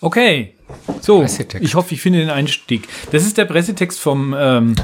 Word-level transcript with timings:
Okay, 0.00 0.54
so, 1.00 1.20
Pressetext. 1.20 1.66
ich 1.66 1.74
hoffe, 1.74 1.94
ich 1.94 2.00
finde 2.00 2.20
den 2.20 2.30
Einstieg. 2.30 2.88
Das 3.10 3.24
ist 3.24 3.38
der 3.38 3.44
Pressetext 3.44 4.00
vom, 4.00 4.34
ähm, 4.36 4.74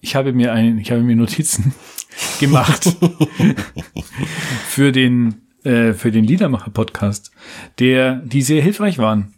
ich 0.00 0.14
habe 0.16 0.32
mir 0.32 0.52
einen, 0.52 0.78
ich 0.78 0.90
habe 0.90 1.02
mir 1.02 1.16
Notizen 1.16 1.74
gemacht 2.40 2.88
für 4.68 4.92
den, 4.92 5.42
äh, 5.64 5.92
für 5.92 6.10
den 6.10 6.24
Liedermacher-Podcast, 6.24 7.30
der, 7.78 8.16
die 8.16 8.42
sehr 8.42 8.62
hilfreich 8.62 8.98
waren. 8.98 9.34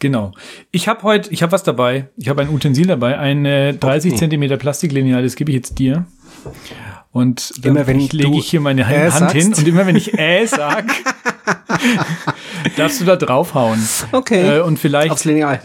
Genau. 0.00 0.32
Ich 0.70 0.86
habe 0.86 1.02
heute, 1.02 1.30
ich 1.32 1.42
habe 1.42 1.52
was 1.52 1.64
dabei. 1.64 2.08
Ich 2.16 2.28
habe 2.28 2.42
ein 2.42 2.50
Utensil 2.50 2.86
dabei, 2.86 3.18
ein 3.18 3.44
äh, 3.44 3.74
30 3.74 4.16
Zentimeter 4.16 4.56
Plastiklineal, 4.56 5.22
das 5.22 5.34
gebe 5.34 5.50
ich 5.50 5.56
jetzt 5.56 5.78
dir. 5.78 6.06
Und 7.10 7.64
dann 7.64 7.74
Immer 7.76 7.86
wenn 7.86 7.98
ich, 8.00 8.12
lege 8.12 8.36
ich 8.36 8.50
hier 8.50 8.60
meine 8.60 8.82
äh 8.82 9.10
Hand 9.10 9.32
hin 9.32 9.42
sagst. 9.42 9.58
und 9.60 9.68
immer 9.68 9.86
wenn 9.86 9.96
ich 9.96 10.18
äh 10.18 10.46
sag, 10.46 10.84
darfst 12.76 13.00
du 13.00 13.04
da 13.04 13.16
draufhauen. 13.16 13.80
Okay. 14.12 14.58
Äh, 14.58 14.60
und 14.60 14.78
vielleicht 14.78 15.10
Aufs 15.12 15.24
Lineal. 15.24 15.60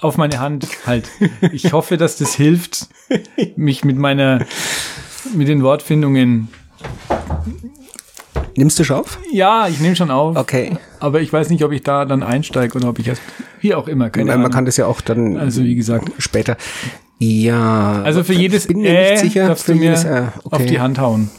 auf 0.00 0.16
meine 0.16 0.40
Hand 0.40 0.66
halt. 0.86 1.08
Ich 1.52 1.72
hoffe, 1.72 1.96
dass 1.96 2.16
das 2.16 2.34
hilft, 2.34 2.88
mich 3.56 3.84
mit 3.84 3.96
meiner, 3.98 4.44
mit 5.34 5.48
den 5.48 5.62
Wortfindungen. 5.62 6.48
Nimmst 8.56 8.78
du 8.78 8.84
schon 8.84 8.96
auf? 8.96 9.18
Ja, 9.32 9.68
ich 9.68 9.80
nehme 9.80 9.96
schon 9.96 10.10
auf. 10.10 10.36
Okay. 10.36 10.76
Aber 10.98 11.20
ich 11.20 11.32
weiß 11.32 11.50
nicht, 11.50 11.62
ob 11.64 11.72
ich 11.72 11.82
da 11.82 12.04
dann 12.04 12.22
einsteige 12.22 12.76
oder 12.78 12.88
ob 12.88 12.98
ich 12.98 13.06
erst, 13.08 13.22
wie 13.60 13.74
auch 13.74 13.86
immer, 13.86 14.10
keine 14.10 14.26
Man, 14.26 14.40
Ahnung. 14.40 14.50
kann 14.50 14.64
das 14.64 14.76
ja 14.76 14.86
auch 14.86 15.00
dann 15.00 15.36
also 15.36 15.62
wie 15.62 15.74
gesagt, 15.76 16.10
später. 16.18 16.56
Ja. 17.22 18.02
also 18.02 18.24
für 18.24 18.32
jedes 18.32 18.66
bin 18.66 18.80
mir 18.80 18.98
äh 18.98 19.10
nicht 19.10 19.20
sicher. 19.20 19.48
darfst 19.48 19.66
für 19.66 19.72
du 19.72 19.78
mir 19.78 19.90
jedes, 19.90 20.04
äh, 20.04 20.26
okay. 20.42 20.56
auf 20.56 20.66
die 20.66 20.80
Hand 20.80 20.98
hauen. 20.98 21.30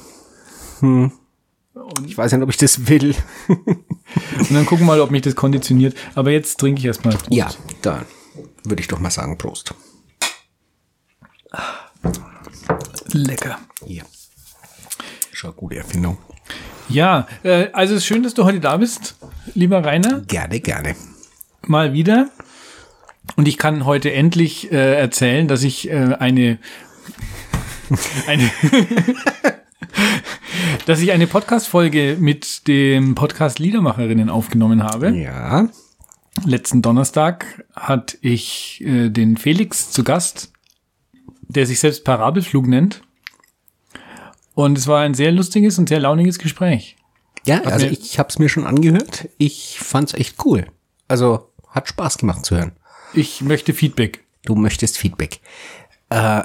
Ich 2.06 2.18
weiß 2.18 2.32
nicht, 2.32 2.42
ob 2.44 2.50
ich 2.50 2.58
das 2.58 2.88
will. 2.88 3.16
Und 3.48 4.52
dann 4.52 4.66
gucken 4.66 4.86
wir 4.86 4.94
mal, 4.94 5.02
ob 5.02 5.10
mich 5.10 5.24
das 5.24 5.36
konditioniert. 5.36 5.96
Aber 6.16 6.32
jetzt 6.32 6.60
trinke 6.60 6.80
ich 6.80 6.86
erstmal. 6.86 7.18
Ja, 7.30 7.50
dann 7.82 8.06
würde 8.64 8.82
ich 8.82 8.88
doch 8.88 9.00
mal 9.00 9.10
sagen, 9.10 9.38
Prost. 9.38 9.74
Lecker. 13.08 13.60
Hier. 13.86 14.04
Schon 15.32 15.52
eine 15.52 15.58
gute 15.58 15.78
Erfindung. 15.78 16.18
Ja, 16.90 17.28
äh, 17.44 17.70
also 17.74 17.96
es 17.96 18.02
ist 18.02 18.06
schön, 18.06 18.22
dass 18.22 18.34
du 18.34 18.44
heute 18.44 18.60
da 18.60 18.78
bist, 18.78 19.16
lieber 19.54 19.84
Rainer. 19.84 20.22
Gerne, 20.22 20.60
gerne. 20.60 20.96
mal 21.66 21.94
wieder. 21.94 22.30
Und 23.36 23.48
ich 23.48 23.58
kann 23.58 23.86
heute 23.86 24.12
endlich 24.12 24.72
äh, 24.72 24.96
erzählen, 25.00 25.48
dass 25.48 25.64
ich 25.64 25.90
äh, 25.90 26.16
eine, 26.20 26.58
eine 28.28 28.50
dass 30.86 31.00
ich 31.02 31.12
eine 31.12 31.28
Podcast-Folge 31.28 32.18
mit 32.20 32.68
dem 32.68 33.16
Podcast 33.16 33.60
Liedermacherinnen 33.60 34.30
aufgenommen 34.30 34.84
habe. 34.84 35.10
Ja. 35.12 35.68
Letzten 36.46 36.82
Donnerstag 36.82 37.66
hatte 37.76 38.18
ich 38.22 38.82
äh, 38.86 39.10
den 39.10 39.38
Felix 39.38 39.92
zu 39.92 40.04
Gast, 40.04 40.52
der 41.48 41.66
sich 41.66 41.80
selbst 41.80 42.04
Parabelflug 42.06 42.68
nennt. 42.68 43.02
Und 44.54 44.78
es 44.78 44.88
war 44.88 45.02
ein 45.02 45.14
sehr 45.14 45.32
lustiges 45.32 45.78
und 45.78 45.90
sehr 45.90 46.00
launiges 46.00 46.40
Gespräch. 46.40 46.96
Ja, 47.46 47.62
also 47.62 47.86
mir- 47.86 47.92
ich 47.92 48.20
habe 48.20 48.30
es 48.30 48.40
mir 48.40 48.50
schon 48.50 48.66
angehört. 48.66 49.30
Ich 49.38 49.80
fand's 49.80 50.14
echt 50.14 50.44
cool. 50.46 50.68
Also 51.08 51.50
hat 51.70 51.88
Spaß 51.88 52.18
gemacht 52.18 52.46
zu 52.46 52.56
hören. 52.56 52.74
Ich 53.14 53.42
möchte 53.42 53.74
Feedback. 53.74 54.24
Du 54.46 54.56
möchtest 54.56 54.98
Feedback. 54.98 55.40
Äh, 56.10 56.44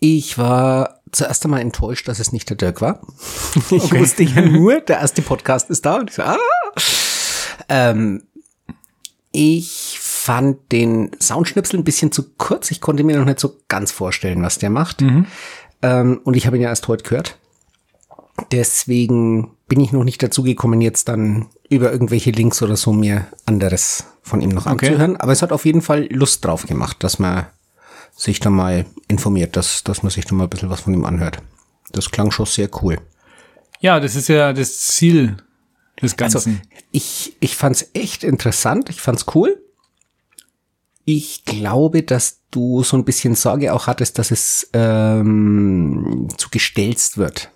ich 0.00 0.38
war 0.38 1.00
zuerst 1.12 1.44
einmal 1.44 1.60
enttäuscht, 1.60 2.06
dass 2.08 2.20
es 2.20 2.32
nicht 2.32 2.48
der 2.50 2.56
Dirk 2.56 2.80
war. 2.80 3.00
Ich 3.70 3.92
wusste 3.92 4.22
ja 4.22 4.42
nur, 4.42 4.80
der 4.80 5.00
erste 5.00 5.22
Podcast 5.22 5.70
ist 5.70 5.86
da. 5.86 5.96
Und 5.96 6.10
ich 6.10 6.16
so, 6.16 6.22
ah. 6.22 6.38
ähm, 7.68 8.24
ich 9.32 9.98
fand 10.00 10.72
den 10.72 11.10
Soundschnipsel 11.20 11.78
ein 11.78 11.84
bisschen 11.84 12.12
zu 12.12 12.34
kurz. 12.36 12.70
Ich 12.70 12.80
konnte 12.80 13.04
mir 13.04 13.18
noch 13.18 13.24
nicht 13.24 13.40
so 13.40 13.56
ganz 13.68 13.90
vorstellen, 13.92 14.42
was 14.42 14.58
der 14.58 14.70
macht. 14.70 15.00
Ähm, 15.82 16.20
und 16.24 16.36
ich 16.36 16.46
habe 16.46 16.56
ihn 16.56 16.62
ja 16.62 16.68
erst 16.68 16.88
heute 16.88 17.04
gehört. 17.04 17.38
Deswegen 18.52 19.52
bin 19.68 19.80
ich 19.80 19.92
noch 19.92 20.04
nicht 20.04 20.22
dazu 20.22 20.42
gekommen, 20.42 20.80
jetzt 20.80 21.08
dann 21.08 21.46
über 21.68 21.92
irgendwelche 21.92 22.30
Links 22.30 22.62
oder 22.62 22.76
so 22.76 22.92
mir 22.92 23.26
anderes 23.46 24.04
von 24.22 24.40
ihm 24.40 24.50
noch 24.50 24.66
Okay. 24.66 24.88
anzuhören. 24.88 25.16
Aber 25.16 25.32
es 25.32 25.42
hat 25.42 25.52
auf 25.52 25.64
jeden 25.64 25.82
Fall 25.82 26.06
Lust 26.10 26.44
drauf 26.44 26.66
gemacht, 26.66 27.02
dass 27.04 27.18
man 27.18 27.46
sich 28.16 28.40
da 28.40 28.50
mal 28.50 28.84
informiert, 29.06 29.56
dass, 29.56 29.84
dass 29.84 30.02
man 30.02 30.10
sich 30.10 30.24
da 30.24 30.34
mal 30.34 30.44
ein 30.44 30.50
bisschen 30.50 30.70
was 30.70 30.80
von 30.80 30.94
ihm 30.94 31.04
anhört. 31.04 31.38
Das 31.92 32.10
klang 32.10 32.30
schon 32.30 32.46
sehr 32.46 32.68
cool. 32.82 32.98
Ja, 33.80 34.00
das 34.00 34.16
ist 34.16 34.28
ja 34.28 34.52
das 34.52 34.78
Ziel 34.78 35.36
des 36.02 36.16
Ganzen. 36.16 36.36
Also, 36.36 36.50
ich, 36.90 37.36
ich 37.40 37.54
fand's 37.56 37.86
echt 37.94 38.24
interessant, 38.24 38.90
ich 38.90 39.00
fand's 39.00 39.26
cool. 39.34 39.62
Ich 41.04 41.44
glaube, 41.44 42.02
dass 42.02 42.40
du 42.50 42.82
so 42.82 42.96
ein 42.96 43.04
bisschen 43.04 43.34
Sorge 43.34 43.72
auch 43.72 43.86
hattest, 43.86 44.18
dass 44.18 44.30
es 44.30 44.68
ähm, 44.74 46.28
zu 46.36 46.50
gestelzt 46.50 47.16
wird. 47.18 47.50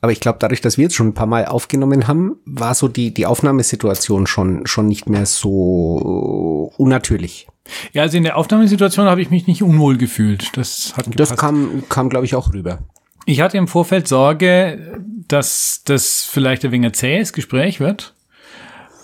Aber 0.00 0.12
ich 0.12 0.20
glaube, 0.20 0.38
dadurch, 0.40 0.60
dass 0.60 0.76
wir 0.76 0.84
jetzt 0.84 0.94
schon 0.94 1.08
ein 1.08 1.14
paar 1.14 1.26
Mal 1.26 1.46
aufgenommen 1.46 2.06
haben, 2.06 2.36
war 2.44 2.74
so 2.74 2.86
die, 2.88 3.12
die 3.12 3.26
Aufnahmesituation 3.26 4.26
schon, 4.26 4.66
schon 4.66 4.86
nicht 4.86 5.08
mehr 5.08 5.26
so 5.26 6.72
unnatürlich. 6.76 7.48
Ja, 7.92 8.02
also 8.02 8.16
in 8.16 8.22
der 8.22 8.36
Aufnahmesituation 8.36 9.06
habe 9.06 9.20
ich 9.20 9.30
mich 9.30 9.46
nicht 9.46 9.62
unwohl 9.62 9.98
gefühlt. 9.98 10.56
Das 10.56 10.94
hat 10.96 11.06
Das 11.18 11.30
gepasst. 11.30 11.36
kam, 11.36 11.82
kam 11.88 12.08
glaube 12.08 12.26
ich, 12.26 12.34
auch 12.34 12.52
rüber. 12.52 12.78
Ich 13.26 13.40
hatte 13.40 13.58
im 13.58 13.68
Vorfeld 13.68 14.08
Sorge, 14.08 15.00
dass 15.26 15.82
das 15.84 16.22
vielleicht 16.24 16.64
ein 16.64 16.72
wenig 16.72 16.86
ein 16.90 16.94
zähes 16.94 17.32
Gespräch 17.32 17.80
wird. 17.80 18.14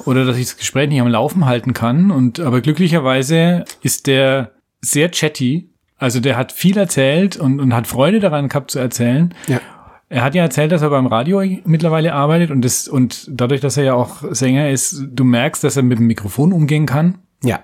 Oder 0.06 0.24
dass 0.24 0.36
ich 0.38 0.46
das 0.46 0.56
Gespräch 0.56 0.88
nicht 0.88 1.00
am 1.00 1.08
Laufen 1.08 1.44
halten 1.44 1.74
kann. 1.74 2.10
Und 2.10 2.40
aber 2.40 2.60
glücklicherweise 2.60 3.64
ist 3.82 4.06
der 4.06 4.52
sehr 4.80 5.10
chatty. 5.10 5.70
Also 5.98 6.20
der 6.20 6.36
hat 6.36 6.52
viel 6.52 6.76
erzählt 6.76 7.36
und, 7.36 7.60
und 7.60 7.74
hat 7.74 7.86
Freude 7.86 8.20
daran 8.20 8.48
gehabt 8.48 8.70
zu 8.70 8.78
erzählen. 8.78 9.34
Ja. 9.46 9.60
Er 10.08 10.22
hat 10.22 10.34
ja 10.34 10.42
erzählt, 10.42 10.70
dass 10.70 10.82
er 10.82 10.90
beim 10.90 11.06
Radio 11.06 11.42
mittlerweile 11.64 12.12
arbeitet 12.12 12.50
und 12.50 12.62
das, 12.64 12.86
und 12.88 13.26
dadurch, 13.30 13.60
dass 13.60 13.76
er 13.76 13.84
ja 13.84 13.94
auch 13.94 14.22
Sänger 14.32 14.70
ist, 14.70 15.02
du 15.10 15.24
merkst, 15.24 15.64
dass 15.64 15.76
er 15.76 15.82
mit 15.82 15.98
dem 15.98 16.06
Mikrofon 16.06 16.52
umgehen 16.52 16.86
kann. 16.86 17.18
Ja. 17.42 17.60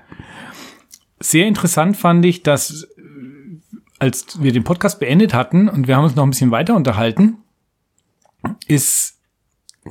Sehr 1.20 1.46
interessant 1.46 1.96
fand 1.96 2.24
ich, 2.24 2.42
dass 2.42 2.84
äh, 2.84 3.02
als 3.98 4.42
wir 4.42 4.52
den 4.52 4.64
Podcast 4.64 5.00
beendet 5.00 5.34
hatten 5.34 5.68
und 5.68 5.86
wir 5.86 5.96
haben 5.96 6.04
uns 6.04 6.16
noch 6.16 6.24
ein 6.24 6.30
bisschen 6.30 6.50
weiter 6.50 6.74
unterhalten, 6.74 7.36
ist 8.66 9.18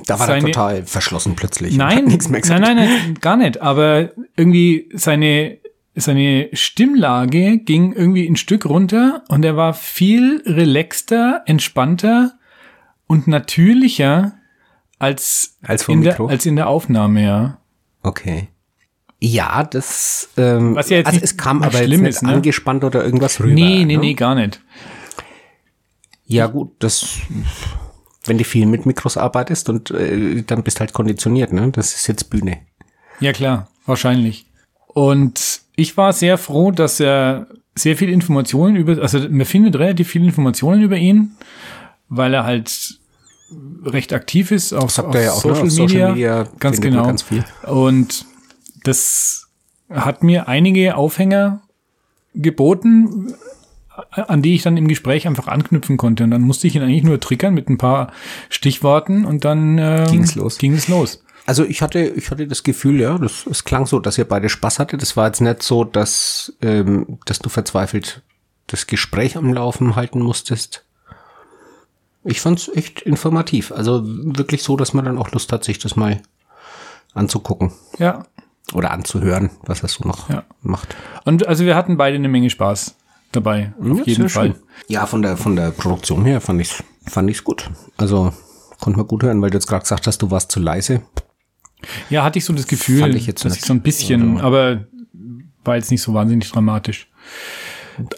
Da 0.06 0.18
war 0.18 0.26
Seine- 0.26 0.40
er 0.48 0.52
total 0.52 0.82
verschlossen 0.86 1.36
plötzlich. 1.36 1.76
nein, 1.76 2.04
nichts 2.06 2.28
mehr 2.28 2.40
gesagt. 2.40 2.60
nein, 2.60 2.76
nein, 2.76 2.88
nein, 2.88 3.14
gar 3.20 3.36
nicht. 3.36 3.62
Aber 3.62 4.10
irgendwie 4.36 4.88
seine 4.92 5.58
seine 5.94 6.48
Stimmlage 6.52 7.58
ging 7.58 7.92
irgendwie 7.92 8.26
ein 8.26 8.36
Stück 8.36 8.64
runter 8.64 9.24
und 9.28 9.44
er 9.44 9.56
war 9.56 9.74
viel 9.74 10.40
relaxter, 10.46 11.42
entspannter 11.46 12.32
und 13.10 13.26
natürlicher 13.26 14.34
als 15.00 15.56
Als 15.62 15.88
in 15.88 16.02
der, 16.02 16.20
als 16.20 16.46
in 16.46 16.54
der 16.54 16.68
Aufnahme, 16.68 17.24
ja. 17.24 17.58
Okay. 18.04 18.46
Ja, 19.18 19.64
das, 19.64 20.28
ähm, 20.36 20.76
Was 20.76 20.90
ja 20.90 20.98
jetzt 20.98 21.08
also 21.08 21.20
es 21.20 21.36
kam 21.36 21.62
aber 21.64 21.72
jetzt 21.72 21.86
schlimm 21.86 22.02
nicht 22.02 22.10
ist, 22.10 22.22
ne? 22.22 22.34
angespannt 22.34 22.84
oder 22.84 23.04
irgendwas 23.04 23.40
rüber. 23.40 23.52
Nee, 23.52 23.84
nee, 23.84 23.96
ne? 23.96 23.98
nee, 23.98 24.14
gar 24.14 24.36
nicht. 24.36 24.60
Ja 26.24 26.46
gut, 26.46 26.70
das, 26.78 27.18
wenn 28.26 28.38
du 28.38 28.44
viel 28.44 28.66
mit 28.66 28.86
Mikros 28.86 29.16
arbeitest 29.16 29.68
und 29.68 29.90
äh, 29.90 30.44
dann 30.44 30.62
bist 30.62 30.78
halt 30.78 30.92
konditioniert, 30.92 31.52
ne? 31.52 31.68
Das 31.72 31.92
ist 31.96 32.06
jetzt 32.06 32.30
Bühne. 32.30 32.58
Ja, 33.18 33.32
klar, 33.32 33.68
wahrscheinlich. 33.86 34.46
Und 34.86 35.62
ich 35.74 35.96
war 35.96 36.12
sehr 36.12 36.38
froh, 36.38 36.70
dass 36.70 37.00
er 37.00 37.48
sehr 37.74 37.96
viel 37.96 38.08
Informationen 38.08 38.76
über, 38.76 39.02
also 39.02 39.18
man 39.28 39.46
findet 39.46 39.74
relativ 39.74 40.08
viele 40.10 40.26
Informationen 40.26 40.80
über 40.82 40.96
ihn, 40.96 41.32
weil 42.08 42.34
er 42.34 42.44
halt 42.44 42.99
recht 43.84 44.12
aktiv 44.12 44.50
ist 44.50 44.72
auf, 44.72 44.96
auf 44.98 45.14
ja 45.14 45.32
auch, 45.32 45.44
ne? 45.44 45.54
Social, 45.54 45.62
Auf 45.62 45.70
Social 45.70 45.86
Media. 45.86 46.08
Media 46.10 46.48
Ganz 46.58 46.80
genau. 46.80 47.06
ganz 47.06 47.22
viel. 47.22 47.44
Und 47.66 48.26
das 48.84 49.48
hat 49.88 50.22
mir 50.22 50.48
einige 50.48 50.96
Aufhänger 50.96 51.62
geboten, 52.34 53.34
an 54.12 54.42
die 54.42 54.54
ich 54.54 54.62
dann 54.62 54.76
im 54.76 54.88
Gespräch 54.88 55.26
einfach 55.26 55.48
anknüpfen 55.48 55.96
konnte. 55.96 56.24
Und 56.24 56.30
dann 56.30 56.42
musste 56.42 56.66
ich 56.66 56.76
ihn 56.76 56.82
eigentlich 56.82 57.02
nur 57.02 57.20
triggern 57.20 57.54
mit 57.54 57.68
ein 57.68 57.78
paar 57.78 58.12
Stichworten 58.48 59.24
und 59.24 59.44
dann 59.44 59.78
ähm, 59.78 60.06
Ging's 60.06 60.34
los. 60.34 60.58
Ging 60.58 60.74
es 60.74 60.88
los. 60.88 61.22
Also 61.46 61.64
ich 61.64 61.82
hatte, 61.82 62.00
ich 62.00 62.30
hatte 62.30 62.46
das 62.46 62.62
Gefühl, 62.62 63.00
ja, 63.00 63.18
das, 63.18 63.46
es 63.46 63.64
klang 63.64 63.86
so, 63.86 63.98
dass 63.98 64.18
ihr 64.18 64.26
beide 64.26 64.48
Spaß 64.48 64.78
hattet. 64.78 65.02
Das 65.02 65.16
war 65.16 65.26
jetzt 65.26 65.40
nicht 65.40 65.62
so, 65.62 65.84
dass, 65.84 66.52
ähm, 66.62 67.18
dass 67.24 67.40
du 67.40 67.48
verzweifelt 67.48 68.22
das 68.68 68.86
Gespräch 68.86 69.36
am 69.36 69.52
Laufen 69.52 69.96
halten 69.96 70.20
musstest. 70.20 70.84
Ich 72.24 72.40
fand's 72.40 72.68
echt 72.74 73.00
informativ. 73.02 73.72
Also 73.72 74.02
wirklich 74.04 74.62
so, 74.62 74.76
dass 74.76 74.92
man 74.92 75.04
dann 75.04 75.18
auch 75.18 75.30
Lust 75.32 75.52
hat, 75.52 75.64
sich 75.64 75.78
das 75.78 75.96
mal 75.96 76.20
anzugucken 77.14 77.72
Ja, 77.98 78.24
oder 78.72 78.90
anzuhören, 78.92 79.50
was 79.62 79.82
er 79.82 79.88
so 79.88 80.06
noch 80.06 80.28
Ja. 80.30 80.44
macht. 80.62 80.94
Und 81.24 81.46
also 81.46 81.64
wir 81.64 81.74
hatten 81.74 81.96
beide 81.96 82.16
eine 82.16 82.28
Menge 82.28 82.50
Spaß 82.50 82.94
dabei, 83.32 83.72
auf 83.80 83.86
Ja, 83.86 84.04
jeden 84.04 84.22
sehr 84.22 84.28
Fall. 84.28 84.46
schön. 84.54 84.62
Ja, 84.88 85.06
von 85.06 85.22
der, 85.22 85.36
von 85.36 85.56
der 85.56 85.70
Produktion 85.70 86.24
her 86.24 86.40
fand 86.40 86.60
ich's, 86.60 86.82
fand 87.06 87.30
ich's 87.30 87.42
gut. 87.42 87.70
Also, 87.96 88.32
konnte 88.80 88.98
man 88.98 89.06
gut 89.08 89.22
hören, 89.22 89.40
weil 89.42 89.50
du 89.50 89.56
jetzt 89.56 89.66
gerade 89.66 89.82
gesagt 89.82 90.06
hast, 90.06 90.20
du 90.22 90.30
warst 90.30 90.52
zu 90.52 90.60
leise. 90.60 91.02
Ja, 92.10 92.22
hatte 92.24 92.38
ich 92.38 92.44
so 92.44 92.52
das 92.52 92.66
Gefühl, 92.66 93.00
Fand 93.00 93.14
ich 93.14 93.26
jetzt 93.26 93.44
dass 93.44 93.56
ich 93.56 93.62
so 93.62 93.72
ein 93.72 93.80
bisschen, 93.80 94.32
Also- 94.36 94.44
aber 94.46 94.84
war 95.64 95.76
jetzt 95.76 95.90
nicht 95.90 96.02
so 96.02 96.12
wahnsinnig 96.14 96.50
dramatisch. 96.50 97.10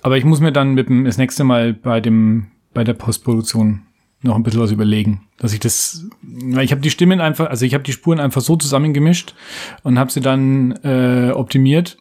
Aber 0.02 0.16
ich 0.16 0.25
muss 0.25 0.40
mir 0.40 0.52
dann 0.52 0.75
mit 0.75 0.88
dem, 0.88 1.05
das 1.05 1.16
nächste 1.19 1.44
Mal 1.44 1.72
bei 1.72 2.00
dem, 2.00 2.48
bei 2.75 2.84
der 2.84 2.94
Postproduktion 2.94 3.82
noch 4.22 4.36
ein 4.36 4.42
bisschen 4.42 4.60
was 4.60 4.70
überlegen, 4.70 5.22
dass 5.38 5.52
ich 5.52 5.60
das, 5.60 6.06
weil 6.22 6.64
ich 6.64 6.72
habe 6.72 6.80
die 6.80 6.90
Stimmen 6.90 7.20
einfach, 7.20 7.48
also 7.50 7.64
ich 7.64 7.74
habe 7.74 7.84
die 7.84 7.92
Spuren 7.92 8.20
einfach 8.20 8.40
so 8.40 8.56
zusammengemischt 8.56 9.34
und 9.82 9.98
habe 9.98 10.10
sie 10.10 10.20
dann 10.20 10.72
äh, 10.84 11.32
optimiert. 11.34 11.98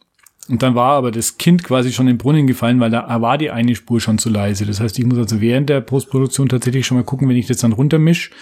Und 0.48 0.62
dann 0.62 0.74
war 0.74 0.94
aber 0.94 1.12
das 1.12 1.38
Kind 1.38 1.62
quasi 1.62 1.92
schon 1.92 2.08
in 2.08 2.14
den 2.14 2.18
Brunnen 2.18 2.46
gefallen, 2.46 2.80
weil 2.80 2.90
da 2.90 3.20
war 3.22 3.38
die 3.38 3.50
eine 3.50 3.76
Spur 3.76 4.00
schon 4.00 4.18
zu 4.18 4.28
leise. 4.28 4.66
Das 4.66 4.80
heißt, 4.80 4.98
ich 4.98 5.06
muss 5.06 5.18
also 5.18 5.40
während 5.40 5.68
der 5.68 5.80
Postproduktion 5.80 6.48
tatsächlich 6.48 6.84
schon 6.84 6.96
mal 6.96 7.04
gucken, 7.04 7.28
wenn 7.28 7.36
ich 7.36 7.46
das 7.46 7.58
dann 7.58 7.72
runtermisch, 7.72 8.32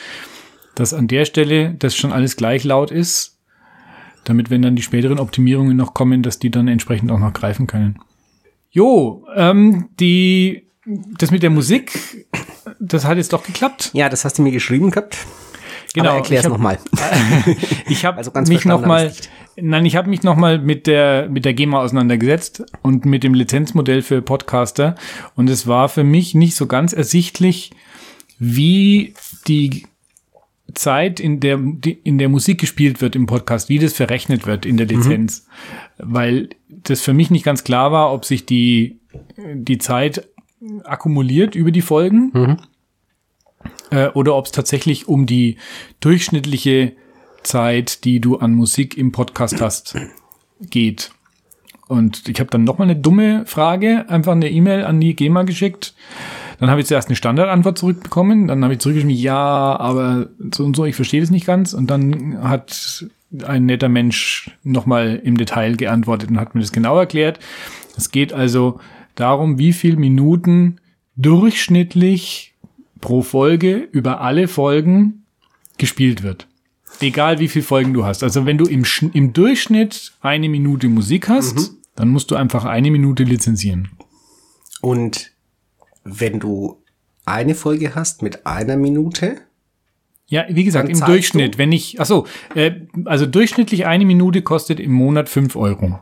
dass 0.75 0.95
an 0.95 1.09
der 1.09 1.27
Stelle 1.27 1.75
das 1.79 1.95
schon 1.95 2.11
alles 2.11 2.37
gleich 2.37 2.65
laut 2.65 2.91
ist, 2.91 3.39
damit 4.25 4.51
wenn 4.51 4.63
dann 4.63 4.77
die 4.77 4.83
späteren 4.83 5.19
Optimierungen 5.19 5.77
noch 5.77 5.93
kommen, 5.93 6.23
dass 6.23 6.39
die 6.39 6.51
dann 6.51 6.69
entsprechend 6.69 7.11
auch 7.11 7.19
noch 7.19 7.33
greifen 7.33 7.67
können. 7.67 7.99
Jo, 8.71 9.27
ähm, 9.35 9.89
die, 9.99 10.69
das 11.19 11.31
mit 11.31 11.43
der 11.43 11.51
Musik, 11.51 12.27
das 12.79 13.05
hat 13.05 13.17
jetzt 13.17 13.33
doch 13.33 13.43
geklappt. 13.45 13.91
Ja, 13.93 14.09
das 14.09 14.25
hast 14.25 14.39
du 14.39 14.43
mir 14.43 14.53
geschrieben 14.53 14.91
gehabt. 14.91 15.17
Genau, 15.95 16.11
Aber 16.11 16.19
erklär's 16.19 16.47
nochmal. 16.49 16.79
Ich 17.89 18.05
habe 18.05 18.19
Also 18.19 18.31
mich 18.31 18.49
verstanden 18.49 18.83
noch 18.83 18.87
mal, 18.87 19.07
hab 19.07 19.13
ich's 19.13 19.29
nein, 19.57 19.85
ich 19.87 19.97
habe 19.97 20.09
mich 20.09 20.23
noch 20.23 20.37
mal 20.37 20.59
mit 20.59 20.87
der 20.87 21.29
mit 21.29 21.45
der 21.45 21.55
GEMA 21.55 21.81
auseinandergesetzt 21.81 22.65
und 22.83 23.05
mit 23.05 23.25
dem 23.25 23.35
Lizenzmodell 23.35 24.03
für 24.03 24.23
Podcaster 24.23 24.95
und 25.35 25.51
es 25.51 25.67
war 25.67 25.89
für 25.89 26.05
mich 26.05 26.35
nicht 26.35 26.55
so 26.55 26.67
ganz 26.67 26.93
ersichtlich, 26.93 27.73
wie 28.39 29.15
die 29.49 29.87
Zeit, 30.75 31.19
in 31.19 31.41
der 31.41 31.59
die, 31.59 31.93
in 32.05 32.19
der 32.19 32.29
Musik 32.29 32.61
gespielt 32.61 33.01
wird 33.01 33.17
im 33.17 33.27
Podcast, 33.27 33.69
wie 33.69 33.81
das 33.81 33.93
verrechnet 33.93 34.47
wird 34.47 34.65
in 34.65 34.77
der 34.77 34.87
Lizenz, 34.87 35.47
weil 35.99 36.51
das 36.69 37.01
für 37.01 37.13
mich 37.13 37.31
nicht 37.31 37.45
ganz 37.45 37.65
klar 37.65 37.91
war, 37.91 38.13
ob 38.13 38.25
sich 38.25 38.47
die 38.47 39.01
die 39.37 39.79
Zeit 39.79 40.29
akkumuliert 40.85 41.55
über 41.55 41.71
die 41.71 41.83
Folgen 41.83 42.59
äh, 43.91 44.09
oder 44.09 44.37
ob 44.37 44.47
es 44.47 44.53
tatsächlich 44.53 45.09
um 45.09 45.27
die 45.27 45.57
durchschnittliche 46.01 46.93
Zeit, 47.43 48.05
die 48.05 48.21
du 48.21 48.37
an 48.37 48.55
Musik 48.55 48.97
im 48.97 49.13
Podcast 49.13 49.61
hast, 49.61 49.97
geht. 50.61 51.13
Und 51.89 52.29
ich 52.29 52.39
habe 52.39 52.51
dann 52.51 52.65
noch 52.65 52.79
mal 52.79 52.85
eine 52.85 52.97
dumme 52.97 53.45
Frage, 53.47 54.09
einfach 54.09 54.33
eine 54.33 54.51
E-Mail 54.51 54.85
an 54.85 55.01
die 55.01 55.17
GEMA 55.17 55.43
geschickt. 55.43 55.95
Dann 56.61 56.71
habe 56.71 56.81
ich 56.81 56.87
zuerst 56.87 57.09
eine 57.09 57.17
Standardantwort 57.17 57.79
zurückbekommen. 57.79 58.47
Dann 58.47 58.63
habe 58.63 58.75
ich 58.75 58.81
zurückgeschrieben, 58.81 59.17
ja, 59.17 59.81
aber 59.81 60.29
so 60.55 60.65
und 60.65 60.77
so, 60.77 60.85
ich 60.85 60.95
verstehe 60.95 61.21
das 61.21 61.31
nicht 61.31 61.47
ganz. 61.47 61.73
Und 61.73 61.91
dann 61.91 62.39
hat 62.43 63.07
ein 63.45 63.67
netter 63.67 63.89
Mensch 63.89 64.57
noch 64.63 64.87
mal 64.87 65.21
im 65.25 65.37
Detail 65.37 65.77
geantwortet 65.77 66.31
und 66.31 66.39
hat 66.39 66.55
mir 66.55 66.61
das 66.61 66.71
genau 66.71 66.99
erklärt. 66.99 67.41
Es 67.97 68.11
geht 68.11 68.33
also 68.33 68.79
darum, 69.21 69.59
wie 69.59 69.73
viel 69.73 69.97
Minuten 69.97 70.77
durchschnittlich 71.17 72.55
pro 73.01 73.23
Folge 73.23 73.77
über 73.93 74.21
alle 74.21 74.47
Folgen 74.49 75.25
gespielt 75.79 76.23
wird. 76.23 76.47
Egal 77.01 77.39
wie 77.39 77.49
viele 77.49 77.65
Folgen 77.65 77.93
du 77.95 78.05
hast. 78.05 78.23
Also 78.23 78.47
wenn 78.47 78.59
du 78.59 78.67
im, 78.67 78.85
Schn- 78.85 79.11
im 79.15 79.33
Durchschnitt 79.33 80.13
eine 80.21 80.49
Minute 80.49 80.89
Musik 80.89 81.29
hast, 81.29 81.73
dann 81.97 82.09
musst 82.09 82.31
du 82.31 82.37
einfach 82.37 82.65
eine 82.65 82.91
Minute 82.91 83.25
lizenzieren. 83.25 83.89
Und 84.81 85.31
wenn 86.05 86.41
du 86.41 86.77
eine 87.25 87.55
Folge 87.55 87.95
hast 87.95 88.23
mit 88.23 88.47
einer 88.47 88.77
Minute, 88.77 89.39
Ja, 90.29 90.45
wie 90.49 90.65
gesagt, 90.65 90.89
im 90.89 91.01
Durchschnitt, 91.01 91.55
du? 91.55 91.59
wenn 91.59 91.73
ich, 91.73 92.01
ach 92.01 92.07
so, 92.07 92.27
äh, 92.55 92.73
also 93.05 93.27
durchschnittlich 93.27 93.87
eine 93.87 94.05
Minute 94.05 94.43
kostet 94.43 94.79
im 94.81 94.93
Monat 94.93 95.29
fünf 95.29 95.57
Euro. 95.57 96.01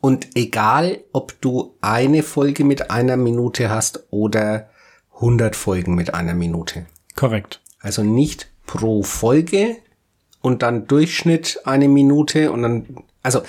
Und 0.00 0.28
egal, 0.36 0.98
ob 1.12 1.40
du 1.40 1.74
eine 1.80 2.22
Folge 2.22 2.64
mit 2.64 2.90
einer 2.90 3.16
Minute 3.16 3.70
hast 3.70 4.04
oder 4.10 4.68
100 5.14 5.56
Folgen 5.56 5.94
mit 5.94 6.14
einer 6.14 6.34
Minute. 6.34 6.86
Korrekt. 7.16 7.60
Also 7.80 8.02
nicht 8.04 8.48
pro 8.66 9.02
Folge 9.02 9.76
und 10.40 10.62
dann 10.62 10.86
Durchschnitt 10.86 11.60
eine 11.64 11.88
Minute 11.88 12.52
und 12.52 12.62
dann, 12.62 12.86
also, 13.22 13.42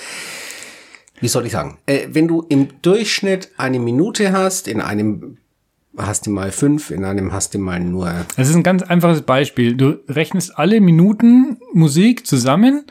wie 1.20 1.28
soll 1.28 1.46
ich 1.46 1.52
sagen? 1.52 1.78
Äh, 1.86 2.08
wenn 2.12 2.28
du 2.28 2.46
im 2.50 2.82
Durchschnitt 2.82 3.50
eine 3.58 3.80
Minute 3.80 4.32
hast, 4.32 4.68
in 4.68 4.82
einem 4.82 5.38
hast 5.98 6.28
du 6.28 6.30
mal 6.32 6.52
fünf, 6.52 6.92
in 6.92 7.04
einem 7.04 7.34
hast 7.34 7.54
du 7.54 7.60
mal 7.60 7.80
nur 7.80 8.26
Das 8.38 8.48
ist 8.48 8.56
ein 8.56 8.64
ganz 8.64 8.84
einfaches 8.84 9.22
Beispiel. 9.24 9.76
Du 9.76 10.00
rechnest 10.08 10.58
alle 10.58 10.80
Minuten 10.82 11.58
Musik 11.74 12.26
zusammen 12.26 12.86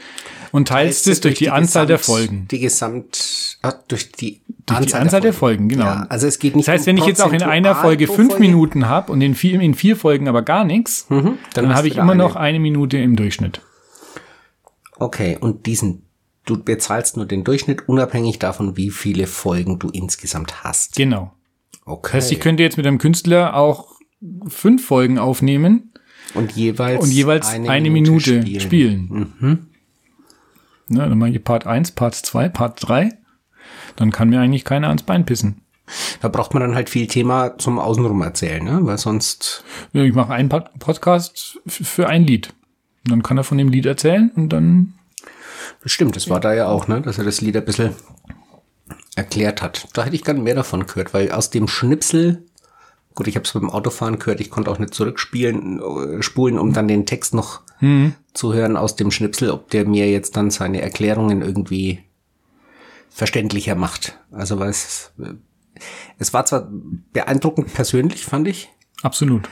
und 0.53 0.69
teilst 0.69 1.07
es 1.07 1.21
durch 1.21 1.37
die, 1.37 1.51
Anzahl 1.51 1.87
der 1.87 1.97
Gesamt- 1.99 2.17
Folgen. 2.19 2.49
Die 2.51 2.59
Gesamt, 2.59 3.48
ah, 3.63 3.75
durch 3.89 4.13
die 4.13 4.43
Durch 4.67 4.87
die 4.87 4.95
Anzahl 4.95 5.21
der 5.21 5.33
Folgen, 5.33 5.69
genau. 5.69 5.85
Ja, 5.85 6.07
also 6.09 6.27
es 6.27 6.39
geht 6.39 6.57
nicht 6.57 6.69
Das 6.69 6.75
heißt, 6.75 6.85
um 6.85 6.87
wenn 6.89 6.97
ich 6.99 7.07
jetzt 7.07 7.23
auch 7.23 7.33
in 7.33 7.43
einer 7.43 7.75
Folge 7.75 8.07
fünf 8.07 8.31
Folge. 8.31 8.41
Minuten 8.41 8.89
habe 8.89 9.13
und 9.13 9.21
in 9.21 9.35
vier, 9.35 9.61
in 9.61 9.75
vier 9.75 9.97
Folgen 9.97 10.29
aber 10.29 10.43
gar 10.43 10.65
nichts, 10.65 11.07
dann 11.09 11.39
dann, 11.55 11.69
hast 11.69 11.77
habe 11.77 11.89
ich 11.89 11.97
immer 11.97 12.13
eine. 12.13 12.23
noch 12.23 12.37
eine 12.37 12.61
Minute 12.61 12.99
im 12.99 13.17
Durchschnitt. 13.17 13.63
Okay, 14.97 15.37
und 15.41 15.67
diesen, 15.67 16.07
du 16.45 16.63
bezahlst 16.63 17.17
nur 17.17 17.27
den 17.27 17.45
Durchschnitt, 17.45 17.89
unabhängig 17.89 18.39
davon, 18.39 18.77
wie 18.77 18.91
viele 18.91 19.27
Folgen 19.27 19.79
du 19.79 19.89
insgesamt 19.91 20.65
hast. 20.65 20.97
Genau. 20.97 21.33
Okay. 21.85 22.11
Das 22.13 22.25
heißt, 22.25 22.33
ich 22.33 22.41
könnte 22.41 22.63
jetzt 22.63 22.77
mit 22.77 22.87
einem 22.87 22.99
Künstler 22.99 23.55
auch 23.55 23.95
fünf 24.49 24.85
Folgen 24.85 25.19
aufnehmen 25.19 25.93
und 26.35 26.53
jeweils, 26.53 27.03
und 27.03 27.11
jeweils 27.11 27.49
eine, 27.49 27.91
Minute, 27.91 28.61
spielen. 28.61 29.35
Mhm. 29.39 29.67
Ne, 30.89 31.01
dann 31.09 31.19
mache 31.19 31.31
ich 31.31 31.45
Part 31.45 31.67
1, 31.67 31.93
Part 31.93 32.15
2, 32.15 32.49
Part 32.49 32.89
3. 32.89 33.11
Dann 33.99 34.13
kann 34.13 34.29
mir 34.31 34.41
eigentlich 34.41 34.65
keiner 34.65 34.89
ans 34.89 35.03
Bein 35.03 35.27
pissen. 35.27 35.63
Da 36.21 36.29
braucht 36.29 36.53
man 36.55 36.61
dann 36.63 36.75
halt 36.75 36.89
viel 36.91 37.07
Thema 37.07 37.57
zum 37.59 37.79
Außenrum 37.79 38.21
erzählen, 38.23 38.63
ne? 38.63 38.79
Weil 38.83 38.99
sonst, 38.99 39.65
Ja, 39.93 40.03
Ich 40.03 40.15
mache 40.15 40.33
einen 40.33 40.49
Pod- 40.49 40.71
Podcast 40.79 41.59
für 41.67 42.09
ein 42.09 42.25
Lied. 42.25 42.49
Und 43.05 43.13
dann 43.13 43.23
kann 43.23 43.39
er 43.39 43.45
von 43.45 43.59
dem 43.59 43.71
Lied 43.71 43.87
erzählen 43.87 44.31
und 44.37 44.51
dann 44.51 44.95
stimmt, 45.85 46.15
das 46.17 46.29
war 46.29 46.41
da 46.41 46.53
ja 46.55 46.67
auch, 46.69 46.89
ne? 46.89 47.01
Dass 47.01 47.19
er 47.19 47.25
das 47.25 47.41
Lied 47.41 47.57
ein 47.57 47.65
bisschen 47.65 47.95
erklärt 49.17 49.63
hat. 49.63 49.89
Da 49.95 50.05
hätte 50.05 50.15
ich 50.17 50.25
gern 50.25 50.43
mehr 50.43 50.55
davon 50.55 50.87
gehört, 50.87 51.13
weil 51.15 51.33
aus 51.33 51.51
dem 51.51 51.67
Schnipsel, 51.69 52.45
gut, 53.15 53.27
ich 53.27 53.35
habe 53.35 53.45
es 53.45 53.53
beim 53.53 53.71
Autofahren 53.71 54.19
gehört, 54.19 54.41
ich 54.41 54.51
konnte 54.51 54.71
auch 54.71 54.79
nicht 54.79 54.95
zurückspielen, 54.95 55.81
äh, 56.19 56.23
spulen, 56.23 56.59
um 56.59 56.73
dann 56.73 56.87
den 56.89 57.07
Text 57.07 57.35
noch 57.35 57.63
zu 58.35 58.53
hören 58.55 58.77
aus 58.77 58.97
dem 58.97 59.13
Schnipsel, 59.13 59.51
ob 59.53 59.71
der 59.71 59.87
mir 59.87 60.11
jetzt 60.11 60.37
dann 60.37 60.51
seine 60.51 60.81
Erklärungen 60.83 61.43
irgendwie 61.43 62.01
verständlicher 63.19 63.75
macht. 63.75 64.17
Also 64.31 64.59
weil 64.61 64.71
es, 64.71 65.11
es 66.19 66.33
war 66.33 66.47
zwar 66.47 66.69
beeindruckend 67.13 67.75
persönlich, 67.75 68.25
fand 68.25 68.47
ich, 68.49 68.69
absolut. 69.03 69.49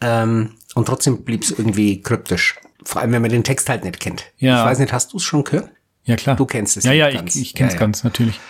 ähm, 0.00 0.52
und 0.74 0.86
trotzdem 0.86 1.24
blieb 1.24 1.42
es 1.42 1.50
irgendwie 1.50 2.00
kryptisch. 2.00 2.54
Vor 2.84 3.02
allem, 3.02 3.12
wenn 3.12 3.20
man 3.20 3.30
den 3.32 3.42
Text 3.44 3.68
halt 3.68 3.84
nicht 3.84 3.98
kennt. 4.00 4.26
Ja. 4.38 4.60
Ich 4.60 4.70
weiß 4.70 4.78
nicht, 4.78 4.92
hast 4.92 5.12
du 5.12 5.16
es 5.18 5.24
schon 5.24 5.42
gehört? 5.44 5.70
Ja, 6.04 6.16
klar. 6.16 6.36
Du 6.36 6.46
kennst 6.46 6.76
es 6.76 6.84
Ja, 6.84 6.92
ja, 6.92 7.10
ganz. 7.10 7.34
ich, 7.34 7.42
ich 7.42 7.54
kenn's 7.54 7.72
Ja, 7.72 7.74
ja. 7.74 7.80
ganz, 7.80 8.04
natürlich. 8.04 8.40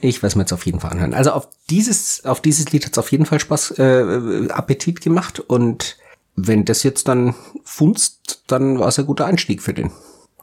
Ich 0.00 0.22
weiß 0.22 0.36
mir 0.36 0.42
jetzt 0.42 0.52
auf 0.52 0.64
jeden 0.64 0.80
Fall 0.80 0.92
anhören. 0.92 1.12
Also 1.14 1.32
auf 1.32 1.48
dieses, 1.68 2.24
auf 2.24 2.40
dieses 2.40 2.70
Lied 2.72 2.84
hat 2.86 2.92
es 2.92 2.98
auf 2.98 3.10
jeden 3.12 3.26
Fall 3.26 3.40
Spaß, 3.40 3.72
äh, 3.78 4.48
Appetit 4.48 5.00
gemacht. 5.00 5.38
Und 5.40 5.96
wenn 6.34 6.64
das 6.64 6.82
jetzt 6.84 7.08
dann 7.08 7.34
funzt, 7.64 8.44
dann 8.46 8.78
war 8.78 8.88
es 8.88 8.98
ein 8.98 9.06
guter 9.06 9.26
Einstieg 9.26 9.60
für 9.60 9.74
den, 9.74 9.90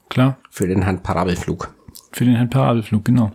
Klar. 0.10 0.38
für 0.52 0.68
den 0.68 0.82
Herrn 0.84 1.02
Parabelflug. 1.02 1.74
Für 2.12 2.26
den 2.26 2.36
Herrn 2.36 2.50
Parabelflug, 2.50 3.06
genau. 3.06 3.32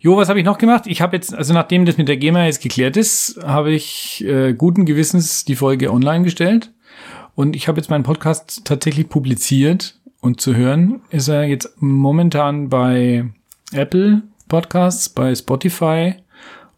Jo, 0.00 0.16
was 0.16 0.28
habe 0.28 0.38
ich 0.38 0.44
noch 0.44 0.58
gemacht? 0.58 0.84
Ich 0.86 1.00
habe 1.00 1.16
jetzt, 1.16 1.34
also 1.34 1.54
nachdem 1.54 1.86
das 1.86 1.96
mit 1.96 2.08
der 2.08 2.16
GEMA 2.18 2.44
jetzt 2.44 2.62
geklärt 2.62 2.96
ist, 2.96 3.38
habe 3.42 3.72
ich 3.72 4.22
äh, 4.26 4.52
guten 4.52 4.84
Gewissens 4.84 5.44
die 5.44 5.56
Folge 5.56 5.90
online 5.90 6.24
gestellt. 6.24 6.70
Und 7.34 7.56
ich 7.56 7.68
habe 7.68 7.78
jetzt 7.80 7.88
meinen 7.90 8.04
Podcast 8.04 8.62
tatsächlich 8.64 9.08
publiziert. 9.08 9.98
Und 10.20 10.40
zu 10.40 10.54
hören 10.54 11.00
ist 11.10 11.28
er 11.28 11.44
jetzt 11.44 11.74
momentan 11.80 12.68
bei 12.68 13.24
Apple 13.72 14.22
Podcasts, 14.48 15.08
bei 15.08 15.34
Spotify 15.34 16.14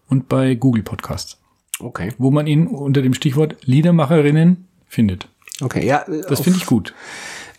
und 0.09 0.29
bei 0.29 0.55
Google 0.55 0.83
Podcasts, 0.83 1.39
Okay. 1.81 2.13
wo 2.19 2.31
man 2.31 2.47
ihn 2.47 2.67
unter 2.67 3.03
dem 3.03 3.15
Stichwort 3.15 3.57
Liedermacherinnen 3.65 4.67
findet. 4.89 5.29
Okay, 5.61 5.87
ja. 5.87 6.05
Das 6.29 6.41
finde 6.41 6.59
ich 6.59 6.67
gut. 6.67 6.95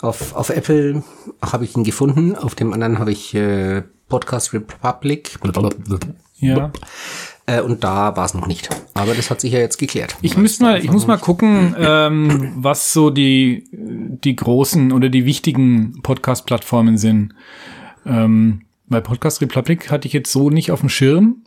Auf, 0.01 0.35
auf 0.35 0.49
Apple 0.49 1.03
habe 1.41 1.63
ich 1.65 1.75
ihn 1.75 1.83
gefunden. 1.83 2.35
Auf 2.35 2.55
dem 2.55 2.73
anderen 2.73 2.99
habe 2.99 3.11
ich 3.11 3.33
äh, 3.33 3.83
Podcast 4.09 4.53
Republic. 4.53 5.37
Ja. 6.39 6.71
Äh, 7.47 7.61
und 7.61 7.83
da 7.83 8.15
war 8.15 8.25
es 8.25 8.33
noch 8.33 8.45
nicht. 8.47 8.69
Aber 8.93 9.15
das 9.15 9.29
hat 9.31 9.41
sich 9.41 9.53
ja 9.53 9.59
jetzt 9.59 9.77
geklärt. 9.77 10.15
Ich 10.21 10.37
muss 10.37 10.59
mal, 10.59 10.83
ich 10.83 10.91
muss 10.91 11.07
mal 11.07 11.17
gucken, 11.17 11.75
ähm, 11.79 12.53
was 12.57 12.93
so 12.93 13.09
die, 13.09 13.65
die 13.71 14.35
großen 14.35 14.91
oder 14.91 15.09
die 15.09 15.25
wichtigen 15.25 15.99
Podcast-Plattformen 16.03 16.97
sind. 16.97 17.33
Ähm, 18.05 18.61
bei 18.87 19.01
Podcast 19.01 19.41
Republic 19.41 19.89
hatte 19.91 20.07
ich 20.07 20.13
jetzt 20.13 20.31
so 20.31 20.49
nicht 20.49 20.71
auf 20.71 20.81
dem 20.81 20.89
Schirm. 20.89 21.43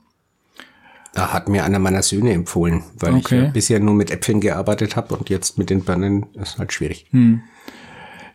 Da 1.12 1.32
hat 1.32 1.48
mir 1.48 1.64
einer 1.64 1.78
meiner 1.80 2.02
Söhne 2.02 2.32
empfohlen, 2.32 2.84
weil 2.98 3.16
ich 3.16 3.24
Okay. 3.26 3.42
ja 3.44 3.50
bisher 3.50 3.80
nur 3.80 3.94
mit 3.94 4.10
Äpfeln 4.10 4.40
gearbeitet 4.40 4.94
habe 4.96 5.16
und 5.16 5.28
jetzt 5.28 5.58
mit 5.58 5.68
den 5.70 5.82
Birnen 5.82 6.26
ist 6.34 6.58
halt 6.58 6.72
schwierig. 6.72 7.06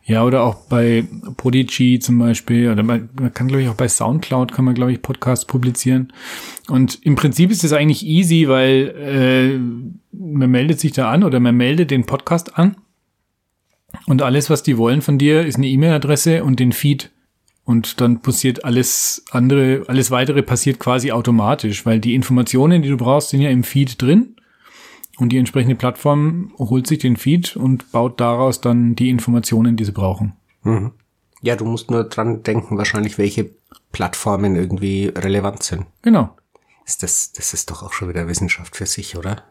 Ja, 0.07 0.23
oder 0.23 0.43
auch 0.43 0.55
bei 0.67 1.03
Prodigy 1.35 1.97
zum 1.97 2.19
Beispiel, 2.19 2.69
oder 2.69 2.83
man, 2.83 3.09
man 3.19 3.33
kann, 3.33 3.47
glaube 3.47 3.63
ich, 3.63 3.69
auch 3.69 3.75
bei 3.75 3.87
Soundcloud 3.87 4.51
kann 4.51 4.63
man, 4.63 4.75
glaube 4.75 4.91
ich, 4.91 5.01
Podcasts 5.01 5.45
publizieren. 5.45 6.13
Und 6.67 6.99
im 7.03 7.15
Prinzip 7.15 7.49
ist 7.49 7.63
es 7.63 7.73
eigentlich 7.73 8.05
easy, 8.05 8.47
weil 8.47 8.93
äh, 8.99 9.57
man 10.15 10.51
meldet 10.51 10.79
sich 10.79 10.91
da 10.91 11.09
an 11.09 11.23
oder 11.23 11.39
man 11.39 11.55
meldet 11.55 11.89
den 11.89 12.05
Podcast 12.05 12.55
an. 12.55 12.77
Und 14.05 14.21
alles, 14.21 14.51
was 14.51 14.61
die 14.61 14.77
wollen 14.77 15.01
von 15.01 15.17
dir, 15.17 15.43
ist 15.43 15.55
eine 15.55 15.67
E-Mail-Adresse 15.67 16.43
und 16.43 16.59
den 16.59 16.71
Feed. 16.71 17.09
Und 17.63 17.99
dann 17.99 18.21
passiert 18.21 18.63
alles 18.63 19.25
andere, 19.31 19.85
alles 19.87 20.11
weitere 20.11 20.43
passiert 20.43 20.77
quasi 20.77 21.11
automatisch, 21.11 21.83
weil 21.87 21.99
die 21.99 22.13
Informationen, 22.13 22.83
die 22.83 22.89
du 22.89 22.97
brauchst, 22.97 23.29
sind 23.29 23.41
ja 23.41 23.49
im 23.49 23.63
Feed 23.63 23.99
drin. 23.99 24.35
Und 25.17 25.29
die 25.29 25.37
entsprechende 25.37 25.75
Plattform 25.75 26.53
holt 26.57 26.87
sich 26.87 26.99
den 26.99 27.15
Feed 27.15 27.55
und 27.55 27.91
baut 27.91 28.19
daraus 28.19 28.59
dann 28.61 28.95
die 28.95 29.09
Informationen, 29.09 29.77
die 29.77 29.85
sie 29.85 29.91
brauchen. 29.93 30.33
Mhm. 30.63 30.91
Ja, 31.41 31.55
du 31.55 31.65
musst 31.65 31.91
nur 31.91 32.03
dran 32.05 32.43
denken, 32.43 32.77
wahrscheinlich, 32.77 33.17
welche 33.17 33.49
Plattformen 33.91 34.55
irgendwie 34.55 35.07
relevant 35.15 35.63
sind. 35.63 35.85
Genau. 36.01 36.35
Ist 36.85 37.01
das, 37.03 37.31
das 37.33 37.53
ist 37.53 37.69
doch 37.71 37.81
auch 37.83 37.93
schon 37.93 38.09
wieder 38.09 38.27
Wissenschaft 38.27 38.75
für 38.75 38.85
sich, 38.85 39.15
oder? 39.15 39.43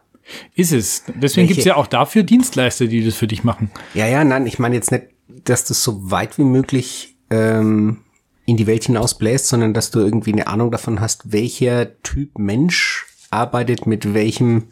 Ist 0.55 0.71
es. 0.71 1.03
Deswegen 1.07 1.43
Welche- 1.47 1.53
gibt's 1.55 1.65
ja 1.65 1.75
auch 1.75 1.87
dafür 1.87 2.23
Dienstleister, 2.23 2.87
die 2.87 3.03
das 3.03 3.15
für 3.15 3.27
dich 3.27 3.43
machen. 3.43 3.71
Ja, 3.93 4.07
ja, 4.07 4.23
nein, 4.23 4.45
ich 4.47 4.59
meine 4.59 4.75
jetzt 4.75 4.91
nicht, 4.91 5.05
dass 5.27 5.65
du 5.65 5.73
so 5.73 6.11
weit 6.11 6.37
wie 6.37 6.43
möglich 6.43 7.15
ähm, 7.29 8.01
in 8.45 8.57
die 8.57 8.67
Welt 8.67 8.85
hinausbläst, 8.85 9.47
sondern 9.47 9.73
dass 9.73 9.91
du 9.91 9.99
irgendwie 9.99 10.33
eine 10.33 10.47
Ahnung 10.47 10.71
davon 10.71 10.99
hast, 10.99 11.31
welcher 11.31 12.01
Typ 12.03 12.37
Mensch 12.37 13.05
arbeitet 13.31 13.85
mit 13.87 14.13
welchem, 14.13 14.65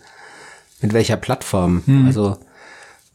mit 0.83 0.93
welcher 0.93 1.17
Plattform. 1.17 1.83
Also 2.05 2.37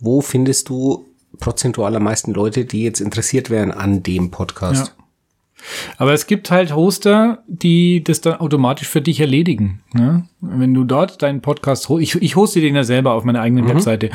wo 0.00 0.20
findest 0.20 0.68
du 0.68 1.06
prozentual 1.38 1.94
am 1.96 2.04
meisten 2.04 2.32
Leute, 2.32 2.64
die 2.64 2.82
jetzt 2.82 3.00
interessiert 3.00 3.50
wären 3.50 3.70
an 3.70 4.02
dem 4.02 4.30
Podcast? 4.30 4.88
Ja. 4.88 5.04
Aber 5.96 6.12
es 6.12 6.26
gibt 6.26 6.50
halt 6.52 6.74
Hoster, 6.74 7.42
die 7.48 8.04
das 8.04 8.20
dann 8.20 8.34
automatisch 8.34 8.86
für 8.86 9.00
dich 9.00 9.20
erledigen. 9.20 9.82
Ne? 9.92 10.24
Wenn 10.40 10.72
du 10.72 10.84
dort 10.84 11.20
deinen 11.22 11.40
Podcast, 11.40 11.90
ich, 11.98 12.14
ich 12.14 12.36
hoste 12.36 12.60
den 12.60 12.76
ja 12.76 12.84
selber 12.84 13.14
auf 13.14 13.24
meiner 13.24 13.40
eigenen 13.40 13.68
Webseite. 13.68 14.10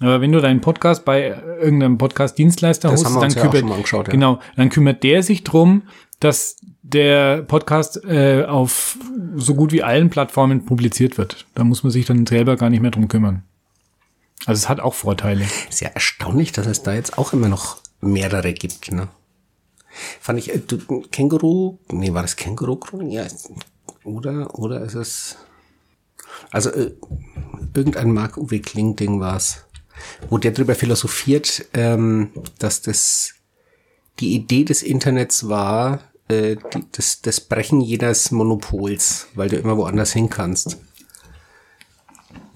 Aber 0.00 0.20
wenn 0.20 0.32
du 0.32 0.40
deinen 0.40 0.60
Podcast 0.60 1.06
bei 1.06 1.34
irgendeinem 1.60 1.96
Podcast-Dienstleister 1.96 2.92
hostest, 2.92 3.16
dann 3.16 3.30
ja 3.30 3.48
kümmert, 3.48 3.90
ja. 3.90 4.02
genau, 4.02 4.38
dann 4.56 4.68
kümmert 4.68 5.02
der 5.02 5.22
sich 5.22 5.44
drum, 5.44 5.82
dass 6.20 6.56
der 6.92 7.42
Podcast 7.42 8.04
äh, 8.04 8.44
auf 8.44 8.98
so 9.36 9.54
gut 9.54 9.72
wie 9.72 9.82
allen 9.82 10.10
Plattformen 10.10 10.64
publiziert 10.64 11.18
wird. 11.18 11.46
Da 11.54 11.64
muss 11.64 11.82
man 11.82 11.90
sich 11.90 12.06
dann 12.06 12.26
selber 12.26 12.56
gar 12.56 12.70
nicht 12.70 12.80
mehr 12.80 12.90
drum 12.90 13.08
kümmern. 13.08 13.42
Also 14.44 14.58
es 14.58 14.68
hat 14.68 14.80
auch 14.80 14.94
Vorteile. 14.94 15.46
Ist 15.68 15.80
ja 15.80 15.88
erstaunlich, 15.88 16.52
dass 16.52 16.66
es 16.66 16.82
da 16.82 16.94
jetzt 16.94 17.18
auch 17.18 17.32
immer 17.32 17.48
noch 17.48 17.78
mehrere 18.00 18.52
gibt, 18.52 18.90
ne? 18.92 19.08
Fand 20.20 20.38
ich, 20.38 20.52
äh, 20.54 20.58
du, 20.58 20.78
Känguru, 21.10 21.78
nee, 21.90 22.12
war 22.12 22.22
das 22.22 22.36
Känguru 22.36 22.76
Chronik? 22.76 23.12
Ja, 23.12 23.26
oder, 24.04 24.58
oder 24.58 24.80
ist 24.80 24.94
es, 24.94 25.36
also, 26.50 26.70
äh, 26.70 26.92
irgendein 27.74 28.12
Marc-Uwe 28.12 28.60
Kling-Ding 28.60 29.20
war's, 29.20 29.66
wo 30.30 30.38
der 30.38 30.52
drüber 30.52 30.74
philosophiert, 30.74 31.66
ähm, 31.74 32.30
dass 32.58 32.80
das, 32.80 33.34
die 34.18 34.34
Idee 34.34 34.64
des 34.64 34.82
Internets 34.82 35.48
war, 35.48 36.00
äh, 36.32 36.56
das, 36.92 37.20
das 37.22 37.40
Brechen 37.40 37.80
jedes 37.80 38.30
Monopols, 38.30 39.28
weil 39.34 39.48
du 39.48 39.56
immer 39.56 39.76
woanders 39.76 40.12
hin 40.12 40.28
kannst. 40.30 40.78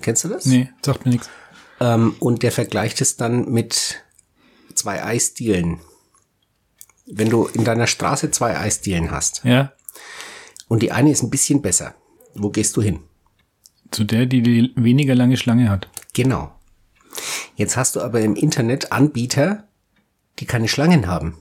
Kennst 0.00 0.24
du 0.24 0.28
das? 0.28 0.46
Nee, 0.46 0.70
sagt 0.84 1.04
mir 1.04 1.12
nichts. 1.12 1.28
Ähm, 1.80 2.14
und 2.20 2.42
der 2.42 2.52
vergleicht 2.52 3.00
es 3.00 3.16
dann 3.16 3.50
mit 3.50 4.02
zwei 4.74 5.02
Eisdielen. 5.04 5.80
Wenn 7.06 7.30
du 7.30 7.46
in 7.46 7.64
deiner 7.64 7.86
Straße 7.86 8.30
zwei 8.30 8.58
Eisdielen 8.58 9.10
hast 9.10 9.42
Ja, 9.44 9.72
und 10.68 10.82
die 10.82 10.90
eine 10.92 11.10
ist 11.10 11.22
ein 11.22 11.30
bisschen 11.30 11.62
besser, 11.62 11.94
wo 12.34 12.50
gehst 12.50 12.76
du 12.76 12.82
hin? 12.82 13.00
zu 13.90 14.04
der, 14.04 14.26
die 14.26 14.42
die 14.42 14.72
weniger 14.76 15.14
lange 15.14 15.36
Schlange 15.36 15.70
hat. 15.70 15.88
Genau. 16.12 16.52
Jetzt 17.54 17.76
hast 17.76 17.96
du 17.96 18.00
aber 18.00 18.20
im 18.20 18.34
Internet 18.36 18.92
Anbieter, 18.92 19.68
die 20.38 20.44
keine 20.46 20.68
Schlangen 20.68 21.06
haben. 21.06 21.36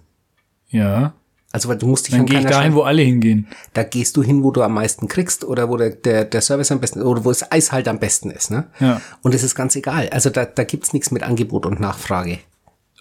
Ja, 0.70 1.13
Also 1.52 1.70
weil 1.70 1.78
du 1.78 1.88
musst 1.88 2.08
dich 2.08 2.12
dann 2.12 2.22
an 2.22 2.25
gehe 2.25 2.40
ich 2.40 2.46
dahin, 2.46 2.75
wo 2.75 2.82
alle 2.82 3.02
hingehen. 3.02 3.48
Da 3.74 3.84
gehst 3.84 4.18
du 4.18 4.24
hin, 4.24 4.44
wo 4.44 4.52
du 4.52 4.62
am 4.62 4.74
meisten 4.74 5.08
kriegst 5.08 5.46
oder 5.46 5.70
wo 5.70 5.78
der, 5.78 5.92
der, 5.92 6.25
der 6.25 6.42
Service 6.42 6.72
am 6.72 6.80
besten 6.80 7.02
oder 7.02 7.24
wo 7.24 7.30
das 7.30 7.50
Eis 7.52 7.72
halt 7.72 7.88
am 7.88 8.00
besten 8.00 8.30
ist. 8.30 8.52
Ne? 8.52 8.68
Ja. 8.80 9.02
Und 9.22 9.34
es 9.34 9.44
ist 9.44 9.56
ganz 9.56 9.75
egal. 9.75 10.10
Also 10.10 10.30
da, 10.30 10.46
da 10.46 10.64
gibt's 10.64 10.92
nichts 10.92 11.12
mit 11.12 11.24
Angebot 11.24 11.66
und 11.66 11.80
Nachfrage. 11.80 12.40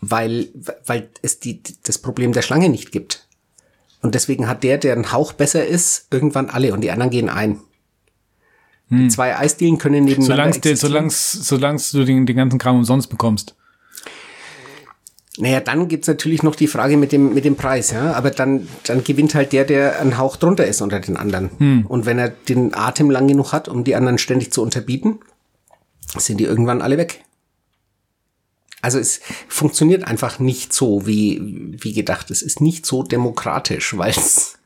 Weil, 0.00 0.48
weil 0.86 1.08
es 1.22 1.40
die, 1.40 1.62
das 1.82 1.98
Problem 1.98 2.32
der 2.32 2.42
Schlange 2.42 2.68
nicht 2.68 2.92
gibt. 2.92 3.26
Und 4.02 4.14
deswegen 4.14 4.46
hat 4.46 4.62
der, 4.62 4.78
der 4.78 4.96
ein 4.96 5.12
Hauch 5.12 5.32
besser 5.32 5.66
ist, 5.66 6.08
irgendwann 6.12 6.50
alle 6.50 6.74
und 6.74 6.82
die 6.82 6.90
anderen 6.90 7.10
gehen 7.10 7.28
ein. 7.28 7.58
Die 8.90 9.08
zwei 9.08 9.36
Eisdielen 9.36 9.78
können 9.78 10.04
nebeneinander 10.04 10.52
Solange 10.52 10.76
solang's, 10.76 11.32
solang's 11.32 11.90
du 11.90 12.04
den, 12.04 12.26
den 12.26 12.36
ganzen 12.36 12.58
Kram 12.58 12.76
umsonst 12.76 13.08
bekommst. 13.08 13.56
Naja, 15.36 15.58
dann 15.60 15.88
gibt's 15.88 16.06
natürlich 16.06 16.44
noch 16.44 16.54
die 16.54 16.68
Frage 16.68 16.96
mit 16.96 17.10
dem, 17.10 17.34
mit 17.34 17.44
dem 17.44 17.56
Preis, 17.56 17.90
ja. 17.90 18.12
Aber 18.12 18.30
dann, 18.30 18.68
dann 18.84 19.02
gewinnt 19.02 19.34
halt 19.34 19.52
der, 19.52 19.64
der 19.64 20.00
einen 20.00 20.16
Hauch 20.16 20.36
drunter 20.36 20.64
ist 20.64 20.80
unter 20.80 21.00
den 21.00 21.16
anderen. 21.16 21.50
Und 21.88 22.06
wenn 22.06 22.18
er 22.20 22.28
den 22.28 22.72
Atem 22.74 23.10
lang 23.10 23.26
genug 23.26 23.52
hat, 23.52 23.68
um 23.68 23.82
die 23.82 23.96
anderen 23.96 24.18
ständig 24.18 24.52
zu 24.52 24.62
unterbieten, 24.62 25.18
sind 26.16 26.38
die 26.38 26.44
irgendwann 26.44 26.82
alle 26.82 26.98
weg. 26.98 27.24
Also 28.80 28.98
es 28.98 29.20
funktioniert 29.48 30.06
einfach 30.06 30.38
nicht 30.38 30.72
so, 30.72 31.06
wie, 31.06 31.40
wie 31.80 31.92
gedacht. 31.94 32.30
Es 32.30 32.42
ist 32.42 32.60
nicht 32.60 32.86
so 32.86 33.02
demokratisch, 33.02 33.96
weil 33.96 34.10
es, 34.10 34.58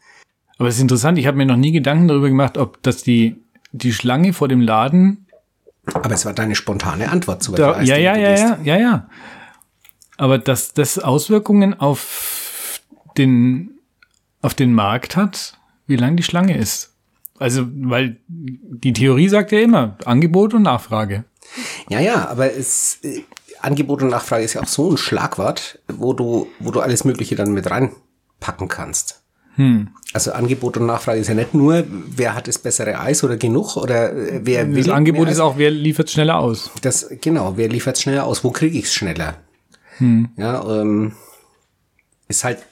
Aber 0.58 0.68
es 0.68 0.74
ist 0.74 0.82
interessant, 0.82 1.18
ich 1.18 1.26
habe 1.26 1.36
mir 1.36 1.46
noch 1.46 1.56
nie 1.56 1.72
Gedanken 1.72 2.08
darüber 2.08 2.28
gemacht, 2.28 2.58
ob 2.58 2.82
das 2.82 3.02
die, 3.02 3.36
die 3.72 3.92
Schlange 3.92 4.32
vor 4.32 4.48
dem 4.48 4.60
Laden. 4.60 5.26
aber 5.94 6.12
es 6.12 6.26
war 6.26 6.34
deine 6.34 6.56
spontane 6.56 7.10
Antwort 7.10 7.42
zu 7.42 7.52
Da, 7.52 7.80
ja, 7.80 7.96
ja, 7.96 8.16
ja, 8.16 8.36
ja, 8.36 8.58
ja, 8.64 8.76
ja. 8.76 9.08
Aber 10.18 10.38
dass 10.38 10.74
das 10.74 10.98
Auswirkungen 10.98 11.72
auf 11.80 12.80
den, 13.16 13.78
auf 14.42 14.52
den 14.52 14.74
Markt 14.74 15.16
hat, 15.16 15.58
wie 15.86 15.96
lang 15.96 16.16
die 16.16 16.22
Schlange 16.22 16.56
ist. 16.56 16.92
Also, 17.38 17.66
weil 17.68 18.16
die 18.28 18.92
Theorie 18.92 19.28
sagt 19.28 19.52
ja 19.52 19.60
immer, 19.60 19.96
Angebot 20.04 20.54
und 20.54 20.62
Nachfrage. 20.62 21.24
Ja, 21.88 22.00
ja, 22.00 22.28
aber 22.28 22.52
es, 22.52 22.98
äh, 23.02 23.22
Angebot 23.60 24.02
und 24.02 24.08
Nachfrage 24.08 24.44
ist 24.44 24.54
ja 24.54 24.62
auch 24.62 24.66
so 24.66 24.90
ein 24.90 24.96
Schlagwort, 24.96 25.78
wo 25.88 26.12
du, 26.12 26.48
wo 26.58 26.70
du 26.70 26.80
alles 26.80 27.04
Mögliche 27.04 27.36
dann 27.36 27.52
mit 27.52 27.70
reinpacken 27.70 28.68
kannst. 28.68 29.22
Also 30.12 30.32
Angebot 30.32 30.76
und 30.76 30.86
Nachfrage 30.86 31.20
ist 31.20 31.28
ja 31.28 31.34
nicht 31.34 31.52
nur, 31.54 31.84
wer 31.88 32.34
hat 32.34 32.46
das 32.46 32.58
bessere 32.58 33.00
Eis 33.00 33.24
oder 33.24 33.36
genug 33.36 33.76
oder 33.76 34.12
äh, 34.12 34.40
wer 34.44 34.68
will. 34.68 34.84
Das 34.84 34.88
Angebot 34.92 35.28
ist 35.28 35.40
auch, 35.40 35.58
wer 35.58 35.70
liefert 35.70 36.10
schneller 36.10 36.38
aus. 36.38 36.70
Das, 36.82 37.08
genau, 37.20 37.54
wer 37.56 37.68
liefert 37.68 37.98
schneller 37.98 38.24
aus? 38.24 38.44
Wo 38.44 38.50
kriege 38.50 38.78
ich 38.78 38.84
es 38.84 38.94
schneller? 38.94 39.36
Ja, 40.00 40.80
ähm, 40.80 41.14
ist 42.28 42.44
halt 42.44 42.64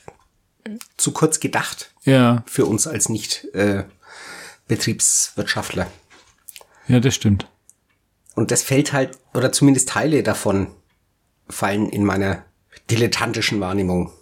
zu 0.97 1.13
kurz 1.13 1.41
gedacht 1.41 1.93
Ja, 2.05 2.43
für 2.47 2.67
uns 2.67 2.87
als 2.87 3.09
nicht 3.09 3.45
äh, 3.55 3.85
Betriebswirtschaftler. 4.69 5.87
ja, 6.89 7.01
das 7.01 7.15
stimmt. 7.15 7.49
Und 8.35 8.51
das 8.51 8.63
fällt 8.63 8.93
halt, 8.93 9.19
oder 9.35 9.51
zumindest 9.53 9.89
Teile 9.89 10.23
davon 10.23 10.69
fallen 11.49 11.89
in 11.89 12.05
meiner 12.05 12.45
dilettantischen 12.91 13.61
Wahrnehmung 13.61 14.13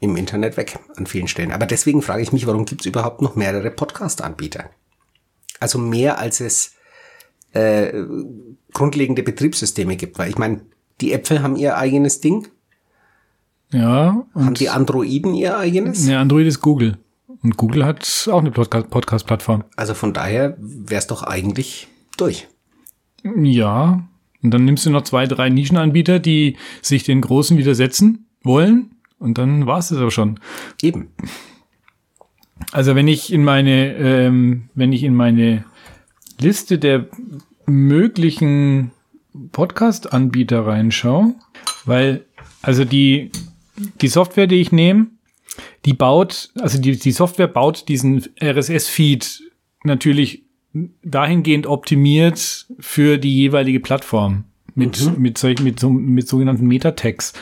im 0.00 0.16
Internet 0.16 0.56
weg 0.56 0.78
an 0.96 1.06
vielen 1.06 1.28
Stellen. 1.28 1.52
Aber 1.52 1.64
deswegen 1.66 2.02
frage 2.02 2.22
ich 2.22 2.32
mich, 2.32 2.46
warum 2.46 2.64
gibt 2.64 2.82
es 2.82 2.86
überhaupt 2.86 3.22
noch 3.22 3.36
mehrere 3.36 3.70
Podcast-Anbieter? 3.70 4.68
Also 5.60 5.78
mehr 5.78 6.18
als 6.18 6.40
es 6.40 6.72
äh, 7.52 7.92
grundlegende 8.72 9.22
Betriebssysteme 9.22 9.96
gibt. 9.96 10.18
Weil 10.18 10.28
ich 10.28 10.38
meine, 10.38 10.66
die 11.02 11.12
Äpfel 11.12 11.42
haben 11.42 11.56
ihr 11.56 11.76
eigenes 11.76 12.20
Ding, 12.20 12.48
Ja, 13.72 14.24
haben 14.34 14.54
die 14.54 14.68
Androiden 14.70 15.34
ihr 15.34 15.58
eigenes. 15.58 16.06
ja, 16.06 16.20
Android 16.20 16.46
ist 16.46 16.60
Google. 16.60 16.98
Und 17.42 17.56
Google 17.56 17.84
hat 17.84 18.28
auch 18.30 18.38
eine 18.40 18.50
Podcast- 18.52 18.88
Podcast-Plattform. 18.90 19.64
Also 19.76 19.94
von 19.94 20.12
daher 20.14 20.56
wäre 20.60 20.98
es 21.00 21.06
doch 21.08 21.22
eigentlich 21.24 21.88
durch. 22.16 22.46
Ja, 23.24 24.04
und 24.42 24.50
dann 24.52 24.64
nimmst 24.64 24.86
du 24.86 24.90
noch 24.90 25.02
zwei, 25.02 25.26
drei 25.26 25.48
Nischenanbieter, 25.48 26.18
die 26.20 26.56
sich 26.82 27.02
den 27.04 27.20
Großen 27.20 27.56
widersetzen 27.58 28.26
wollen. 28.42 28.94
Und 29.18 29.38
dann 29.38 29.66
war 29.66 29.78
es 29.78 29.92
aber 29.92 30.10
schon. 30.10 30.38
Eben. 30.82 31.08
Also 32.72 32.94
wenn 32.94 33.08
ich 33.08 33.32
in 33.32 33.42
meine, 33.44 33.94
ähm, 33.96 34.68
wenn 34.74 34.92
ich 34.92 35.02
in 35.04 35.14
meine 35.14 35.64
Liste 36.40 36.78
der 36.78 37.06
möglichen 37.66 38.90
Podcast-Anbieter 39.52 40.66
reinschaue, 40.66 41.34
weil, 41.84 42.24
also 42.60 42.84
die, 42.84 43.30
die 44.00 44.08
Software, 44.08 44.46
die 44.46 44.60
ich 44.60 44.72
nehme, 44.72 45.06
die 45.84 45.94
baut, 45.94 46.50
also 46.60 46.80
die, 46.80 46.96
die 46.96 47.12
Software 47.12 47.48
baut 47.48 47.88
diesen 47.88 48.24
RSS-Feed 48.42 49.42
natürlich 49.84 50.44
dahingehend 51.02 51.66
optimiert 51.66 52.66
für 52.78 53.18
die 53.18 53.36
jeweilige 53.36 53.80
Plattform 53.80 54.44
mit, 54.74 55.18
mit, 55.18 55.36
solch, 55.38 55.60
mit, 55.60 55.78
so, 55.78 55.90
mit 55.90 56.28
sogenannten 56.28 56.66
Metatext. 56.66 57.38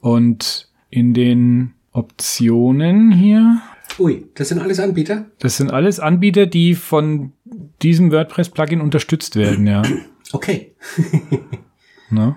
Und 0.00 0.68
in 0.90 1.14
den 1.14 1.72
Optionen 1.92 3.12
hier, 3.12 3.62
Ui, 3.98 4.24
das 4.34 4.48
sind 4.48 4.60
alles 4.60 4.80
Anbieter? 4.80 5.26
das 5.38 5.56
sind 5.56 5.70
alles 5.70 6.00
Anbieter, 6.00 6.46
die 6.46 6.74
von 6.74 7.32
diesem 7.82 8.10
WordPress-Plugin 8.10 8.80
unterstützt 8.80 9.36
werden, 9.36 9.66
ja. 9.66 9.82
Okay. 10.34 10.74
Ne? 12.10 12.36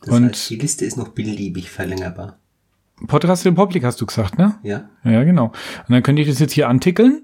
Das 0.00 0.08
Und- 0.14 0.28
heißt, 0.30 0.50
die 0.50 0.56
Liste 0.56 0.84
ist 0.84 0.96
noch 0.96 1.08
beliebig 1.08 1.70
verlängerbar. 1.70 2.38
Podcast 3.06 3.44
Republic 3.46 3.84
hast 3.84 4.00
du 4.00 4.06
gesagt, 4.06 4.38
ne? 4.38 4.58
Ja? 4.64 4.88
Ja, 5.04 5.22
genau. 5.24 5.46
Und 5.86 5.90
dann 5.90 6.02
könnte 6.02 6.22
ich 6.22 6.28
das 6.28 6.38
jetzt 6.40 6.52
hier 6.52 6.68
antickeln. 6.68 7.22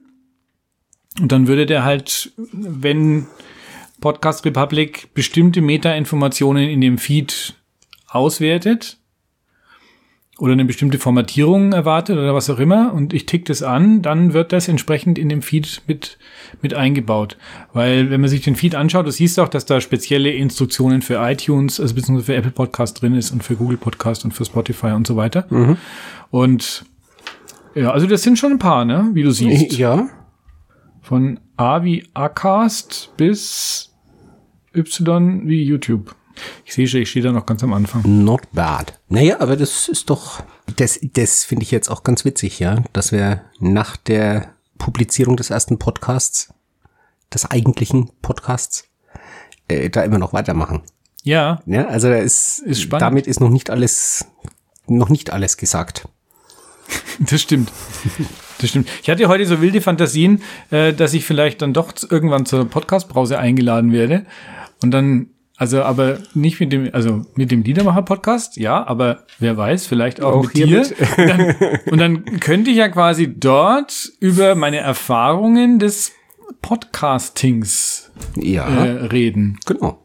Und 1.20 1.32
dann 1.32 1.48
würde 1.48 1.66
der 1.66 1.84
halt, 1.84 2.32
wenn 2.36 3.26
Podcast 4.00 4.44
Republic 4.44 5.14
bestimmte 5.14 5.62
Meta-Informationen 5.62 6.68
in 6.68 6.80
dem 6.80 6.98
Feed 6.98 7.54
auswertet 8.08 8.98
oder 10.38 10.52
eine 10.52 10.64
bestimmte 10.64 10.98
Formatierung 10.98 11.72
erwartet 11.72 12.18
oder 12.18 12.34
was 12.34 12.50
auch 12.50 12.58
immer 12.58 12.92
und 12.92 13.12
ich 13.12 13.26
tick 13.26 13.44
das 13.44 13.62
an, 13.62 14.02
dann 14.02 14.32
wird 14.32 14.52
das 14.52 14.66
entsprechend 14.66 15.16
in 15.16 15.28
dem 15.28 15.42
Feed 15.42 15.82
mit, 15.86 16.18
mit 16.60 16.74
eingebaut. 16.74 17.36
Weil 17.72 18.10
wenn 18.10 18.20
man 18.20 18.28
sich 18.28 18.42
den 18.42 18.56
Feed 18.56 18.74
anschaut, 18.74 19.06
du 19.06 19.12
siehst 19.12 19.38
auch, 19.38 19.48
dass 19.48 19.64
da 19.64 19.80
spezielle 19.80 20.32
Instruktionen 20.32 21.02
für 21.02 21.16
iTunes, 21.24 21.78
also 21.78 21.94
beziehungsweise 21.94 22.32
für 22.32 22.34
Apple 22.34 22.50
Podcast 22.50 23.00
drin 23.00 23.14
ist 23.14 23.30
und 23.30 23.44
für 23.44 23.54
Google 23.54 23.76
Podcast 23.76 24.24
und 24.24 24.32
für 24.32 24.44
Spotify 24.44 24.88
und 24.88 25.06
so 25.06 25.14
weiter. 25.16 25.46
Und 26.30 26.84
ja, 27.76 27.92
also 27.92 28.06
das 28.06 28.22
sind 28.22 28.38
schon 28.38 28.52
ein 28.52 28.58
paar, 28.58 28.84
ne? 28.84 29.10
Wie 29.14 29.22
du 29.22 29.30
siehst. 29.30 29.78
Ja. 29.78 30.08
Von 31.00 31.38
A 31.56 31.84
wie 31.84 32.04
Acast 32.14 33.12
bis 33.16 33.94
Y 34.74 35.46
wie 35.46 35.62
YouTube. 35.62 36.16
Ich 36.64 36.74
sehe 36.74 36.86
schon, 36.88 37.00
ich 37.00 37.10
stehe 37.10 37.24
da 37.24 37.32
noch 37.32 37.46
ganz 37.46 37.62
am 37.62 37.72
Anfang. 37.72 38.02
Not 38.24 38.42
bad. 38.52 38.98
Naja, 39.08 39.40
aber 39.40 39.56
das 39.56 39.88
ist 39.88 40.10
doch, 40.10 40.42
das, 40.76 40.98
das 41.02 41.44
finde 41.44 41.62
ich 41.62 41.70
jetzt 41.70 41.88
auch 41.88 42.02
ganz 42.02 42.24
witzig, 42.24 42.58
ja, 42.58 42.82
dass 42.92 43.12
wir 43.12 43.44
nach 43.60 43.96
der 43.96 44.52
Publizierung 44.78 45.36
des 45.36 45.50
ersten 45.50 45.78
Podcasts, 45.78 46.52
des 47.32 47.50
eigentlichen 47.50 48.10
Podcasts, 48.22 48.88
äh, 49.68 49.90
da 49.90 50.02
immer 50.02 50.18
noch 50.18 50.32
weitermachen. 50.32 50.82
Ja, 51.22 51.62
Ja, 51.64 51.86
also 51.86 52.08
da 52.08 52.16
ist, 52.16 52.58
Ist 52.60 52.82
spannend. 52.82 53.02
damit 53.02 53.26
ist 53.26 53.40
noch 53.40 53.48
nicht 53.48 53.70
alles, 53.70 54.26
noch 54.86 55.08
nicht 55.08 55.32
alles 55.32 55.56
gesagt. 55.56 56.06
das 57.18 57.40
stimmt. 57.40 57.72
Das 58.58 58.70
stimmt. 58.70 58.88
Ich 59.02 59.08
hatte 59.08 59.26
heute 59.28 59.46
so 59.46 59.60
wilde 59.62 59.80
Fantasien, 59.80 60.42
äh, 60.70 60.92
dass 60.92 61.14
ich 61.14 61.24
vielleicht 61.24 61.62
dann 61.62 61.72
doch 61.72 61.92
irgendwann 62.10 62.44
zur 62.44 62.68
Podcast-Brause 62.68 63.38
eingeladen 63.38 63.90
werde. 63.92 64.26
Und 64.82 64.90
dann, 64.90 65.30
also 65.56 65.82
aber 65.82 66.18
nicht 66.34 66.58
mit 66.60 66.72
dem, 66.72 66.90
also 66.92 67.22
mit 67.34 67.50
dem 67.50 67.62
Liedermacher-Podcast, 67.62 68.56
ja, 68.56 68.84
aber 68.86 69.24
wer 69.38 69.56
weiß, 69.56 69.86
vielleicht 69.86 70.20
auch, 70.20 70.32
Auch 70.34 70.44
mit 70.44 70.56
dir. 70.56 70.80
Und 71.16 71.28
dann, 71.28 71.54
und 71.90 71.98
dann 71.98 72.40
könnte 72.40 72.70
ich 72.70 72.76
ja 72.78 72.88
quasi 72.88 73.32
dort 73.38 74.10
über 74.20 74.54
meine 74.56 74.78
Erfahrungen 74.78 75.78
des 75.78 76.12
Podcastings 76.60 78.10
Ja, 78.36 78.66
äh, 78.66 79.06
reden. 79.06 79.58
genau. 79.66 80.00